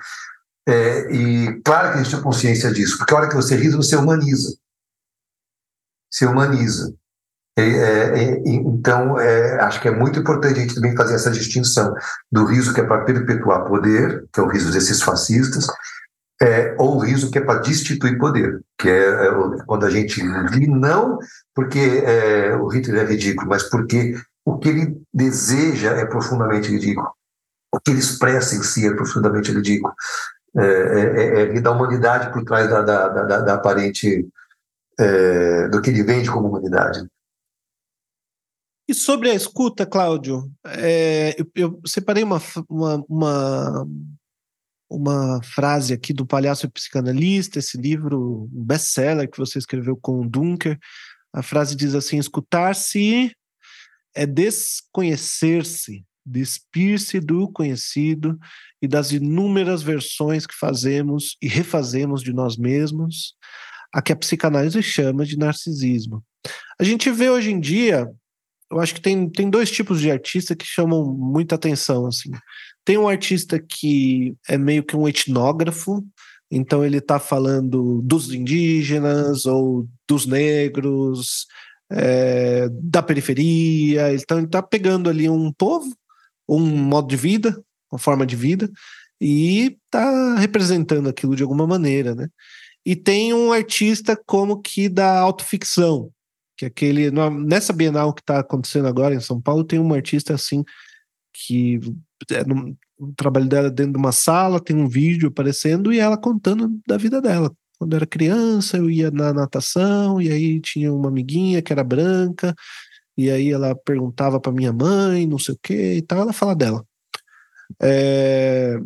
é, 0.68 1.12
e 1.12 1.60
claro 1.62 1.92
que 1.92 1.98
a 1.98 2.02
gente 2.02 2.14
tem 2.14 2.22
consciência 2.22 2.72
disso, 2.72 2.98
porque 2.98 3.14
a 3.14 3.16
hora 3.18 3.28
que 3.28 3.36
você 3.36 3.56
ri, 3.56 3.68
você 3.70 3.96
humaniza. 3.96 4.56
Se 6.10 6.26
humaniza. 6.26 6.94
É, 7.58 7.62
é, 7.62 8.22
é, 8.22 8.42
então, 8.44 9.18
é, 9.18 9.58
acho 9.62 9.80
que 9.80 9.88
é 9.88 9.90
muito 9.90 10.18
importante 10.18 10.58
a 10.58 10.62
gente 10.62 10.74
também 10.74 10.94
fazer 10.94 11.14
essa 11.14 11.30
distinção 11.30 11.94
do 12.30 12.44
riso 12.44 12.74
que 12.74 12.80
é 12.80 12.84
para 12.84 13.04
perpetuar 13.04 13.64
poder, 13.64 14.26
que 14.30 14.40
é 14.40 14.42
o 14.42 14.48
riso 14.48 14.70
desses 14.70 15.00
fascistas, 15.00 15.66
é, 16.42 16.76
ou 16.78 16.96
o 16.96 16.98
riso 16.98 17.30
que 17.30 17.38
é 17.38 17.40
para 17.40 17.60
destituir 17.60 18.18
poder, 18.18 18.60
que 18.78 18.90
é, 18.90 19.28
é 19.28 19.30
quando 19.66 19.86
a 19.86 19.90
gente 19.90 20.20
ri, 20.20 20.66
não 20.66 21.18
porque 21.54 22.02
o 22.60 22.66
Hitler 22.68 23.06
é 23.06 23.06
ridículo, 23.06 23.48
mas 23.48 23.62
porque 23.62 24.14
o 24.44 24.58
que 24.58 24.68
ele 24.68 25.02
deseja 25.12 25.92
é 25.92 26.04
profundamente 26.04 26.70
ridículo. 26.70 27.08
O 27.72 27.80
que 27.80 27.90
ele 27.90 28.00
expressa 28.00 28.54
em 28.54 28.62
si 28.62 28.86
é 28.86 28.94
profundamente 28.94 29.50
ridículo. 29.50 29.94
É, 30.58 30.62
é, 30.62 31.56
é, 31.56 31.60
da 31.60 31.70
humanidade 31.70 32.32
por 32.32 32.44
trás 32.44 32.68
da, 32.70 32.80
da, 32.80 33.08
da, 33.08 33.40
da 33.40 33.54
aparente. 33.54 34.26
do 35.70 35.82
que 35.82 35.90
ele 35.90 36.02
vende 36.02 36.30
como 36.30 36.48
humanidade. 36.48 37.06
E 38.88 38.94
sobre 38.94 39.30
a 39.30 39.34
escuta, 39.34 39.84
Cláudio, 39.84 40.48
é, 40.64 41.34
eu, 41.36 41.50
eu, 41.56 41.80
separei 41.84 42.22
uma, 42.22 42.40
uma, 42.68 43.04
uma, 43.08 43.88
uma, 44.88 45.42
frase 45.42 45.92
aqui 45.92 46.12
do 46.12 46.24
Palhaço 46.24 46.70
Psicanalista, 46.70 47.58
esse 47.58 47.76
livro, 47.76 48.48
um 48.54 48.64
best-seller 48.64 49.28
que 49.28 49.38
você 49.38 49.58
escreveu 49.58 49.96
com 49.96 50.20
o 50.20 50.28
Dunker. 50.28 50.78
A 51.32 51.42
frase 51.42 51.74
diz 51.74 51.96
assim: 51.96 52.16
escutar-se 52.16 53.34
é 54.14 54.24
desconhecer-se, 54.24 56.04
despir-se 56.26 57.20
do 57.20 57.48
conhecido 57.48 58.38
e 58.82 58.88
das 58.88 59.12
inúmeras 59.12 59.82
versões 59.82 60.46
que 60.46 60.54
fazemos 60.54 61.36
e 61.40 61.46
refazemos 61.46 62.22
de 62.22 62.32
nós 62.32 62.56
mesmos, 62.56 63.34
a 63.94 64.02
que 64.02 64.12
a 64.12 64.16
psicanálise 64.16 64.82
chama 64.82 65.24
de 65.24 65.38
narcisismo. 65.38 66.24
A 66.78 66.84
gente 66.84 67.10
vê 67.10 67.30
hoje 67.30 67.50
em 67.50 67.60
dia 67.60 68.10
eu 68.70 68.80
acho 68.80 68.94
que 68.94 69.00
tem, 69.00 69.28
tem 69.28 69.48
dois 69.48 69.70
tipos 69.70 70.00
de 70.00 70.10
artista 70.10 70.56
que 70.56 70.66
chamam 70.66 71.04
muita 71.04 71.54
atenção, 71.54 72.06
assim. 72.06 72.30
Tem 72.84 72.98
um 72.98 73.08
artista 73.08 73.60
que 73.60 74.34
é 74.48 74.58
meio 74.58 74.82
que 74.82 74.96
um 74.96 75.06
etnógrafo, 75.06 76.04
então 76.50 76.84
ele 76.84 76.98
está 76.98 77.18
falando 77.18 78.00
dos 78.02 78.32
indígenas 78.32 79.46
ou 79.46 79.88
dos 80.08 80.26
negros, 80.26 81.46
é, 81.90 82.68
da 82.72 83.02
periferia, 83.02 84.12
então 84.12 84.38
ele 84.38 84.46
está 84.46 84.62
pegando 84.62 85.08
ali 85.08 85.28
um 85.28 85.52
povo, 85.52 85.96
um 86.48 86.60
modo 86.60 87.08
de 87.08 87.16
vida, 87.16 87.62
uma 87.90 87.98
forma 87.98 88.26
de 88.26 88.36
vida, 88.36 88.70
e 89.20 89.78
está 89.84 90.36
representando 90.36 91.08
aquilo 91.08 91.34
de 91.34 91.42
alguma 91.42 91.66
maneira, 91.66 92.14
né? 92.14 92.28
E 92.84 92.94
tem 92.94 93.34
um 93.34 93.52
artista 93.52 94.16
como 94.26 94.60
que 94.60 94.88
da 94.88 95.18
autoficção, 95.18 96.10
que 96.56 96.64
é 96.64 96.68
aquele 96.68 97.10
nessa 97.10 97.72
Bienal 97.72 98.14
que 98.14 98.22
está 98.22 98.40
acontecendo 98.40 98.86
agora 98.88 99.14
em 99.14 99.20
São 99.20 99.40
Paulo 99.40 99.64
tem 99.64 99.78
uma 99.78 99.96
artista 99.96 100.34
assim 100.34 100.64
que 101.32 101.78
é 102.30 102.42
o 102.98 103.12
trabalho 103.14 103.46
dela 103.46 103.70
dentro 103.70 103.92
de 103.92 103.98
uma 103.98 104.12
sala 104.12 104.58
tem 104.58 104.74
um 104.74 104.88
vídeo 104.88 105.28
aparecendo 105.28 105.92
e 105.92 105.98
ela 105.98 106.16
contando 106.16 106.80
da 106.86 106.96
vida 106.96 107.20
dela 107.20 107.52
quando 107.78 107.94
era 107.94 108.06
criança 108.06 108.78
eu 108.78 108.88
ia 108.88 109.10
na 109.10 109.34
natação 109.34 110.20
e 110.20 110.30
aí 110.30 110.60
tinha 110.60 110.92
uma 110.92 111.08
amiguinha 111.08 111.60
que 111.60 111.72
era 111.72 111.84
branca 111.84 112.54
e 113.16 113.30
aí 113.30 113.50
ela 113.50 113.74
perguntava 113.74 114.40
para 114.40 114.52
minha 114.52 114.72
mãe 114.72 115.26
não 115.26 115.38
sei 115.38 115.54
o 115.54 115.58
que 115.62 115.94
e 115.94 116.02
tal 116.02 116.20
ela 116.20 116.32
fala 116.32 116.54
dela. 116.54 116.84
É... 117.82 118.76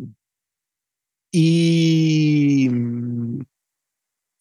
e 1.33 2.69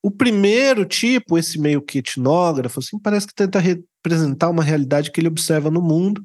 o 0.03 0.11
primeiro 0.11 0.85
tipo, 0.87 1.37
esse 1.37 1.59
meio 1.59 1.83
que 1.83 1.99
etnógrafo, 1.99 2.81
assim, 2.81 2.99
parece 2.99 3.27
que 3.27 3.35
tenta 3.35 3.59
representar 3.59 4.49
uma 4.49 4.63
realidade 4.63 5.11
que 5.11 5.21
ele 5.21 5.29
observa 5.29 5.71
no 5.71 5.83
mundo 5.83 6.25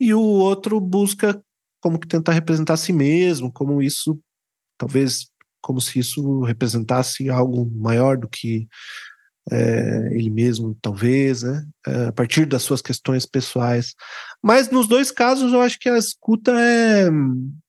e 0.00 0.14
o 0.14 0.20
outro 0.20 0.80
busca 0.80 1.40
como 1.80 1.98
que 1.98 2.08
tentar 2.08 2.32
representar 2.32 2.74
a 2.74 2.78
si 2.78 2.92
mesmo, 2.92 3.52
como 3.52 3.82
isso, 3.82 4.18
talvez, 4.78 5.26
como 5.60 5.80
se 5.80 5.98
isso 5.98 6.42
representasse 6.42 7.28
algo 7.28 7.70
maior 7.70 8.16
do 8.16 8.28
que 8.28 8.66
é, 9.50 10.08
ele 10.12 10.30
mesmo, 10.30 10.76
talvez, 10.80 11.42
né? 11.42 11.64
É, 11.86 12.06
a 12.06 12.12
partir 12.12 12.46
das 12.46 12.62
suas 12.62 12.80
questões 12.80 13.26
pessoais. 13.26 13.94
Mas 14.42 14.70
nos 14.70 14.86
dois 14.86 15.10
casos, 15.10 15.52
eu 15.52 15.60
acho 15.60 15.78
que 15.78 15.88
a 15.88 15.98
escuta 15.98 16.52
é 16.52 17.08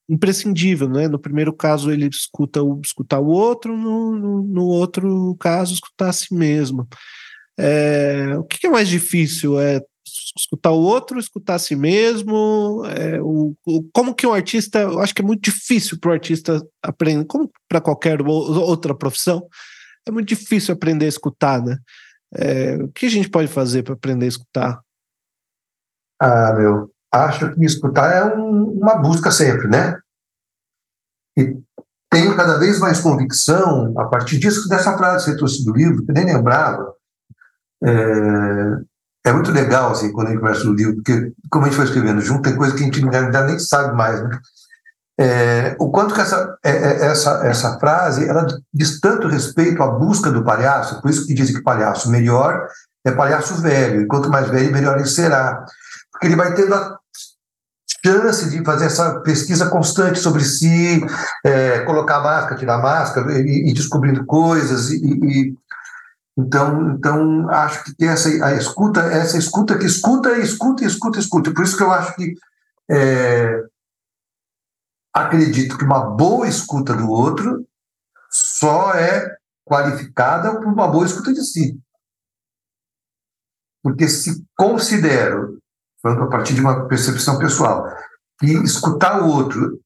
imprescindível, 0.07 0.88
né? 0.88 1.07
No 1.07 1.19
primeiro 1.19 1.53
caso, 1.53 1.91
ele 1.91 2.07
escuta 2.07 2.61
o, 2.61 2.80
escutar 2.84 3.19
o 3.19 3.28
outro, 3.28 3.76
no, 3.76 4.15
no, 4.15 4.43
no 4.43 4.65
outro 4.65 5.36
caso, 5.39 5.74
escutar 5.74 6.09
a 6.09 6.13
si 6.13 6.34
mesmo. 6.34 6.88
É, 7.57 8.36
o 8.38 8.43
que 8.43 8.67
é 8.67 8.69
mais 8.69 8.88
difícil? 8.88 9.59
É 9.59 9.82
escutar 10.38 10.71
o 10.71 10.82
outro, 10.82 11.19
escutar 11.19 11.55
a 11.55 11.59
si 11.59 11.76
mesmo? 11.76 12.84
É, 12.86 13.21
o, 13.21 13.55
o, 13.65 13.84
como 13.93 14.13
que 14.13 14.28
um 14.28 14.34
artista, 14.34 14.80
eu 14.80 14.99
acho 14.99 15.13
que 15.13 15.21
é 15.21 15.26
muito 15.26 15.43
difícil 15.43 15.97
para 15.99 16.11
o 16.11 16.13
artista 16.13 16.61
aprender, 16.82 17.26
como 17.26 17.49
para 17.67 17.82
qualquer 17.82 18.21
outra 18.21 18.95
profissão, 18.95 19.47
é 20.07 20.11
muito 20.11 20.27
difícil 20.27 20.73
aprender 20.73 21.05
a 21.05 21.09
escutar, 21.09 21.61
né? 21.61 21.77
É, 22.35 22.75
o 22.77 22.87
que 22.89 23.05
a 23.05 23.09
gente 23.09 23.29
pode 23.29 23.47
fazer 23.47 23.83
para 23.83 23.93
aprender 23.93 24.25
a 24.25 24.29
escutar? 24.29 24.81
Ah, 26.19 26.53
meu, 26.53 26.91
acho 27.11 27.53
que 27.53 27.65
escutar 27.65 28.11
é 28.11 28.35
um, 28.35 28.79
uma 28.79 28.95
busca 28.95 29.31
sempre, 29.31 29.67
né? 29.67 29.97
E 31.37 31.57
tenho 32.09 32.35
cada 32.35 32.57
vez 32.57 32.79
mais 32.79 32.99
convicção, 33.01 33.93
a 33.99 34.05
partir 34.05 34.39
disso, 34.39 34.69
dessa 34.69 34.97
frase 34.97 35.25
que 35.25 35.31
você 35.31 35.37
trouxe 35.37 35.65
do 35.65 35.73
livro, 35.73 36.05
que 36.05 36.11
nem 36.11 36.25
lembrava. 36.25 36.93
É, 37.83 39.29
é 39.29 39.33
muito 39.33 39.51
legal, 39.51 39.91
assim, 39.91 40.11
quando 40.11 40.27
a 40.27 40.29
gente 40.31 40.39
conversa 40.39 40.63
no 40.65 40.73
livro, 40.73 40.95
porque, 40.95 41.33
como 41.49 41.65
a 41.65 41.67
gente 41.67 41.77
foi 41.77 41.85
escrevendo 41.85 42.21
junto, 42.21 42.43
tem 42.43 42.55
coisa 42.55 42.75
que 42.75 42.81
a 42.81 42.85
gente 42.85 43.03
ainda 43.03 43.45
nem 43.45 43.57
sabe 43.57 43.95
mais, 43.95 44.21
né? 44.21 44.39
É, 45.20 45.76
o 45.80 45.91
quanto 45.91 46.16
que 46.16 46.22
essa, 46.22 46.57
é, 46.64 46.72
é, 46.72 47.05
essa, 47.05 47.45
essa 47.45 47.80
frase 47.80 48.28
ela 48.28 48.47
diz 48.74 48.99
tanto 48.99 49.28
respeito 49.28 49.84
à 49.84 49.88
busca 49.88 50.32
do 50.32 50.43
palhaço, 50.43 50.99
por 51.01 51.11
isso 51.11 51.28
que 51.28 51.36
dizem 51.36 51.55
que 51.55 51.61
palhaço 51.61 52.09
melhor 52.09 52.68
é 53.05 53.11
palhaço 53.11 53.61
velho, 53.61 54.01
e 54.01 54.07
quanto 54.07 54.30
mais 54.30 54.49
velho, 54.49 54.72
melhor 54.72 54.97
ele 54.97 55.07
será. 55.07 55.66
Porque 56.11 56.28
ele 56.28 56.36
vai 56.36 56.53
tendo 56.53 56.74
a 56.74 56.97
chance 58.05 58.49
de 58.49 58.64
fazer 58.64 58.86
essa 58.86 59.20
pesquisa 59.20 59.70
constante 59.70 60.20
sobre 60.20 60.43
si, 60.43 61.05
é, 61.45 61.82
colocar 61.82 62.22
máscara, 62.22 62.55
tirar 62.55 62.78
máscara, 62.78 63.39
e, 63.39 63.70
e 63.70 63.74
descobrindo 63.74 64.26
coisas, 64.26 64.89
e, 64.89 64.95
e, 64.97 65.53
então, 66.38 66.95
então 66.97 67.49
acho 67.49 67.84
que 67.84 68.05
essa 68.05 68.30
a 68.43 68.53
escuta, 68.53 69.01
essa 69.01 69.38
escuta 69.38 69.78
que 69.78 69.86
escuta, 69.86 70.38
escuta, 70.39 70.84
escuta, 70.84 71.20
escuta. 71.20 71.53
Por 71.53 71.64
isso 71.64 71.78
que 71.78 71.84
eu 71.84 71.91
acho 71.91 72.16
que 72.16 72.34
é, 72.89 73.61
acredito 75.14 75.78
que 75.78 75.86
uma 75.86 76.03
boa 76.16 76.47
escuta 76.47 76.95
do 76.95 77.09
outro 77.09 77.68
só 78.32 78.93
é 78.93 79.38
qualificada 79.64 80.55
por 80.55 80.66
uma 80.66 80.88
boa 80.88 81.05
escuta 81.05 81.32
de 81.32 81.43
si. 81.43 81.80
Porque 83.84 84.07
se 84.07 84.43
considero, 84.57 85.59
falando 86.01 86.24
a 86.24 86.30
partir 86.30 86.55
de 86.55 86.61
uma 86.61 86.88
percepção 86.88 87.38
pessoal, 87.38 87.86
que 88.39 88.47
escutar 88.64 89.22
o 89.22 89.28
outro, 89.28 89.80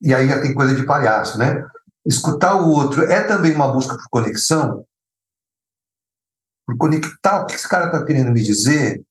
e 0.00 0.14
aí 0.14 0.28
já 0.28 0.40
tem 0.40 0.54
coisa 0.54 0.74
de 0.74 0.86
palhaço, 0.86 1.38
né? 1.38 1.66
Escutar 2.06 2.54
o 2.54 2.68
outro 2.68 3.02
é 3.04 3.24
também 3.24 3.54
uma 3.54 3.72
busca 3.72 3.96
por 3.96 4.08
conexão, 4.10 4.86
por 6.66 6.76
conectar 6.76 7.42
o 7.42 7.46
que 7.46 7.54
esse 7.54 7.68
cara 7.68 7.86
está 7.86 8.04
querendo 8.04 8.30
me 8.30 8.42
dizer, 8.42 9.04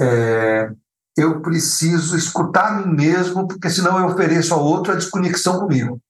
é, 0.00 0.70
eu 1.16 1.40
preciso 1.42 2.16
escutar 2.16 2.68
a 2.68 2.76
mim 2.80 2.94
mesmo, 2.94 3.46
porque 3.46 3.68
senão 3.68 3.98
eu 3.98 4.06
ofereço 4.06 4.54
ao 4.54 4.64
outro 4.64 4.92
a 4.92 4.96
desconexão 4.96 5.60
comigo. 5.60 6.00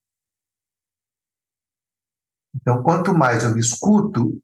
Então, 2.54 2.82
quanto 2.82 3.14
mais 3.14 3.42
eu 3.42 3.50
me 3.50 3.60
escuto, 3.60 4.38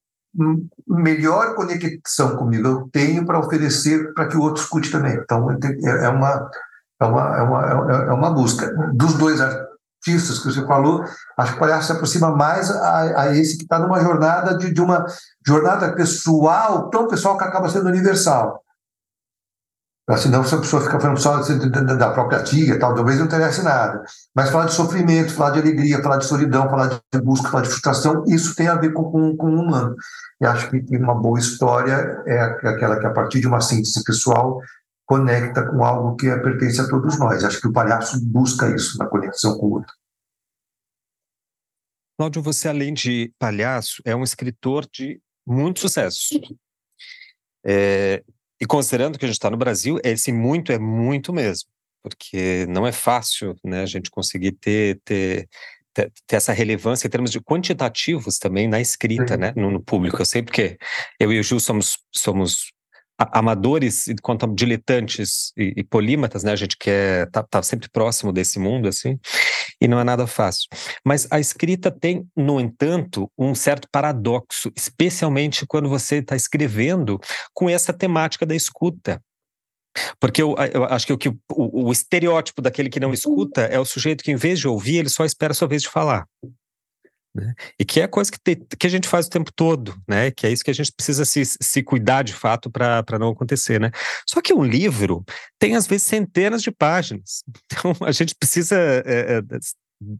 melhor 0.87 1.55
conexão 1.55 2.37
comigo 2.37 2.67
eu 2.67 2.89
tenho 2.93 3.25
para 3.25 3.39
oferecer 3.39 4.13
para 4.15 4.29
que 4.29 4.37
o 4.37 4.41
outro 4.41 4.63
escute 4.63 4.91
também. 4.91 5.15
Então, 5.15 5.51
é, 5.51 6.05
é 6.05 6.09
uma, 6.09 6.51
é 7.01 7.05
uma, 7.05 7.37
é 7.37 7.43
uma, 7.43 7.93
é 7.93 8.13
uma 8.13 8.31
busca. 8.31 8.73
Dos 8.95 9.15
dois 9.15 9.41
artistas 9.41 10.39
que 10.39 10.47
você 10.47 10.67
falou, 10.67 11.05
acho 11.37 11.53
que 11.53 11.57
o 11.57 11.61
palhaço 11.61 11.87
se 11.87 11.93
aproxima 11.93 12.35
mais 12.35 12.71
a, 12.71 13.23
a 13.23 13.37
esse 13.37 13.57
que 13.57 13.65
está 13.65 13.79
numa 13.79 14.01
jornada 14.01 14.57
de, 14.57 14.73
de 14.73 14.81
uma 14.81 15.05
jornada 15.47 15.95
pessoal, 15.95 16.91
tão 16.91 17.07
pessoal 17.07 17.37
que 17.37 17.45
acaba 17.45 17.69
sendo 17.69 17.89
universal. 17.89 18.63
Senão, 20.17 20.43
se 20.43 20.55
a 20.55 20.59
pessoa 20.59 20.83
fica 20.83 20.99
falando 20.99 21.21
só 21.21 21.37
da 21.39 22.11
própria 22.13 22.43
tia, 22.43 22.79
tal, 22.79 22.95
talvez 22.95 23.19
não 23.19 23.27
interesse 23.27 23.63
nada. 23.63 24.03
Mas 24.35 24.49
falar 24.49 24.65
de 24.65 24.73
sofrimento, 24.73 25.35
falar 25.35 25.51
de 25.51 25.61
alegria, 25.61 26.03
falar 26.03 26.17
de 26.17 26.27
solidão, 26.27 26.69
falar 26.71 26.99
de 27.13 27.21
busca, 27.21 27.51
falar 27.51 27.63
de 27.63 27.69
frustração, 27.69 28.25
isso 28.27 28.55
tem 28.57 28.69
a 28.69 28.75
ver 28.75 28.95
com, 28.95 29.05
com, 29.11 29.37
com 29.37 29.51
o 29.51 29.61
humano. 29.61 29.95
E 30.41 30.47
acho 30.47 30.71
que 30.71 30.97
uma 30.97 31.15
boa 31.15 31.39
história 31.39 32.23
é 32.27 32.41
aquela 32.41 32.99
que, 32.99 33.05
a 33.05 33.13
partir 33.13 33.41
de 33.41 33.47
uma 33.47 33.61
síntese 33.61 34.03
pessoal, 34.03 34.63
conecta 35.05 35.67
com 35.67 35.85
algo 35.85 36.17
que 36.17 36.27
pertence 36.39 36.81
a 36.81 36.89
todos 36.89 37.19
nós. 37.19 37.45
Acho 37.45 37.61
que 37.61 37.69
o 37.69 37.73
palhaço 37.73 38.19
busca 38.25 38.75
isso, 38.75 38.97
na 38.97 39.07
conexão 39.07 39.59
com 39.59 39.67
o 39.67 39.73
outro. 39.75 39.93
Cláudio, 42.19 42.43
você, 42.43 42.69
além 42.69 42.95
de 42.95 43.33
palhaço, 43.39 44.03
é 44.07 44.17
um 44.17 44.25
escritor 44.25 44.87
de 44.91 45.21
muito 45.47 45.81
sucesso. 45.81 46.41
É, 47.65 48.25
e 48.61 48.67
considerando 48.67 49.19
que 49.19 49.25
a 49.25 49.29
gente 49.29 49.37
está 49.37 49.51
no 49.51 49.57
Brasil, 49.57 49.99
esse 50.03 50.33
muito 50.33 50.73
é 50.73 50.79
muito 50.79 51.33
mesmo, 51.33 51.69
porque 52.03 52.67
não 52.69 52.87
é 52.87 52.93
fácil 52.93 53.57
né, 53.65 53.83
a 53.83 53.87
gente 53.87 54.11
conseguir 54.11 54.53
ter, 54.53 55.01
ter, 55.05 55.49
ter, 55.95 56.13
ter 56.27 56.37
essa 56.37 56.53
relevância 56.53 57.07
em 57.07 57.11
termos 57.11 57.31
de 57.31 57.41
quantitativos 57.41 58.39
também 58.39 58.67
na 58.67 58.81
escrita, 58.81 59.37
né, 59.37 59.53
no, 59.57 59.71
no, 59.71 59.81
público. 59.81 60.21
Eu 60.21 60.27
sei 60.27 60.43
porque 60.43 60.77
eu 61.21 61.33
e 61.33 61.39
o 61.39 61.43
Gil 61.43 61.61
somos, 61.61 61.99
somos 62.13 62.73
amadores 63.19 64.05
quanto 64.23 64.47
diletantes 64.55 65.53
e, 65.57 65.75
e, 65.77 65.85
polímatas, 65.85 66.45
né? 66.45 66.53
A 66.53 66.57
gente 66.57 66.77
quer 66.77 67.29
tá, 67.31 67.43
tá 67.43 67.63
sempre 67.63 67.89
próximo 67.89 68.33
desse 68.33 68.61
mundo 68.61 68.89
assim, 68.89 69.19
e 69.81 69.87
não 69.87 69.99
é 70.01 70.05
nada 70.05 70.27
fácil. 70.27 70.69
Mas 71.05 71.27
a 71.31 71.39
escrita 71.39 71.91
tem, 71.91 72.27
no 72.37 72.61
entanto, 72.61 73.31
um 73.39 73.55
certo 73.55 73.89
paradoxo, 73.91 74.73
especialmente 74.77 75.67
quando 75.67 75.89
você 75.89 76.17
está 76.17 76.37
escrevendo 76.37 77.21
com 77.55 77.69
essa 77.69 77.93
temática 77.93 78.45
da 78.45 78.55
escuta. 78.55 79.23
Porque 80.21 80.43
eu, 80.43 80.55
eu 80.73 80.85
acho 80.85 81.07
que, 81.07 81.13
o, 81.13 81.19
que 81.19 81.29
o, 81.29 81.89
o, 81.89 81.93
estereótipo 81.93 82.63
daquele 82.63 82.91
que 82.91 83.01
não 83.01 83.13
escuta 83.13 83.63
é 83.63 83.79
o 83.79 83.85
sujeito 83.85 84.23
que, 84.23 84.31
em 84.31 84.37
vez 84.37 84.59
de 84.59 84.69
ouvir, 84.69 84.99
ele 84.99 85.09
só 85.09 85.25
espera 85.25 85.53
a 85.53 85.55
sua 85.55 85.69
vez 85.69 85.83
de 85.83 85.89
falar. 85.89 86.27
Né? 87.39 87.55
E 87.79 87.85
que 87.85 88.01
é 88.01 88.07
coisa 88.07 88.31
que, 88.31 88.39
te, 88.39 88.57
que 88.79 88.87
a 88.87 88.91
gente 88.91 89.07
faz 89.07 89.27
o 89.27 89.31
tempo 89.31 89.53
todo, 89.55 89.95
né? 90.09 90.31
Que 90.31 90.47
é 90.47 90.51
isso 90.51 90.65
que 90.65 90.71
a 90.71 90.75
gente 90.75 90.93
precisa 90.93 91.25
se, 91.25 91.43
se 91.45 91.83
cuidar 91.83 92.23
de 92.23 92.33
fato 92.33 92.71
para 92.71 93.19
não 93.19 93.31
acontecer, 93.31 93.81
né? 93.81 93.91
Só 94.29 94.41
que 94.41 94.53
um 94.53 94.65
livro 94.65 95.25
tem 95.59 95.77
às 95.77 95.87
vezes 95.87 96.07
centenas 96.07 96.63
de 96.63 96.71
páginas, 96.71 97.43
então 97.71 97.95
a 98.01 98.13
gente 98.13 98.35
precisa 98.35 98.77
é, 98.77 99.39
é, 99.39 99.43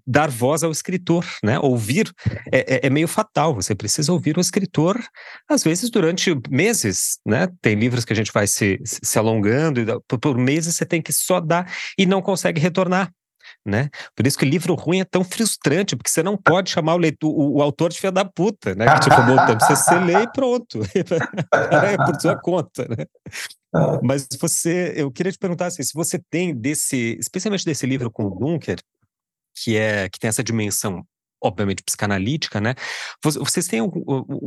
dar 0.07 0.31
voz 0.31 0.63
ao 0.63 0.71
escritor, 0.71 1.25
né? 1.43 1.59
Ouvir 1.59 2.13
é, 2.53 2.77
é, 2.77 2.87
é, 2.87 2.91
meio 2.91 3.09
fatal. 3.09 3.55
Você 3.55 3.75
precisa 3.75 4.13
ouvir 4.13 4.37
o 4.37 4.41
escritor, 4.41 5.01
às 5.49 5.63
vezes 5.63 5.91
durante 5.91 6.37
meses, 6.49 7.19
né? 7.27 7.49
Tem 7.61 7.75
livros 7.75 8.05
que 8.05 8.13
a 8.13 8.17
gente 8.17 8.33
vai 8.33 8.47
se, 8.47 8.81
se 8.85 9.19
alongando, 9.19 9.81
e 9.81 10.19
por 10.19 10.37
meses 10.39 10.77
você 10.77 10.87
tem 10.87 11.03
que 11.03 11.13
só 11.13 11.41
dar 11.41 11.73
e 11.97 12.07
não 12.07 12.23
consegue 12.23 12.61
retornar 12.61 13.13
né? 13.67 13.91
Por 14.17 14.27
isso 14.27 14.39
que 14.39 14.45
o 14.45 14.49
livro 14.49 14.75
ruim 14.75 15.01
é 15.01 15.05
tão 15.05 15.23
frustrante, 15.23 15.97
porque 15.97 16.11
você 16.11 16.23
não 16.23 16.37
pode 16.37 16.71
chamar 16.71 16.95
o, 16.95 16.99
leitor, 16.99 17.31
o, 17.31 17.57
o 17.57 17.63
autor 17.63 17.91
de 17.91 17.99
filha 17.99 18.13
da 18.13 18.25
puta, 18.25 18.75
né? 18.75 18.87
Que 18.95 19.01
te 19.01 19.11
roubou 19.11 19.37
o 19.37 19.47
tempo. 19.47 19.65
Você, 19.65 19.77
você 19.77 19.99
lê 20.01 20.23
e 20.23 20.33
pronto. 20.33 20.81
é 21.53 21.97
por 21.97 22.21
sua 22.21 22.37
conta, 22.41 22.87
né? 22.89 23.05
Ah. 23.75 24.01
Mas 24.03 24.27
você, 24.41 24.95
eu 24.97 25.11
queria 25.11 25.33
te 25.33 25.39
perguntar 25.39 25.67
assim, 25.67 25.83
se 25.83 25.93
você 25.95 26.19
tem 26.31 26.55
desse, 26.55 27.17
especialmente 27.21 27.65
desse 27.65 27.87
livro 27.87 28.11
com 28.11 28.25
o 28.25 28.31
Bunker, 28.31 28.79
que 29.63 29.77
é 29.77 30.09
que 30.09 30.19
tem 30.19 30.29
essa 30.29 30.43
dimensão 30.43 31.05
obviamente 31.41 31.83
psicanalítica, 31.85 32.61
né? 32.61 32.75
Vocês 33.23 33.69
têm 33.69 33.81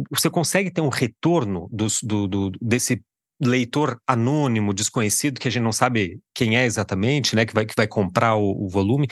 você 0.10 0.30
consegue 0.30 0.72
ter 0.72 0.82
um 0.82 0.90
retorno 0.90 1.70
dos, 1.72 2.02
do, 2.02 2.28
do, 2.28 2.52
desse 2.62 3.02
leitor 3.42 4.00
anônimo, 4.06 4.74
desconhecido, 4.74 5.40
que 5.40 5.48
a 5.48 5.52
gente 5.52 5.64
não 5.64 5.72
sabe 5.72 6.22
quem 6.34 6.58
é 6.58 6.66
exatamente, 6.66 7.36
né, 7.36 7.46
que 7.46 7.54
vai, 7.54 7.66
que 7.66 7.74
vai 7.76 7.88
comprar 7.88 8.36
o, 8.36 8.66
o 8.66 8.70
volume, 8.70 9.08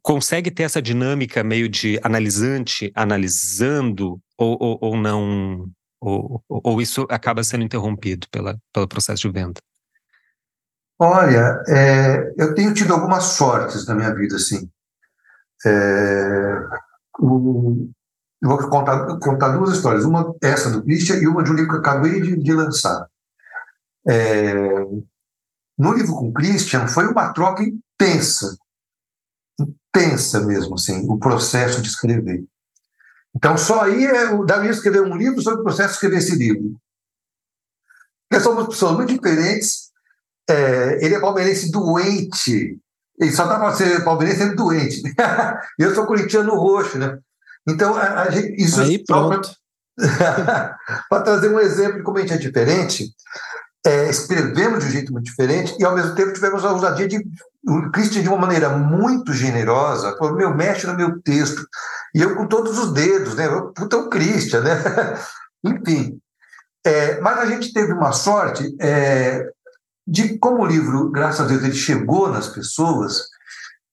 consegue 0.00 0.50
ter 0.50 0.62
essa 0.62 0.80
dinâmica 0.80 1.42
meio 1.42 1.68
de 1.68 1.98
analisante, 2.02 2.92
analisando, 2.94 4.20
ou, 4.38 4.56
ou, 4.60 4.78
ou 4.80 4.96
não, 4.96 5.68
ou, 6.00 6.42
ou, 6.48 6.80
isso 6.80 7.06
acaba 7.10 7.42
sendo 7.42 7.64
interrompido 7.64 8.26
pela, 8.30 8.56
pelo 8.72 8.86
processo 8.86 9.22
de 9.22 9.30
venda? 9.30 9.60
Olha, 10.98 11.62
é, 11.66 12.32
eu 12.38 12.54
tenho 12.54 12.72
tido 12.72 12.94
algumas 12.94 13.24
sortes 13.24 13.86
na 13.86 13.94
minha 13.94 14.14
vida, 14.14 14.36
assim. 14.36 14.68
É, 15.66 16.60
vou 17.18 18.58
contar, 18.68 19.18
contar 19.18 19.56
duas 19.56 19.74
histórias, 19.74 20.04
uma 20.04 20.34
essa 20.42 20.70
do 20.70 20.82
Christian 20.82 21.16
e 21.16 21.26
uma 21.26 21.42
de 21.42 21.50
um 21.50 21.54
livro 21.54 21.70
que 21.70 21.76
eu 21.76 21.80
acabei 21.80 22.20
de, 22.20 22.36
de 22.36 22.52
lançar. 22.52 23.08
É, 24.06 24.54
no 25.78 25.92
livro 25.92 26.14
com 26.14 26.32
Christian 26.32 26.86
foi 26.86 27.06
uma 27.06 27.32
troca 27.32 27.62
intensa, 27.62 28.56
intensa 29.58 30.40
mesmo, 30.40 30.74
assim, 30.74 31.06
o 31.08 31.18
processo 31.18 31.82
de 31.82 31.88
escrever. 31.88 32.44
Então, 33.34 33.56
só 33.58 33.82
aí 33.82 34.04
é, 34.04 34.30
o 34.30 34.44
Davi 34.44 34.68
escrever 34.68 35.02
um 35.02 35.16
livro 35.16 35.42
sobre 35.42 35.60
o 35.60 35.64
processo 35.64 35.88
de 35.88 35.94
escrever 35.94 36.18
esse 36.18 36.36
livro. 36.36 36.76
Porque 38.28 38.42
somos 38.42 38.68
pessoas 38.68 38.96
muito 38.96 39.12
diferentes. 39.12 39.90
É, 40.48 41.04
ele 41.04 41.16
é 41.16 41.20
palmeirense 41.20 41.70
doente. 41.70 42.78
Ele 43.18 43.32
só 43.32 43.46
dá 43.46 43.58
para 43.58 43.74
ser 43.74 44.04
palmeirense 44.04 44.38
sendo 44.38 44.56
doente. 44.56 45.02
eu 45.78 45.94
sou 45.94 46.06
corintiano 46.06 46.54
roxo, 46.54 46.98
né? 46.98 47.18
Então, 47.68 47.96
a, 47.96 48.22
a 48.22 48.30
gente, 48.30 48.62
isso 48.62 48.80
aí 48.80 49.02
pronto. 49.04 49.50
para 51.08 51.22
trazer 51.22 51.48
um 51.48 51.58
exemplo 51.58 51.98
de 51.98 52.02
como 52.02 52.18
a 52.18 52.20
gente 52.20 52.34
é 52.34 52.38
diferente, 52.38 53.14
é, 53.86 54.08
escrevemos 54.08 54.80
de 54.80 54.86
um 54.86 54.90
jeito 54.90 55.12
muito 55.12 55.26
diferente 55.26 55.74
e, 55.78 55.84
ao 55.84 55.94
mesmo 55.94 56.14
tempo, 56.14 56.32
tivemos 56.32 56.64
a 56.64 56.72
ousadia 56.72 57.06
de. 57.06 57.18
O 57.66 57.90
Christian, 57.90 58.22
de 58.22 58.28
uma 58.28 58.38
maneira 58.38 58.70
muito 58.70 59.32
generosa, 59.32 60.16
falou: 60.16 60.36
meu, 60.36 60.54
mexe 60.54 60.86
no 60.86 60.96
meu 60.96 61.20
texto. 61.20 61.66
E 62.14 62.20
eu 62.20 62.36
com 62.36 62.46
todos 62.46 62.78
os 62.78 62.92
dedos, 62.92 63.34
né? 63.34 63.48
Puta, 63.74 63.96
o 63.96 64.08
Christian, 64.08 64.60
né? 64.60 64.74
Enfim. 65.64 66.18
É, 66.86 67.20
mas 67.20 67.38
a 67.38 67.46
gente 67.46 67.72
teve 67.72 67.92
uma 67.92 68.12
sorte 68.12 68.74
é, 68.78 69.50
de, 70.06 70.38
como 70.38 70.62
o 70.62 70.66
livro, 70.66 71.10
graças 71.10 71.40
a 71.40 71.48
Deus, 71.48 71.62
ele 71.62 71.74
chegou 71.74 72.30
nas 72.30 72.48
pessoas, 72.48 73.22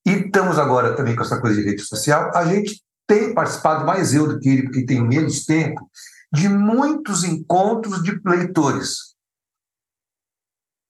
e 0.06 0.12
estamos 0.12 0.60
agora 0.60 0.96
também 0.96 1.16
com 1.16 1.22
essa 1.22 1.39
coisa 1.39 1.56
de 1.56 1.68
rede 1.70 1.82
social, 1.84 2.32
a 2.36 2.44
gente 2.46 2.84
tem 3.08 3.34
participado, 3.34 3.86
mais 3.86 4.14
eu 4.14 4.28
do 4.28 4.39
que 4.39 4.50
ele, 4.50 4.64
porque 4.64 4.86
tenho 4.86 5.08
menos 5.08 5.46
tempo, 5.46 5.89
de 6.34 6.50
muitos 6.50 7.24
encontros 7.24 8.04
de 8.04 8.20
leitores. 8.26 9.11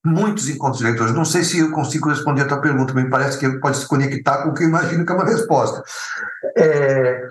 Muitos 0.04 0.50
encontros 0.50 0.80
de 0.80 0.86
leitores. 0.86 1.14
Não 1.14 1.26
sei 1.26 1.44
se 1.44 1.60
eu 1.60 1.72
consigo 1.72 2.10
responder 2.10 2.42
a 2.42 2.48
tua 2.48 2.62
pergunta, 2.62 2.94
me 2.94 3.10
parece 3.10 3.38
que 3.38 3.60
pode 3.60 3.78
se 3.78 3.88
conectar 3.88 4.44
com 4.44 4.50
o 4.50 4.54
que 4.54 4.64
eu 4.64 4.68
imagino 4.68 5.06
que 5.06 5.12
é 5.12 5.16
uma 5.16 5.26
resposta. 5.26 5.84
É, 6.58 7.22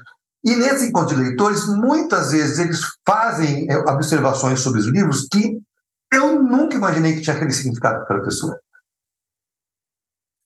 e 0.44 0.56
nesse 0.56 0.86
encontro 0.86 1.16
de 1.16 1.22
leitores, 1.22 1.66
muitas 1.66 2.32
vezes 2.32 2.58
eles 2.58 2.80
fazem 3.06 3.70
é, 3.70 3.76
observações 3.76 4.60
sobre 4.60 4.80
os 4.80 4.86
livros 4.86 5.26
que 5.30 5.60
eu 6.12 6.42
nunca 6.42 6.76
imaginei 6.76 7.14
que 7.14 7.22
tinha 7.22 7.36
aquele 7.36 7.52
significado 7.52 8.06
para 8.06 8.18
a 8.18 8.24
pessoa. 8.24 8.58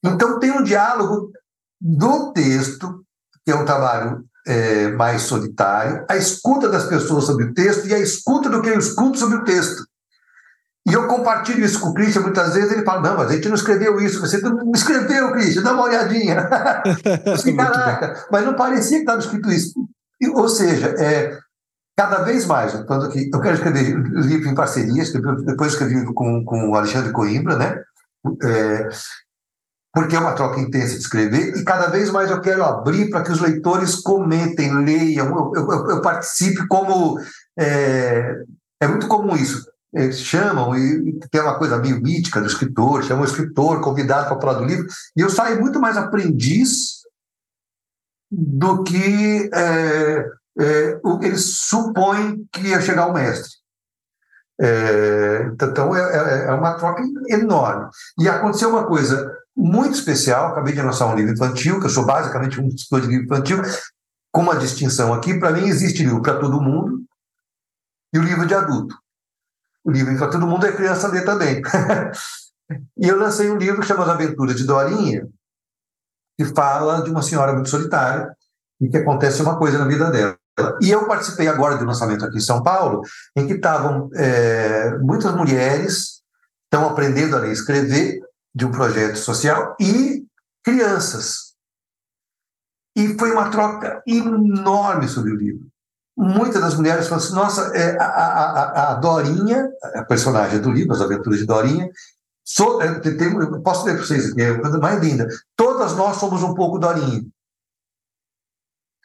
Então 0.05 0.39
tem 0.39 0.51
um 0.51 0.63
diálogo 0.63 1.31
do 1.81 2.33
texto, 2.33 3.05
que 3.45 3.53
é 3.53 3.55
um 3.55 3.65
trabalho 3.65 4.25
é, 4.47 4.89
mais 4.93 5.23
solitário, 5.23 6.05
a 6.09 6.17
escuta 6.17 6.69
das 6.69 6.87
pessoas 6.87 7.25
sobre 7.25 7.47
o 7.47 7.55
texto 7.55 7.87
e 7.87 7.95
a 7.95 7.99
escuta 7.99 8.51
do 8.51 8.61
que 8.61 8.69
eu 8.69 8.79
escuto 8.79 9.19
sobre 9.19 9.39
o 9.39 9.45
texto. 9.45 9.87
E 10.87 10.93
eu 10.93 11.07
compartilho 11.07 11.65
isso 11.65 11.81
com 11.81 11.89
o 11.89 11.95
Christian 11.95 12.21
muitas 12.23 12.55
vezes, 12.55 12.71
ele 12.71 12.85
fala, 12.85 13.01
não, 13.01 13.17
mas 13.17 13.31
a 13.31 13.35
gente 13.35 13.49
não 13.49 13.55
escreveu 13.55 13.99
isso, 14.01 14.21
você 14.21 14.39
não 14.39 14.71
escreveu, 14.75 15.33
Christian, 15.33 15.63
dá 15.63 15.73
uma 15.73 15.85
olhadinha. 15.85 16.47
eu 17.25 17.57
caraca, 17.57 18.27
mas 18.31 18.45
não 18.45 18.55
parecia 18.55 18.99
que 18.99 19.05
estava 19.05 19.21
escrito 19.21 19.51
isso. 19.51 19.73
E, 20.21 20.29
ou 20.29 20.47
seja, 20.47 20.89
é, 20.99 21.39
cada 21.97 22.23
vez 22.23 22.45
mais, 22.45 22.75
quando 22.85 23.07
aqui, 23.07 23.31
eu 23.33 23.41
quero 23.41 23.55
escrever 23.55 23.97
livro 23.97 24.49
em 24.49 24.55
parceria, 24.55 25.03
depois 25.47 25.73
escrevi 25.73 26.05
com, 26.13 26.45
com 26.45 26.71
o 26.71 26.75
Alexandre 26.75 27.13
Coimbra, 27.13 27.57
né? 27.57 27.81
É, 28.43 28.89
porque 29.95 30.17
é 30.17 30.19
uma 30.19 30.35
troca 30.35 30.61
intensa 30.61 30.97
de 30.97 31.01
escrever, 31.01 31.57
e 31.57 31.65
cada 31.65 31.87
vez 31.87 32.11
mais 32.11 32.31
eu 32.31 32.43
quero 32.43 32.63
abrir 32.63 33.09
para 33.09 33.23
que 33.23 33.33
os 33.33 33.41
leitores 33.41 33.95
comentem, 33.97 34.85
leiam, 34.85 35.29
eu, 35.29 35.53
eu, 35.55 35.89
eu 35.89 36.03
participe 36.03 36.67
como. 36.69 37.19
É, 37.59 38.35
é 38.83 38.89
muito 38.89 39.07
comum 39.09 39.35
isso 39.35 39.73
eles 39.95 40.21
chamam, 40.21 40.77
e, 40.77 41.19
tem 41.31 41.41
uma 41.41 41.57
coisa 41.57 41.79
meio 41.79 42.01
mítica 42.01 42.41
do 42.41 42.47
escritor, 42.47 43.05
chamam 43.05 43.23
o 43.23 43.27
escritor 43.27 43.81
convidado 43.81 44.29
para 44.29 44.41
falar 44.41 44.59
do 44.59 44.65
livro, 44.65 44.87
e 45.17 45.21
eu 45.21 45.31
saio 45.31 45.61
muito 45.61 45.81
mais 45.81 45.97
aprendiz 45.97 47.05
do 48.31 48.83
que 48.83 49.49
é, 49.55 50.29
é, 50.59 51.01
o 51.03 51.19
que 51.19 51.27
eles 51.27 51.45
supõem 51.45 52.45
que 52.53 52.63
ia 52.63 52.81
chegar 52.81 53.07
o 53.07 53.13
mestre. 53.13 53.53
É, 54.61 55.51
então, 55.53 55.95
é, 55.95 56.01
é, 56.01 56.47
é, 56.47 56.53
uma 56.53 56.75
troca 56.75 57.03
enorme. 57.29 57.89
E 58.19 58.29
aconteceu 58.29 58.71
uma 58.71 58.87
coisa 58.87 59.33
muito 59.57 59.95
especial, 59.95 60.49
acabei 60.49 60.73
de 60.73 60.83
lançar 60.83 61.07
um 61.07 61.15
livro 61.15 61.33
infantil, 61.33 61.79
que 61.79 61.87
eu 61.87 61.91
sou 61.91 62.05
basicamente 62.05 62.61
um 62.61 62.67
escritor 62.67 63.01
de 63.03 63.07
livro 63.07 63.27
infantil, 63.27 63.63
com 64.33 64.43
uma 64.43 64.57
distinção 64.57 65.15
aqui, 65.15 65.39
para 65.39 65.53
mim 65.53 65.69
existe 65.69 66.03
livro 66.03 66.21
para 66.21 66.41
todo 66.41 66.61
mundo 66.61 67.05
e 68.13 68.19
o 68.19 68.23
livro 68.23 68.45
de 68.47 68.55
adulto 68.55 69.04
o 69.85 69.91
livro 69.91 70.17
para 70.17 70.31
todo 70.31 70.47
mundo 70.47 70.67
é 70.67 70.73
criança 70.73 71.09
ler 71.09 71.25
também. 71.25 71.61
e 72.97 73.07
eu 73.07 73.19
lancei 73.19 73.51
um 73.51 73.59
livro 73.59 73.83
que 73.83 73.87
chama 73.87 74.17
de 74.17 74.65
Dorinha, 74.65 75.29
que 76.39 76.45
fala 76.47 77.03
de 77.03 77.11
uma 77.11 77.23
senhora 77.23 77.53
muito 77.53 77.69
solitária 77.69 78.35
e 78.81 78.89
que 78.89 78.97
acontece 78.97 79.43
uma 79.43 79.59
coisa 79.59 79.79
na 79.79 79.87
vida 79.87 80.11
dela. 80.11 80.37
E 80.81 80.91
eu 80.91 81.07
participei 81.07 81.49
agora 81.49 81.77
de 81.77 81.85
um 81.85 81.87
lançamento 81.87 82.25
aqui 82.25 82.39
em 82.39 82.41
São 82.41 82.63
Paulo, 82.63 83.03
em 83.37 83.47
que 83.47 83.55
estavam 83.55 84.09
é, 84.15 84.97
muitas 84.99 85.35
mulheres 85.35 86.23
estão 86.65 86.89
aprendendo 86.89 87.37
a 87.37 87.41
ler 87.41 87.51
e 87.51 87.53
escrever 87.53 88.21
de 88.55 88.65
um 88.65 88.71
projeto 88.71 89.17
social 89.17 89.77
e 89.81 90.25
crianças. 90.65 91.55
E 92.97 93.19
foi 93.19 93.33
uma 93.33 93.51
troca 93.51 94.03
enorme 94.07 95.09
sobre 95.09 95.33
o 95.33 95.37
livro 95.37 95.74
muitas 96.17 96.61
das 96.61 96.75
mulheres 96.75 97.09
falam 97.09 97.25
assim, 97.25 97.35
nossa, 97.35 97.77
é, 97.77 97.99
a, 97.99 98.07
a, 98.07 98.93
a, 98.93 98.95
Dorinha, 98.95 99.69
a 99.95 100.05
personagem 100.05 100.61
do 100.61 100.71
livro, 100.71 100.93
As 100.93 101.01
Aventuras 101.01 101.39
de 101.39 101.47
Dorinha, 101.47 101.91
sou, 102.45 102.81
é, 102.81 103.01
tem, 103.01 103.63
posso 103.63 103.85
ler 103.85 103.97
para 103.97 104.05
vocês 104.05 104.37
é 104.37 104.59
coisa 104.59 104.79
mais 104.79 105.01
linda. 105.01 105.27
Todas 105.57 105.95
nós 105.97 106.17
somos 106.17 106.43
um 106.43 106.55
pouco 106.55 106.79
Dorinha. 106.79 107.25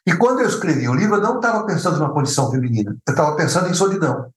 E 0.06 0.16
quando 0.16 0.40
eu 0.40 0.48
escrevi 0.48 0.88
o 0.88 0.94
livro, 0.94 1.16
eu 1.16 1.20
não 1.20 1.36
estava 1.36 1.66
pensando 1.66 1.98
na 1.98 2.10
condição 2.10 2.50
feminina, 2.50 2.96
eu 3.06 3.10
estava 3.12 3.36
pensando 3.36 3.68
em 3.68 3.74
solidão. 3.74 4.32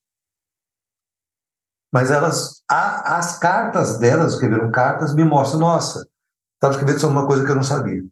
Mas 1.92 2.10
elas, 2.10 2.64
a, 2.70 3.18
as 3.18 3.38
cartas 3.38 4.00
delas, 4.00 4.34
escreveram 4.34 4.72
cartas, 4.72 5.14
me 5.14 5.24
mostram, 5.24 5.60
nossa, 5.60 6.08
estava 6.56 6.74
escrevendo 6.74 7.00
sobre 7.00 7.18
uma 7.18 7.28
coisa 7.28 7.46
que 7.46 7.52
eu 7.52 7.56
não 7.56 7.64
sabia. 7.64 8.04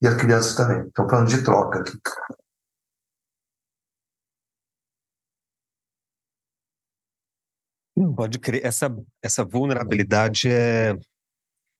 E 0.00 0.06
as 0.06 0.14
crianças 0.14 0.54
também. 0.54 0.86
Estão 0.86 1.08
falando 1.08 1.28
de 1.28 1.42
troca 1.42 1.80
aqui. 1.80 1.98
Pode 8.14 8.38
crer. 8.38 8.64
Essa, 8.64 8.94
essa 9.22 9.44
vulnerabilidade 9.44 10.48
é, 10.48 10.96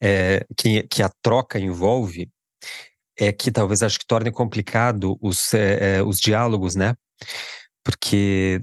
é 0.00 0.46
que, 0.56 0.82
que 0.84 1.02
a 1.02 1.10
troca 1.22 1.58
envolve 1.58 2.30
é 3.18 3.32
que 3.32 3.50
talvez 3.50 3.82
acho 3.82 3.98
que 3.98 4.06
torne 4.06 4.30
complicado 4.30 5.18
os, 5.20 5.52
é, 5.52 5.96
é, 5.96 6.02
os 6.02 6.20
diálogos, 6.20 6.76
né? 6.76 6.94
Porque 7.84 8.60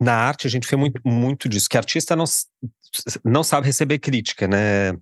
na 0.00 0.14
arte 0.14 0.46
a 0.46 0.50
gente 0.50 0.68
vê 0.68 0.76
muito, 0.76 1.00
muito 1.04 1.48
disso, 1.48 1.68
que 1.68 1.76
artista 1.76 2.16
não, 2.16 2.24
não 3.22 3.44
sabe 3.44 3.66
receber 3.66 3.98
crítica, 3.98 4.48
né, 4.48 4.92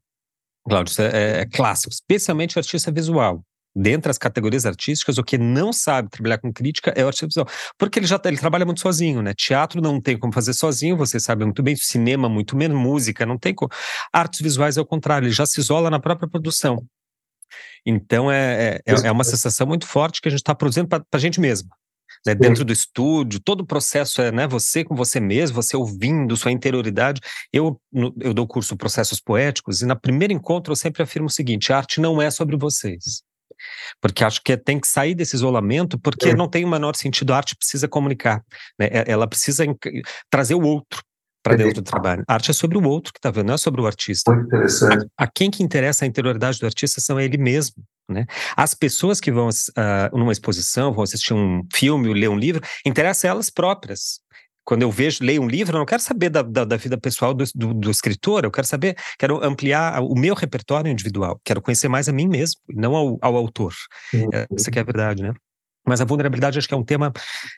Cláudio? 0.69 0.91
Isso 0.91 1.03
é, 1.03 1.41
é 1.41 1.47
clássico, 1.47 1.93
especialmente 1.93 2.59
artista 2.59 2.91
visual 2.91 3.45
dentre 3.79 4.11
as 4.11 4.19
categorias 4.19 4.67
artísticas, 4.67 5.19
o 5.19 5.23
que 5.23 5.39
não 5.39 5.73
sabe 5.73 6.11
trabalhar 6.11 6.39
com 6.39 6.53
crítica 6.53 6.93
é 6.97 7.05
o 7.05 7.07
artista 7.07 7.27
visual. 7.27 7.49
Porque 7.79 7.99
ele 7.99 8.07
já 8.07 8.21
ele 8.25 8.37
trabalha 8.37 8.65
muito 8.65 8.81
sozinho, 8.81 9.23
né? 9.23 9.33
Teatro 9.35 9.81
não 9.81 10.01
tem 10.01 10.19
como 10.19 10.33
fazer 10.33 10.53
sozinho, 10.53 10.97
você 10.97 11.21
sabe 11.21 11.45
muito 11.45 11.63
bem, 11.63 11.77
cinema 11.77 12.29
muito 12.29 12.57
menos, 12.57 12.77
música 12.77 13.25
não 13.25 13.39
tem 13.39 13.55
como. 13.55 13.71
Artes 14.13 14.41
visuais 14.41 14.77
é 14.77 14.81
o 14.81 14.87
contrário, 14.87 15.27
ele 15.27 15.33
já 15.33 15.47
se 15.47 15.61
isola 15.61 15.91
na 15.91 16.01
própria 16.01 16.29
produção. 16.29 16.85
Então 17.87 18.31
é, 18.31 18.81
é, 18.85 19.07
é 19.07 19.13
uma 19.13 19.25
sensação 19.25 19.67
muito 19.67 19.87
forte 19.87 20.21
que 20.21 20.29
a 20.29 20.31
gente 20.31 20.41
está 20.41 20.55
produzindo 20.55 20.89
para 20.89 21.05
a 21.13 21.19
gente 21.19 21.41
mesmo. 21.41 21.69
Né, 22.27 22.35
dentro 22.35 22.65
do 22.65 22.73
estúdio, 22.73 23.39
todo 23.39 23.61
o 23.61 23.67
processo 23.67 24.21
é 24.21 24.33
né, 24.33 24.49
você 24.49 24.83
com 24.83 24.97
você 24.97 25.21
mesmo, 25.21 25.55
você 25.55 25.77
ouvindo, 25.77 26.37
sua 26.37 26.51
interioridade. 26.51 27.21
Eu, 27.53 27.81
eu 28.21 28.35
dou 28.35 28.47
curso 28.47 28.77
Processos 28.77 29.21
Poéticos 29.21 29.83
e 29.83 29.87
na 29.87 29.95
primeiro 29.95 30.33
encontro 30.33 30.73
eu 30.73 30.77
sempre 30.77 31.03
afirmo 31.03 31.29
o 31.29 31.31
seguinte: 31.31 31.73
a 31.73 31.77
arte 31.77 32.01
não 32.01 32.21
é 32.21 32.29
sobre 32.31 32.57
vocês. 32.57 33.23
Porque 34.01 34.25
acho 34.25 34.43
que 34.43 34.57
tem 34.57 34.79
que 34.79 34.87
sair 34.87 35.15
desse 35.15 35.37
isolamento, 35.37 35.99
porque 35.99 36.31
é. 36.31 36.35
não 36.35 36.49
tem 36.49 36.65
o 36.65 36.69
menor 36.69 36.95
sentido. 36.97 37.33
A 37.33 37.37
arte 37.37 37.57
precisa 37.57 37.89
comunicar, 37.89 38.43
né? 38.79 38.89
ela 39.07 39.27
precisa 39.27 39.65
trazer 40.31 40.55
o 40.55 40.63
outro 40.63 41.03
para 41.43 41.57
dentro 41.57 41.75
do 41.75 41.83
trabalho. 41.83 42.25
A 42.29 42.35
arte 42.35 42.51
é 42.51 42.55
sobre 42.55 42.77
o 42.77 42.83
outro 42.85 43.13
que 43.13 43.19
está 43.19 43.31
vendo, 43.31 43.47
não 43.47 43.55
é 43.55 43.59
sobre 43.59 43.81
o 43.81 43.87
artista. 43.87 44.31
Muito 44.33 44.47
interessante. 44.47 45.07
A, 45.17 45.25
a, 45.25 45.27
quem 45.27 45.51
que 45.51 45.63
interessa 45.63 46.05
a 46.05 46.09
interioridade 46.09 46.59
do 46.59 46.67
artista 46.67 47.01
são 47.01 47.19
ele 47.19 47.39
mesmo. 47.39 47.83
Né? 48.11 48.27
As 48.57 48.75
pessoas 48.75 49.21
que 49.21 49.31
vão 49.31 49.49
uh, 49.49 50.19
numa 50.19 50.33
exposição, 50.33 50.93
vão 50.93 51.05
assistir 51.05 51.35
um 51.35 51.63
filme, 51.73 52.13
ler 52.13 52.29
um 52.29 52.39
livro, 52.39 52.63
interessa 52.85 53.29
elas 53.29 53.51
próprias 53.51 54.21
quando 54.69 54.83
eu 54.83 54.91
vejo, 54.91 55.25
leio 55.25 55.41
um 55.41 55.49
livro, 55.49 55.75
eu 55.75 55.79
não 55.79 55.87
quero 55.87 56.03
saber 56.03 56.29
da, 56.29 56.43
da, 56.43 56.63
da 56.63 56.77
vida 56.77 56.99
pessoal 56.99 57.33
do, 57.33 57.43
do, 57.55 57.73
do, 57.73 57.91
escritor, 57.91 58.45
eu 58.45 58.51
quero 58.51 58.67
saber, 58.67 58.99
quero 59.19 59.43
ampliar 59.43 60.03
o 60.03 60.15
meu 60.15 60.35
repertório 60.35 60.93
individual, 60.93 61.41
quero 61.43 61.63
conhecer 61.63 61.89
mais 61.89 62.07
a 62.07 62.13
mim 62.13 62.29
mesmo, 62.29 62.61
não 62.69 62.95
ao, 62.95 63.19
ao 63.23 63.35
autor. 63.35 63.73
Uhum. 64.13 64.29
Essa 64.55 64.71
que 64.71 64.79
é 64.79 64.83
a 64.83 64.85
verdade, 64.85 65.23
né? 65.23 65.33
Mas 65.87 66.03
a 66.03 66.05
vulnerabilidade 66.05 66.59
acho 66.59 66.69
que 66.69 66.75
é 66.75 66.77
um 66.77 66.85
tema, 66.85 67.11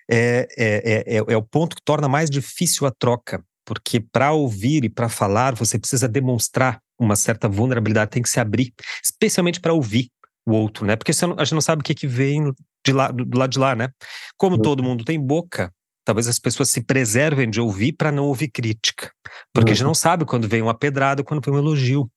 é, 0.08 0.46
é, 0.56 0.92
é, 0.92 1.16
é, 1.16 1.16
é 1.16 1.36
o 1.36 1.42
ponto 1.42 1.74
que 1.74 1.82
torna 1.84 2.08
mais 2.08 2.30
difícil 2.30 2.86
a 2.86 2.92
troca, 2.92 3.42
porque 3.64 3.98
para 3.98 4.30
ouvir 4.30 4.84
e 4.84 4.88
para 4.88 5.08
falar 5.08 5.56
você 5.56 5.80
precisa 5.80 6.06
demonstrar 6.06 6.78
uma 6.96 7.16
certa 7.16 7.48
vulnerabilidade, 7.48 8.12
tem 8.12 8.22
que 8.22 8.30
se 8.30 8.38
abrir, 8.38 8.72
especialmente 9.02 9.58
para 9.58 9.72
ouvir 9.72 10.10
o 10.46 10.52
outro, 10.52 10.86
né? 10.86 10.94
Porque 10.94 11.10
a 11.10 11.44
gente 11.44 11.54
não 11.54 11.60
sabe 11.60 11.80
o 11.80 11.84
que, 11.84 11.92
que 11.92 12.06
vem 12.06 12.52
de 12.86 12.92
lá, 12.92 13.10
do 13.10 13.36
lado 13.36 13.50
de 13.50 13.58
lá, 13.58 13.74
né? 13.74 13.88
Como 14.36 14.54
uhum. 14.54 14.62
todo 14.62 14.80
mundo 14.80 15.04
tem 15.04 15.18
boca, 15.18 15.72
talvez 16.04 16.28
as 16.28 16.38
pessoas 16.38 16.70
se 16.70 16.82
preservem 16.82 17.48
de 17.48 17.60
ouvir 17.60 17.92
para 17.92 18.12
não 18.12 18.24
ouvir 18.24 18.48
crítica, 18.48 19.12
porque 19.52 19.70
uhum. 19.70 19.72
a 19.72 19.74
gente 19.74 19.82
uhum. 19.84 19.88
não 19.88 19.94
sabe 19.94 20.24
quando 20.24 20.48
vem 20.48 20.62
uma 20.62 20.74
pedrada, 20.74 21.24
quando 21.24 21.44
vem 21.44 21.54
um 21.54 21.58
elogio. 21.58 22.10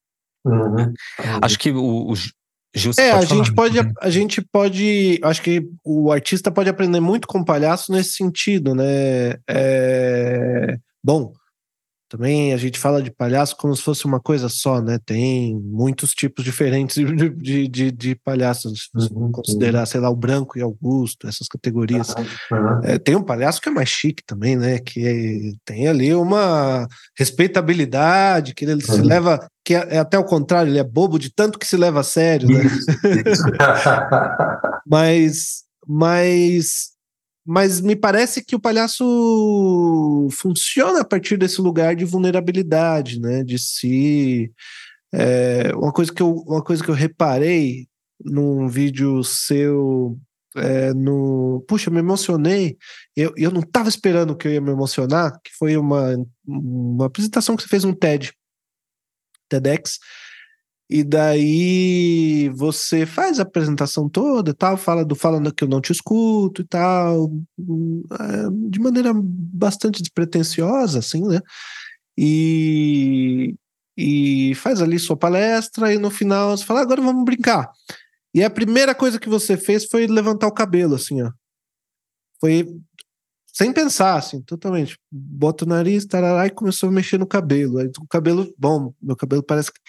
Uhum. 0.46 0.94
Acho 1.42 1.58
que 1.58 1.72
o, 1.72 2.12
o 2.12 2.16
Gil, 2.76 2.92
é, 2.98 3.12
a 3.12 3.22
gente 3.22 3.54
pode, 3.54 3.78
a 4.02 4.10
gente 4.10 4.42
pode, 4.42 5.20
acho 5.24 5.42
que 5.44 5.70
o 5.84 6.12
artista 6.12 6.52
pode 6.52 6.70
aprender 6.70 7.00
muito 7.00 7.28
com 7.28 7.40
o 7.40 7.46
palhaço 7.46 7.92
nesse 7.92 8.14
sentido, 8.14 8.74
né? 8.74 9.36
É, 9.48 10.78
bom, 11.04 11.34
também 12.14 12.54
a 12.54 12.58
gente 12.58 12.78
fala 12.78 13.02
de 13.02 13.10
palhaço 13.10 13.58
como 13.58 13.76
se 13.76 13.82
fosse 13.82 14.06
uma 14.06 14.20
coisa 14.20 14.48
só, 14.48 14.80
né? 14.80 15.00
Tem 15.04 15.60
muitos 15.60 16.12
tipos 16.12 16.46
diferentes 16.46 16.96
de, 16.96 17.30
de, 17.30 17.68
de, 17.68 17.92
de 17.92 18.14
palhaços. 18.14 18.84
Se 18.84 18.90
você 18.94 19.12
uhum, 19.12 19.32
considerar, 19.32 19.88
sei 19.88 20.00
lá, 20.00 20.12
o 20.12 20.16
branco 20.16 20.56
e 20.56 20.62
Augusto, 20.62 21.28
essas 21.28 21.48
categorias. 21.48 22.14
Uhum. 22.52 22.82
É, 22.84 23.00
tem 23.00 23.16
um 23.16 23.24
palhaço 23.24 23.60
que 23.60 23.68
é 23.68 23.72
mais 23.72 23.90
chique 23.90 24.22
também, 24.28 24.56
né? 24.56 24.78
Que 24.78 25.56
tem 25.66 25.88
ali 25.88 26.14
uma 26.14 26.88
respeitabilidade, 27.18 28.54
que 28.54 28.64
ele 28.64 28.84
se 28.84 28.92
uhum. 28.92 29.08
leva. 29.08 29.48
Que 29.66 29.74
é, 29.74 29.96
é, 29.96 29.98
até 29.98 30.20
o 30.20 30.24
contrário, 30.24 30.70
ele 30.70 30.78
é 30.78 30.84
bobo 30.84 31.18
de 31.18 31.34
tanto 31.34 31.58
que 31.58 31.66
se 31.66 31.76
leva 31.76 32.02
a 32.02 32.04
sério, 32.04 32.48
né? 32.48 32.62
Mas, 34.86 35.64
mas 35.88 36.93
mas 37.46 37.82
me 37.82 37.96
parece 37.96 38.44
que 38.44 38.56
o 38.56 38.60
palhaço 38.60 40.28
funciona 40.32 41.02
a 41.02 41.06
partir 41.06 41.38
desse 41.38 41.62
lugar 41.62 41.96
de 41.96 42.06
vulnerabilidade, 42.06 43.20
né? 43.20 43.44
De 43.44 43.60
se 43.60 44.52
é, 45.14 45.72
uma 45.76 45.92
coisa 45.92 46.12
que 46.14 46.22
eu 46.22 46.34
uma 46.48 46.64
coisa 46.64 46.84
que 46.84 46.90
eu 46.90 46.96
reparei 46.96 47.88
num 48.24 48.68
vídeo 48.68 49.24
seu 49.24 50.18
é, 50.56 50.94
no 50.94 51.64
puxa 51.68 51.90
me 51.92 52.00
emocionei 52.00 52.78
eu, 53.16 53.34
eu 53.36 53.52
não 53.52 53.62
estava 53.62 53.90
esperando 53.90 54.36
que 54.36 54.48
eu 54.48 54.54
ia 54.54 54.62
me 54.62 54.72
emocionar 54.72 55.40
que 55.44 55.52
foi 55.58 55.76
uma 55.78 56.16
uma 56.46 57.08
apresentação 57.08 57.56
que 57.56 57.64
você 57.64 57.70
fez 57.70 57.84
um 57.84 57.94
TED 57.94 58.34
TEDx 59.50 60.00
e 60.96 61.04
daí 61.04 62.50
você 62.50 63.04
faz 63.04 63.40
a 63.40 63.42
apresentação 63.42 64.08
toda 64.08 64.52
e 64.52 64.54
tal, 64.54 64.78
fala 64.78 65.04
do 65.04 65.16
falando 65.16 65.52
que 65.52 65.64
eu 65.64 65.68
não 65.68 65.82
te 65.82 65.92
escuto 65.92 66.62
e 66.62 66.66
tal, 66.66 67.32
é, 68.12 68.70
de 68.70 68.80
maneira 68.80 69.12
bastante 69.16 70.04
despretensiosa, 70.04 71.00
assim, 71.00 71.28
né? 71.28 71.40
E, 72.16 73.56
e 73.98 74.54
faz 74.54 74.84
ali 74.84 75.00
sua 75.00 75.18
palestra 75.18 75.92
e 75.92 75.98
no 75.98 76.12
final 76.12 76.56
você 76.56 76.64
fala, 76.64 76.82
agora 76.82 77.02
vamos 77.02 77.26
brincar. 77.26 77.72
E 78.32 78.44
a 78.44 78.50
primeira 78.52 78.94
coisa 78.94 79.20
que 79.20 79.28
você 79.28 79.58
fez 79.58 79.86
foi 79.86 80.06
levantar 80.06 80.46
o 80.46 80.54
cabelo, 80.54 80.94
assim, 80.94 81.24
ó. 81.24 81.32
Foi 82.40 82.68
sem 83.52 83.74
pensar, 83.74 84.18
assim, 84.18 84.44
totalmente. 84.44 84.96
Bota 85.12 85.66
o 85.66 85.68
nariz, 85.68 86.06
tarará, 86.06 86.46
e 86.46 86.52
começou 86.52 86.90
a 86.90 86.92
mexer 86.92 87.18
no 87.18 87.26
cabelo. 87.26 87.80
Aí, 87.80 87.90
o 88.00 88.08
cabelo, 88.08 88.54
bom, 88.60 88.94
meu 89.02 89.16
cabelo 89.16 89.42
parece 89.42 89.72
que 89.72 89.80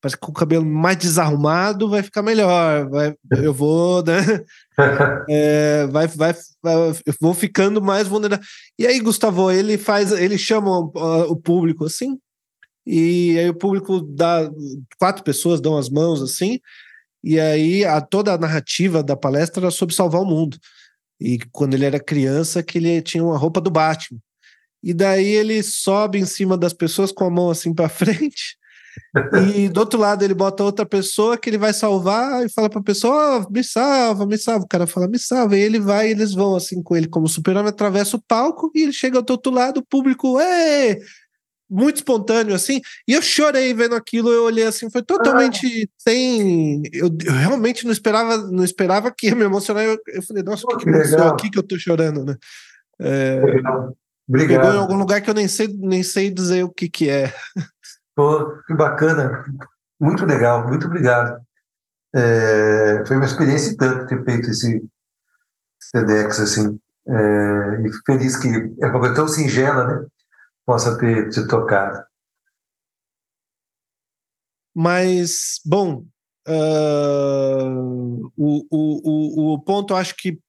Parece 0.00 0.16
que 0.16 0.24
com 0.24 0.30
o 0.30 0.34
cabelo 0.34 0.64
mais 0.64 0.96
desarrumado 0.96 1.88
vai 1.88 2.02
ficar 2.02 2.22
melhor. 2.22 2.88
Vai, 2.88 3.14
eu 3.42 3.52
vou, 3.52 4.02
né? 4.04 4.18
É, 5.28 5.88
vai, 5.88 6.06
vai, 6.06 6.32
eu 7.04 7.14
vou 7.20 7.34
ficando 7.34 7.82
mais 7.82 8.06
vulnerável. 8.06 8.44
E 8.78 8.86
aí, 8.86 9.00
Gustavo, 9.00 9.50
ele 9.50 9.76
faz, 9.76 10.12
ele 10.12 10.38
chama 10.38 10.70
o, 10.70 10.92
o 11.32 11.36
público 11.36 11.84
assim, 11.84 12.16
e 12.86 13.36
aí 13.36 13.50
o 13.50 13.54
público 13.54 14.00
dá 14.00 14.48
quatro 14.96 15.24
pessoas 15.24 15.60
dão 15.60 15.76
as 15.76 15.88
mãos 15.90 16.22
assim, 16.22 16.60
e 17.24 17.40
aí 17.40 17.84
a, 17.84 18.00
toda 18.00 18.32
a 18.32 18.38
narrativa 18.38 19.02
da 19.02 19.16
palestra 19.16 19.64
era 19.64 19.70
sobre 19.72 19.96
salvar 19.96 20.22
o 20.22 20.24
mundo. 20.26 20.56
E 21.20 21.40
quando 21.50 21.74
ele 21.74 21.84
era 21.84 21.98
criança, 21.98 22.62
que 22.62 22.78
ele 22.78 23.02
tinha 23.02 23.24
uma 23.24 23.36
roupa 23.36 23.60
do 23.60 23.72
Batman. 23.72 24.20
E 24.80 24.94
daí 24.94 25.26
ele 25.26 25.60
sobe 25.60 26.20
em 26.20 26.24
cima 26.24 26.56
das 26.56 26.72
pessoas 26.72 27.10
com 27.10 27.24
a 27.24 27.30
mão 27.30 27.50
assim 27.50 27.74
para 27.74 27.88
frente 27.88 28.56
e 29.56 29.68
do 29.68 29.80
outro 29.80 29.98
lado 29.98 30.24
ele 30.24 30.34
bota 30.34 30.62
outra 30.62 30.84
pessoa 30.84 31.36
que 31.36 31.48
ele 31.48 31.58
vai 31.58 31.72
salvar 31.72 32.44
e 32.44 32.52
fala 32.52 32.68
pra 32.68 32.82
pessoa: 32.82 33.46
oh, 33.46 33.52
me 33.52 33.62
salva, 33.64 34.26
me 34.26 34.38
salva. 34.38 34.64
O 34.64 34.68
cara 34.68 34.86
fala: 34.86 35.08
me 35.08 35.18
salva. 35.18 35.56
E 35.56 35.60
ele 35.60 35.78
vai 35.78 36.08
e 36.08 36.10
eles 36.10 36.34
vão 36.34 36.54
assim 36.56 36.82
com 36.82 36.96
ele 36.96 37.08
como 37.08 37.28
super-homem, 37.28 37.68
atravessa 37.68 38.16
o 38.16 38.22
palco 38.22 38.70
e 38.74 38.82
ele 38.82 38.92
chega 38.92 39.22
do 39.22 39.30
outro 39.30 39.52
lado, 39.52 39.78
o 39.78 39.86
público, 39.86 40.38
Ê! 40.40 41.00
muito 41.70 41.96
espontâneo 41.96 42.54
assim. 42.54 42.80
E 43.06 43.12
eu 43.12 43.20
chorei 43.20 43.74
vendo 43.74 43.94
aquilo, 43.94 44.30
eu 44.30 44.44
olhei 44.44 44.64
assim, 44.64 44.90
foi 44.90 45.02
totalmente 45.02 45.84
ah. 45.84 45.94
sem. 45.98 46.82
Eu, 46.92 47.10
eu, 47.24 47.32
realmente 47.32 47.84
não 47.84 47.92
esperava, 47.92 48.38
não 48.38 48.64
esperava 48.64 49.12
que 49.12 49.26
ia 49.26 49.34
me 49.34 49.44
emocionar. 49.44 49.84
Eu, 49.84 49.98
eu 50.08 50.22
falei, 50.22 50.42
nossa, 50.42 50.64
o 50.64 50.76
que, 50.76 50.84
que 50.84 50.90
aconteceu 50.90 51.24
aqui 51.24 51.50
que 51.50 51.58
eu 51.58 51.62
tô 51.62 51.78
chorando, 51.78 52.24
né? 52.24 52.36
É, 53.00 53.40
Obrigado. 54.28 54.60
Pegou 54.60 54.74
em 54.74 54.78
algum 54.78 54.96
lugar 54.96 55.20
que 55.20 55.30
eu 55.30 55.34
nem 55.34 55.48
sei, 55.48 55.68
nem 55.68 56.02
sei 56.02 56.30
dizer 56.30 56.64
o 56.64 56.70
que 56.70 56.88
que 56.88 57.08
é. 57.08 57.32
Pô, 58.18 58.60
que 58.66 58.74
bacana, 58.74 59.44
muito 60.00 60.26
legal, 60.26 60.66
muito 60.66 60.88
obrigado. 60.88 61.40
É, 62.12 63.06
foi 63.06 63.14
uma 63.14 63.26
experiência 63.26 63.76
tanto 63.76 64.08
ter 64.08 64.24
feito 64.24 64.50
esse 64.50 64.84
TEDx, 65.92 66.40
assim, 66.40 66.80
é, 67.06 67.86
e 67.86 67.92
feliz 68.04 68.36
que 68.36 68.48
é 68.82 68.86
uma 68.88 68.98
coisa 68.98 69.14
tão 69.14 69.28
singela, 69.28 69.86
né, 69.86 70.06
possa 70.66 70.98
ter 70.98 71.30
te 71.30 71.46
tocado. 71.46 72.04
Mas, 74.74 75.60
bom, 75.64 76.04
uh, 76.48 78.32
o, 78.36 78.66
o, 78.68 79.52
o, 79.52 79.54
o 79.54 79.62
ponto, 79.62 79.94
acho 79.94 80.16
que, 80.16 80.40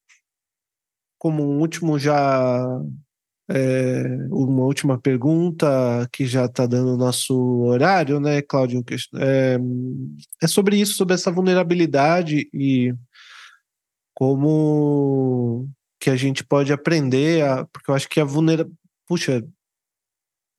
como 1.19 1.43
um 1.43 1.59
último 1.59 1.99
já 1.99 2.65
é, 3.51 4.03
uma 4.29 4.63
última 4.63 4.99
pergunta 4.99 6.07
que 6.13 6.27
já 6.27 6.45
está 6.45 6.67
dando 6.67 6.93
o 6.93 6.97
nosso 6.97 7.35
horário, 7.63 8.19
né, 8.19 8.43
Cláudio? 8.43 8.83
É, 9.15 9.57
é 10.43 10.47
sobre 10.47 10.77
isso, 10.77 10.93
sobre 10.93 11.15
essa 11.15 11.31
vulnerabilidade 11.31 12.47
e 12.53 12.93
como 14.13 15.67
que 15.99 16.09
a 16.09 16.15
gente 16.15 16.43
pode 16.43 16.71
aprender, 16.71 17.43
a, 17.43 17.65
porque 17.65 17.89
eu 17.89 17.95
acho 17.95 18.07
que 18.07 18.19
a 18.19 18.23
vulnerabilidade. 18.23 18.77
Puxa, 19.07 19.43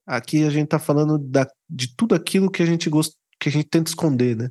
aqui 0.04 0.44
a 0.44 0.50
gente 0.50 0.64
está 0.64 0.78
falando 0.80 1.16
da, 1.16 1.46
de 1.68 1.94
tudo 1.96 2.16
aquilo 2.16 2.50
que 2.50 2.62
a 2.62 2.66
gente 2.66 2.90
gosta, 2.90 3.14
que 3.38 3.48
a 3.48 3.52
gente 3.52 3.68
tenta 3.68 3.88
esconder, 3.88 4.36
né? 4.36 4.50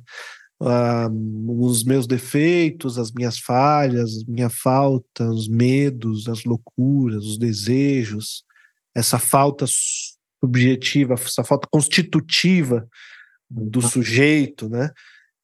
Uh, 0.60 1.62
os 1.64 1.84
meus 1.84 2.06
defeitos, 2.06 2.98
as 2.98 3.10
minhas 3.10 3.38
falhas, 3.38 4.24
minha 4.24 4.50
falta, 4.50 5.24
os 5.24 5.48
medos, 5.48 6.28
as 6.28 6.44
loucuras, 6.44 7.24
os 7.24 7.38
desejos, 7.38 8.44
essa 8.94 9.18
falta 9.18 9.64
subjetiva, 10.42 11.14
essa 11.14 11.42
falta 11.42 11.66
constitutiva 11.70 12.88
do 13.48 13.80
uhum. 13.80 13.88
sujeito, 13.88 14.68
né? 14.68 14.90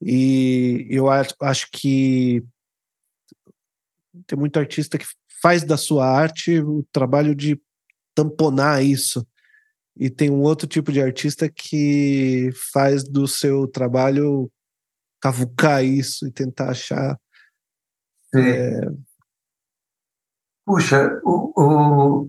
E 0.01 0.87
eu 0.91 1.09
acho, 1.09 1.35
acho 1.41 1.69
que 1.73 2.45
tem 4.27 4.39
muito 4.39 4.59
artista 4.59 4.99
que 4.99 5.07
faz 5.41 5.65
da 5.65 5.77
sua 5.77 6.07
arte 6.07 6.61
o 6.61 6.85
trabalho 6.93 7.35
de 7.35 7.61
tamponar 8.15 8.85
isso. 8.85 9.27
E 9.99 10.11
tem 10.11 10.31
um 10.31 10.43
outro 10.43 10.67
tipo 10.67 10.93
de 10.93 11.01
artista 11.01 11.49
que 11.49 12.51
faz 12.73 13.03
do 13.03 13.27
seu 13.27 13.67
trabalho 13.67 14.51
cavucar 15.21 15.85
isso 15.85 16.27
e 16.27 16.33
tentar 16.33 16.71
achar. 16.71 17.17
É... 18.35 18.81
Puxa, 20.67 21.21
o, 21.25 21.53
o, 21.57 22.29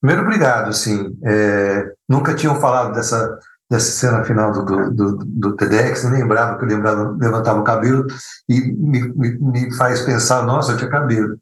primeiro 0.00 0.26
obrigado, 0.26 0.72
sim. 0.72 1.16
É, 1.24 1.92
nunca 2.08 2.34
tinham 2.34 2.60
falado 2.60 2.92
dessa, 2.92 3.38
dessa 3.70 3.92
cena 3.92 4.24
final 4.24 4.50
do, 4.50 4.64
do, 4.64 4.90
do, 4.90 5.18
do 5.24 5.56
TEDx, 5.56 6.02
nem 6.04 6.22
lembrava 6.22 6.58
que 6.58 6.64
eu 6.64 6.68
lembrava, 6.68 7.16
levantava 7.18 7.60
o 7.60 7.64
cabelo 7.64 8.06
e 8.48 8.60
me, 8.60 9.08
me, 9.14 9.38
me 9.38 9.72
faz 9.76 10.00
pensar, 10.02 10.44
nossa, 10.44 10.72
eu 10.72 10.78
tinha 10.78 10.90
cabelo. 10.90 11.38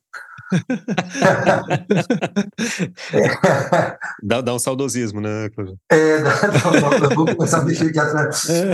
dá, 4.22 4.40
dá 4.40 4.54
um 4.54 4.58
saudosismo, 4.58 5.20
né, 5.20 5.50
Cláudio? 5.54 5.78
É, 5.90 6.22
dá, 6.22 6.30
dá, 6.30 7.08
vou 7.14 7.26
começar 7.36 7.58
a 7.58 7.64
mexer 7.64 7.88
aqui 7.88 7.98
atrás. 7.98 8.48
É, 8.48 8.72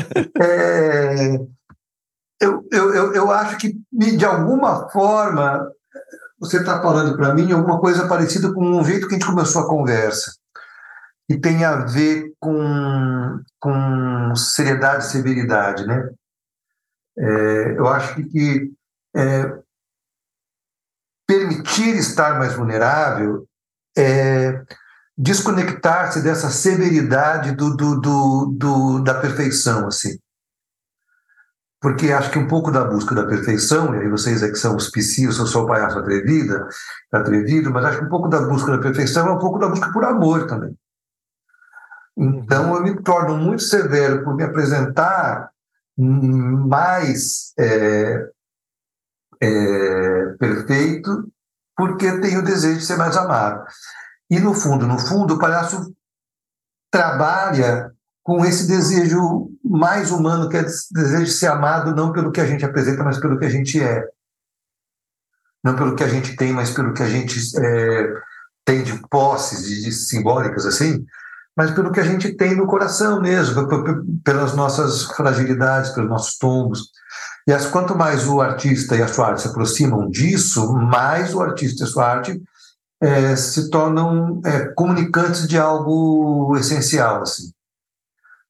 eu, 2.44 2.94
eu, 2.94 3.14
eu, 3.14 3.30
acho 3.30 3.56
que, 3.58 3.74
de 3.92 4.24
alguma 4.24 4.88
forma, 4.90 5.70
você 6.38 6.58
está 6.58 6.80
falando 6.82 7.16
para 7.16 7.34
mim 7.34 7.52
alguma 7.52 7.80
coisa 7.80 8.06
parecida 8.06 8.52
com 8.52 8.64
um 8.64 8.84
jeito 8.84 9.08
que 9.08 9.14
a 9.14 9.18
gente 9.18 9.28
começou 9.28 9.62
a 9.62 9.68
conversa, 9.68 10.32
e 11.28 11.38
tem 11.38 11.64
a 11.64 11.76
ver 11.76 12.32
com, 12.38 13.40
com 13.58 14.36
seriedade 14.36 15.04
e 15.04 15.08
severidade, 15.08 15.86
né? 15.86 16.10
É, 17.16 17.78
eu 17.78 17.86
acho 17.88 18.14
que, 18.16 18.24
que 18.24 18.72
é, 19.16 19.58
permitir 21.26 21.96
estar 21.96 22.38
mais 22.38 22.54
vulnerável 22.54 23.46
é, 23.96 24.62
desconectar-se 25.16 26.22
dessa 26.22 26.50
severidade 26.50 27.52
do, 27.52 27.76
do, 27.76 28.00
do, 28.00 28.46
do, 28.58 29.00
da 29.00 29.14
perfeição, 29.14 29.86
assim. 29.86 30.18
Porque 31.84 32.10
acho 32.12 32.30
que 32.30 32.38
um 32.38 32.48
pouco 32.48 32.70
da 32.70 32.82
busca 32.82 33.14
da 33.14 33.26
perfeição, 33.26 33.94
e 33.94 33.98
aí 33.98 34.08
vocês 34.08 34.42
é 34.42 34.48
que 34.48 34.56
são 34.56 34.74
os 34.74 34.88
psios, 34.88 35.38
eu 35.38 35.46
sou 35.46 35.64
o 35.64 35.66
palhaço 35.66 35.98
atrevida, 35.98 36.66
atrevido, 37.12 37.70
mas 37.70 37.84
acho 37.84 37.98
que 37.98 38.04
um 38.06 38.08
pouco 38.08 38.26
da 38.26 38.40
busca 38.40 38.72
da 38.72 38.78
perfeição 38.78 39.28
é 39.28 39.32
um 39.32 39.38
pouco 39.38 39.58
da 39.58 39.68
busca 39.68 39.92
por 39.92 40.02
amor 40.02 40.46
também. 40.46 40.74
Então 42.16 42.74
eu 42.74 42.82
me 42.82 43.02
torno 43.02 43.36
muito 43.36 43.64
severo 43.64 44.24
por 44.24 44.34
me 44.34 44.44
apresentar 44.44 45.50
mais 45.98 47.52
é, 47.58 48.30
é, 49.42 50.26
perfeito, 50.38 51.30
porque 51.76 52.18
tenho 52.20 52.40
o 52.40 52.44
desejo 52.44 52.78
de 52.78 52.86
ser 52.86 52.96
mais 52.96 53.14
amado. 53.14 53.62
E 54.30 54.40
no 54.40 54.54
fundo, 54.54 54.86
no 54.86 54.98
fundo, 54.98 55.34
o 55.34 55.38
palhaço 55.38 55.94
trabalha 56.90 57.92
com 58.22 58.42
esse 58.42 58.66
desejo 58.66 59.50
mais 59.64 60.10
humano, 60.10 60.48
que 60.48 60.56
é 60.56 60.62
desejo 60.62 61.24
de 61.24 61.30
ser 61.30 61.46
amado 61.46 61.94
não 61.94 62.12
pelo 62.12 62.30
que 62.30 62.40
a 62.40 62.46
gente 62.46 62.64
apresenta, 62.64 63.02
mas 63.02 63.18
pelo 63.18 63.38
que 63.38 63.46
a 63.46 63.50
gente 63.50 63.82
é. 63.82 64.06
Não 65.62 65.74
pelo 65.74 65.96
que 65.96 66.04
a 66.04 66.08
gente 66.08 66.36
tem, 66.36 66.52
mas 66.52 66.70
pelo 66.70 66.92
que 66.92 67.02
a 67.02 67.08
gente 67.08 67.38
é, 67.58 68.14
tem 68.64 68.82
de 68.82 69.00
posses, 69.08 69.66
de, 69.66 69.82
de, 69.82 69.92
simbólicas, 69.92 70.66
assim, 70.66 71.06
mas 71.56 71.70
pelo 71.70 71.90
que 71.90 72.00
a 72.00 72.04
gente 72.04 72.34
tem 72.34 72.54
no 72.54 72.66
coração 72.66 73.20
mesmo, 73.20 73.66
pelas 74.22 74.54
nossas 74.54 75.04
fragilidades, 75.04 75.90
pelos 75.90 76.10
nossos 76.10 76.36
tombos. 76.36 76.90
E 77.46 77.52
as, 77.52 77.66
quanto 77.66 77.96
mais 77.96 78.26
o 78.26 78.40
artista 78.42 78.96
e 78.96 79.02
a 79.02 79.08
sua 79.08 79.28
arte 79.28 79.42
se 79.42 79.48
aproximam 79.48 80.10
disso, 80.10 80.74
mais 80.74 81.34
o 81.34 81.40
artista 81.40 81.84
e 81.84 81.86
a 81.86 81.90
sua 81.90 82.06
arte 82.06 82.42
é, 83.00 83.36
se 83.36 83.70
tornam 83.70 84.40
é, 84.44 84.66
comunicantes 84.74 85.46
de 85.46 85.58
algo 85.58 86.56
essencial, 86.56 87.22
assim. 87.22 87.52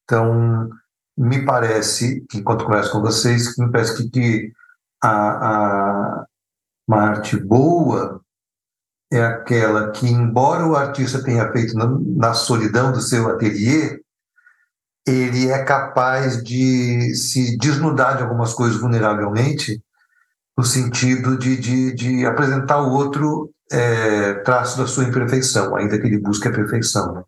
Então, 0.05 0.71
me 1.17 1.45
parece 1.45 2.25
enquanto 2.35 2.65
converso 2.65 2.93
com 2.93 3.01
vocês, 3.01 3.57
me 3.57 3.71
parece 3.71 3.97
que, 3.97 4.11
que 4.11 4.53
a, 5.03 5.11
a, 5.11 6.27
uma 6.87 7.03
arte 7.03 7.37
boa 7.37 8.21
é 9.13 9.23
aquela 9.23 9.93
que, 9.93 10.07
embora 10.07 10.67
o 10.67 10.75
artista 10.75 11.23
tenha 11.23 11.51
feito 11.53 11.75
na, 11.77 11.87
na 12.17 12.35
solidão 12.35 12.93
do 12.93 13.01
seu 13.01 13.29
ateliê, 13.29 14.01
ele 15.07 15.51
é 15.51 15.63
capaz 15.63 16.43
de 16.43 17.15
se 17.15 17.57
desnudar 17.59 18.17
de 18.17 18.23
algumas 18.23 18.55
coisas 18.55 18.81
vulneravelmente, 18.81 19.83
no 20.57 20.65
sentido 20.65 21.37
de, 21.37 21.57
de, 21.57 21.95
de 21.95 22.27
apresentar 22.27 22.77
ao 22.77 22.91
outro 22.91 23.53
é, 23.71 24.35
traços 24.35 24.79
da 24.79 24.87
sua 24.87 25.05
imperfeição, 25.05 25.77
ainda 25.77 25.99
que 26.01 26.07
ele 26.07 26.19
busque 26.19 26.49
a 26.49 26.53
perfeição. 26.53 27.15
Né? 27.15 27.23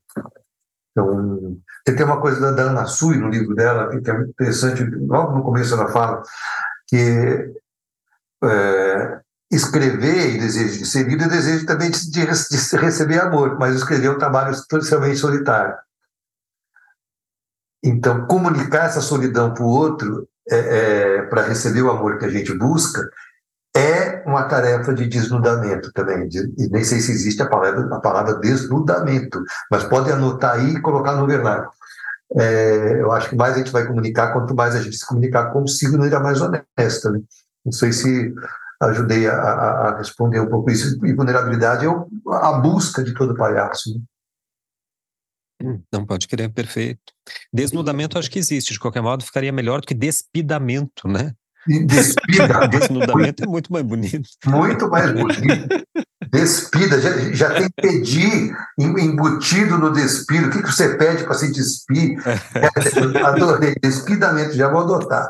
Então, 0.91 1.59
tem 1.93 2.05
uma 2.05 2.20
coisa 2.20 2.53
da 2.53 2.62
Ana 2.62 2.87
Sui 2.87 3.16
no 3.16 3.28
livro 3.28 3.55
dela, 3.55 3.89
que 3.89 4.11
é 4.11 4.12
muito 4.12 4.30
interessante, 4.30 4.84
logo 4.84 5.37
no 5.37 5.45
começo 5.45 5.74
ela 5.74 5.89
fala 5.89 6.22
que 6.89 7.53
é, 8.45 9.20
escrever 9.51 10.34
e 10.34 10.39
desejo 10.39 10.78
de 10.78 10.87
ser 10.87 11.07
lido 11.07 11.24
é 11.24 11.28
desejo 11.28 11.64
também 11.64 11.91
de, 11.91 12.11
de, 12.11 12.26
de 12.26 12.76
receber 12.76 13.20
amor, 13.20 13.59
mas 13.59 13.74
escrever 13.74 14.07
é 14.07 14.11
um 14.11 14.18
trabalho 14.18 14.57
totalmente 14.68 15.16
solitário. 15.16 15.74
Então, 17.84 18.26
comunicar 18.26 18.87
essa 18.87 19.01
solidão 19.01 19.55
para 19.55 19.62
o 19.62 19.68
outro, 19.68 20.28
é, 20.51 20.57
é, 20.57 21.22
para 21.22 21.43
receber 21.43 21.82
o 21.82 21.91
amor 21.91 22.18
que 22.18 22.24
a 22.24 22.30
gente 22.30 22.53
busca, 22.53 23.09
é 23.76 24.22
uma 24.26 24.44
tarefa 24.44 24.94
de 24.94 25.06
desnudamento 25.06 25.92
também. 25.92 26.28
De, 26.28 26.38
e 26.58 26.68
nem 26.68 26.82
sei 26.82 27.00
se 27.00 27.12
existe 27.12 27.42
a 27.42 27.48
palavra, 27.48 27.94
a 27.94 28.00
palavra 28.00 28.38
desnudamento, 28.38 29.42
mas 29.70 29.84
pode 29.84 30.10
anotar 30.10 30.54
aí 30.54 30.74
e 30.74 30.80
colocar 30.80 31.12
no 31.12 31.26
vernáculo. 31.26 31.70
É, 32.34 33.00
eu 33.00 33.12
acho 33.12 33.30
que 33.30 33.36
mais 33.36 33.54
a 33.54 33.58
gente 33.58 33.70
vai 33.70 33.86
comunicar, 33.86 34.32
quanto 34.32 34.54
mais 34.54 34.74
a 34.74 34.82
gente 34.82 34.96
se 34.96 35.06
comunicar 35.06 35.52
consigo, 35.52 35.96
não 35.96 36.06
irá 36.06 36.20
mais 36.20 36.40
honesta. 36.40 37.10
Né? 37.10 37.20
Não 37.64 37.72
sei 37.72 37.92
se 37.92 38.34
ajudei 38.82 39.28
a, 39.28 39.34
a, 39.34 39.88
a, 39.88 39.98
responder 39.98 40.40
um 40.40 40.48
pouco 40.48 40.70
isso. 40.70 40.98
E 41.06 41.14
vulnerabilidade 41.14 41.86
é 41.86 41.88
a 42.32 42.52
busca 42.54 43.04
de 43.04 43.14
todo 43.14 43.36
palhaço. 43.36 43.94
Né? 43.94 44.00
Hum, 45.62 45.82
não 45.92 46.04
pode 46.04 46.26
querer, 46.28 46.50
perfeito. 46.50 47.12
Desnudamento 47.52 48.18
acho 48.18 48.30
que 48.30 48.38
existe, 48.38 48.72
de 48.72 48.80
qualquer 48.80 49.02
modo 49.02 49.24
ficaria 49.24 49.52
melhor 49.52 49.80
do 49.80 49.86
que 49.86 49.94
despidamento, 49.94 51.08
né? 51.08 51.32
Despida. 51.66 52.68
Desnudamento 52.68 53.44
é 53.44 53.46
muito 53.46 53.72
mais 53.72 53.84
bonito. 53.84 54.28
Muito 54.46 54.88
mais 54.88 55.12
bonito. 55.12 55.68
Despida, 56.30 57.00
já, 57.00 57.10
já 57.32 57.54
tem 57.54 57.68
pedir 57.70 58.56
embutido 58.78 59.78
no 59.78 59.92
despido. 59.92 60.48
O 60.48 60.50
que, 60.50 60.62
que 60.62 60.72
você 60.72 60.96
pede 60.96 61.24
para 61.24 61.34
se 61.34 61.52
despir? 61.52 62.18
É, 62.26 63.20
adorei. 63.20 63.74
Despidamento, 63.82 64.54
já 64.54 64.70
vou 64.70 64.82
adotar. 64.82 65.28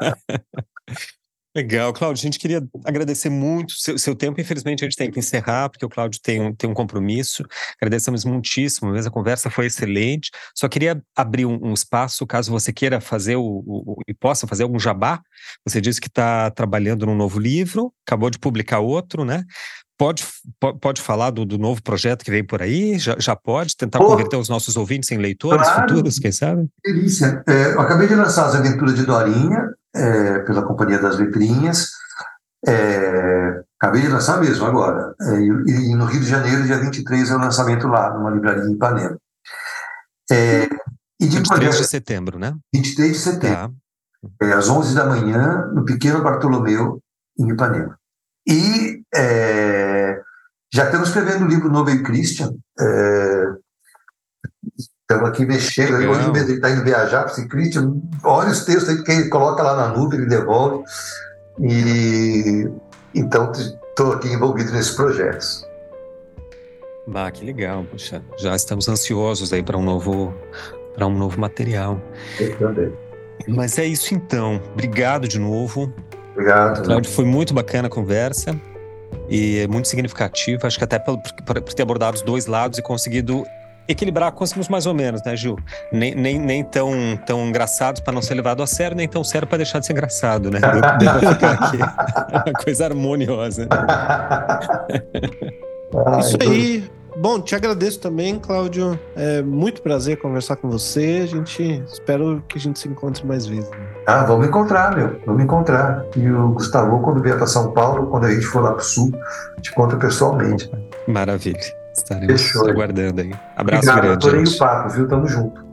Legal, 1.57 1.91
Cláudio. 1.91 2.21
A 2.21 2.25
gente 2.25 2.39
queria 2.39 2.63
agradecer 2.85 3.31
muito 3.31 3.73
seu, 3.79 3.97
seu 3.97 4.15
tempo. 4.15 4.39
Infelizmente, 4.39 4.85
a 4.85 4.87
gente 4.87 4.97
tem 4.97 5.11
que 5.11 5.19
encerrar, 5.19 5.71
porque 5.71 5.87
o 5.87 5.89
Cláudio 5.89 6.21
tem 6.23 6.39
um, 6.39 6.55
tem 6.55 6.69
um 6.69 6.75
compromisso. 6.75 7.43
Agradecemos 7.81 8.27
muitíssimo, 8.27 8.93
mesmo 8.93 9.09
a 9.09 9.11
conversa 9.11 9.49
foi 9.49 9.65
excelente. 9.65 10.31
Só 10.55 10.69
queria 10.69 11.03
abrir 11.17 11.47
um, 11.47 11.59
um 11.63 11.73
espaço, 11.73 12.27
caso 12.27 12.53
você 12.53 12.75
queira 12.75 13.01
fazer 13.01 13.37
o, 13.37 13.65
o, 13.67 13.97
e 14.07 14.13
possa 14.13 14.47
fazer 14.47 14.65
algum 14.65 14.79
jabá. 14.79 15.23
Você 15.67 15.81
disse 15.81 15.99
que 15.99 16.09
está 16.09 16.51
trabalhando 16.51 17.07
num 17.07 17.17
novo 17.17 17.39
livro, 17.39 17.91
acabou 18.07 18.29
de 18.29 18.39
publicar 18.39 18.81
outro, 18.81 19.25
né? 19.25 19.43
Pode, 19.99 20.27
pode 20.79 21.01
falar 21.01 21.31
do, 21.31 21.47
do 21.47 21.57
novo 21.57 21.83
projeto 21.83 22.23
que 22.23 22.31
vem 22.31 22.45
por 22.45 22.61
aí? 22.61 22.99
Já, 22.99 23.17
já 23.19 23.35
pode 23.35 23.75
tentar 23.75 23.99
oh, 24.01 24.09
converter 24.09 24.37
os 24.37 24.47
nossos 24.47 24.77
ouvintes 24.77 25.11
em 25.11 25.17
leitores 25.17 25.67
claro, 25.67 25.89
futuros, 25.89 26.19
quem 26.19 26.31
sabe? 26.31 26.69
Delícia. 26.85 27.43
É, 27.49 27.73
eu 27.73 27.81
acabei 27.81 28.07
de 28.07 28.15
lançar 28.15 28.45
as 28.45 28.57
aventuras 28.57 28.95
de 28.95 29.07
Dorinha, 29.07 29.71
é, 29.97 30.39
pela 30.41 30.63
Companhia 30.63 30.99
das 30.99 31.19
Letrinhas. 31.19 31.91
É, 32.67 33.63
acabei 33.81 34.03
de 34.03 34.09
lançar 34.09 34.41
mesmo 34.41 34.67
agora. 34.67 35.15
É, 35.21 35.41
e, 35.41 35.91
e, 35.91 35.95
no 35.95 36.05
Rio 36.05 36.21
de 36.21 36.29
Janeiro, 36.29 36.65
dia 36.65 36.79
23, 36.79 37.31
é 37.31 37.35
o 37.35 37.39
lançamento 37.39 37.89
lá, 37.89 38.13
numa 38.15 38.31
livraria 38.31 38.65
em 38.65 38.75
Ipanema. 38.75 39.19
É, 40.31 40.65
e 41.21 41.29
de 41.29 41.37
23 41.37 41.79
de 41.79 41.85
setembro, 41.87 42.39
né? 42.39 42.55
23 42.75 43.13
de 43.13 43.19
setembro. 43.19 43.57
Tá. 43.57 43.71
É, 44.43 44.53
às 44.53 44.69
11 44.69 44.95
da 44.95 45.07
manhã, 45.07 45.71
no 45.73 45.85
Pequeno 45.85 46.23
Bartolomeu, 46.23 47.01
em 47.39 47.51
Ipanema. 47.51 47.99
E 48.47 49.03
já 50.73 50.85
estamos 50.85 51.09
escrevendo 51.09 51.45
o 51.45 51.49
livro 51.49 51.71
Novo 51.71 51.91
em 51.91 52.03
Christian. 52.03 52.53
Estamos 55.09 55.29
aqui 55.29 55.47
mexendo, 55.47 55.99
aí, 55.99 56.07
hoje 56.09 56.29
ele 56.31 56.55
está 56.55 56.69
indo 56.69 56.83
viajar 56.83 57.23
para 57.23 57.31
esse 57.31 57.47
Christian, 57.47 57.95
olha 58.25 58.51
os 58.51 58.65
textos 58.65 58.89
aí 58.89 59.05
que 59.05 59.13
ele 59.13 59.29
coloca 59.29 59.63
lá 59.63 59.77
na 59.77 59.97
nuvem, 59.97 60.19
ele 60.19 60.29
devolve. 60.29 60.83
E 61.61 62.69
então 63.15 63.53
estou 63.53 64.15
aqui 64.15 64.27
envolvido 64.27 64.73
nesses 64.73 64.97
projetos. 64.97 65.65
Bah, 67.07 67.31
que 67.31 67.45
legal, 67.45 67.85
puxa. 67.85 68.21
Já 68.37 68.57
estamos 68.57 68.89
ansiosos 68.89 69.53
aí 69.53 69.63
para 69.63 69.79
um 69.79 69.83
novo 69.85 70.35
para 70.93 71.07
um 71.07 71.17
novo 71.17 71.39
material. 71.39 72.01
Eu 72.41 72.59
também. 72.59 72.93
Mas 73.47 73.79
é 73.79 73.85
isso 73.85 74.13
então. 74.13 74.61
Obrigado 74.73 75.29
de 75.29 75.39
novo. 75.39 75.95
Obrigado. 76.33 76.83
Cláudio, 76.83 77.13
foi 77.13 77.25
muito 77.25 77.55
bacana 77.55 77.87
a 77.87 77.91
conversa 77.91 78.61
e 79.29 79.59
é 79.59 79.69
muito 79.69 79.87
significativa. 79.87 80.67
Acho 80.67 80.79
que 80.79 80.85
até 80.85 80.99
por, 80.99 81.17
por, 81.47 81.63
por 81.63 81.75
ter 81.75 81.83
abordado 81.83 82.17
os 82.17 82.23
dois 82.23 82.47
lados 82.47 82.77
e 82.77 82.83
conseguido 82.83 83.47
equilibrar, 83.89 84.33
conseguimos 84.33 84.69
mais 84.69 84.87
ou 84.87 84.95
menos, 84.95 85.23
né, 85.23 85.37
Gil? 85.37 85.57
Nem, 85.93 86.15
nem, 86.15 86.39
nem 86.39 86.65
tão, 86.65 86.93
tão 87.25 87.47
engraçados 87.47 88.01
para 88.01 88.13
não 88.13 88.23
ser 88.23 88.35
levado 88.35 88.63
a 88.63 88.67
sério, 88.67 88.97
nem 88.97 89.09
tão 89.09 89.25
sério 89.25 89.47
para 89.47 89.59
deixar 89.59 89.79
de 89.79 89.87
ser 89.87 89.93
engraçado, 89.93 90.51
né? 90.51 90.61
Deu, 90.61 90.81
deu 91.21 91.33
ficar 91.33 91.53
aqui. 91.53 91.77
Uma 91.77 92.53
coisa 92.65 92.85
harmoniosa. 92.87 93.69
Isso 96.21 96.37
aí. 96.41 96.91
Bom, 97.19 97.41
te 97.41 97.55
agradeço 97.55 97.99
também, 97.99 98.39
Cláudio. 98.39 99.01
É 99.17 99.41
muito 99.41 99.81
prazer 99.81 100.19
conversar 100.19 100.57
com 100.57 100.69
você. 100.69 101.21
A 101.23 101.27
gente 101.27 101.83
espero 101.91 102.43
que 102.47 102.59
a 102.59 102.61
gente 102.61 102.79
se 102.79 102.87
encontre 102.89 103.27
mais 103.27 103.47
vezes. 103.47 103.71
Né? 103.71 103.79
Ah, 104.07 104.23
vamos 104.25 104.47
encontrar, 104.47 104.95
meu. 104.95 105.19
Vamos 105.25 105.43
encontrar. 105.43 106.05
E 106.15 106.31
o 106.31 106.51
Gustavo, 106.51 107.01
quando 107.01 107.23
vier 107.23 107.39
para 107.39 107.47
São 107.47 107.73
Paulo, 107.73 108.09
quando 108.09 108.25
a 108.25 108.31
gente 108.31 108.45
for 108.45 108.63
lá 108.63 108.73
para 108.73 108.83
o 108.83 108.85
Sul, 108.85 109.11
te 109.63 109.73
conta 109.73 109.97
pessoalmente. 109.97 110.71
Maravilha. 111.09 111.86
Estaremos 111.97 112.43
Fechou. 112.43 112.69
aguardando 112.69 113.21
aí. 113.23 113.33
Abraço 113.57 113.89
Obrigado, 113.91 114.03
grande. 114.03 114.27
Adorei 114.27 114.45
o 114.45 114.59
papo, 114.59 114.89
viu? 114.91 115.09
Tamo 115.09 115.27
junto. 115.27 115.65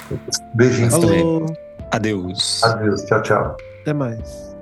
Beijinho. 0.53 0.89
Falou. 0.91 1.45
Adeus. 1.91 2.63
Adeus. 2.63 3.01
Tchau, 3.03 3.21
tchau. 3.21 3.57
Até 3.81 3.93
mais. 3.93 4.52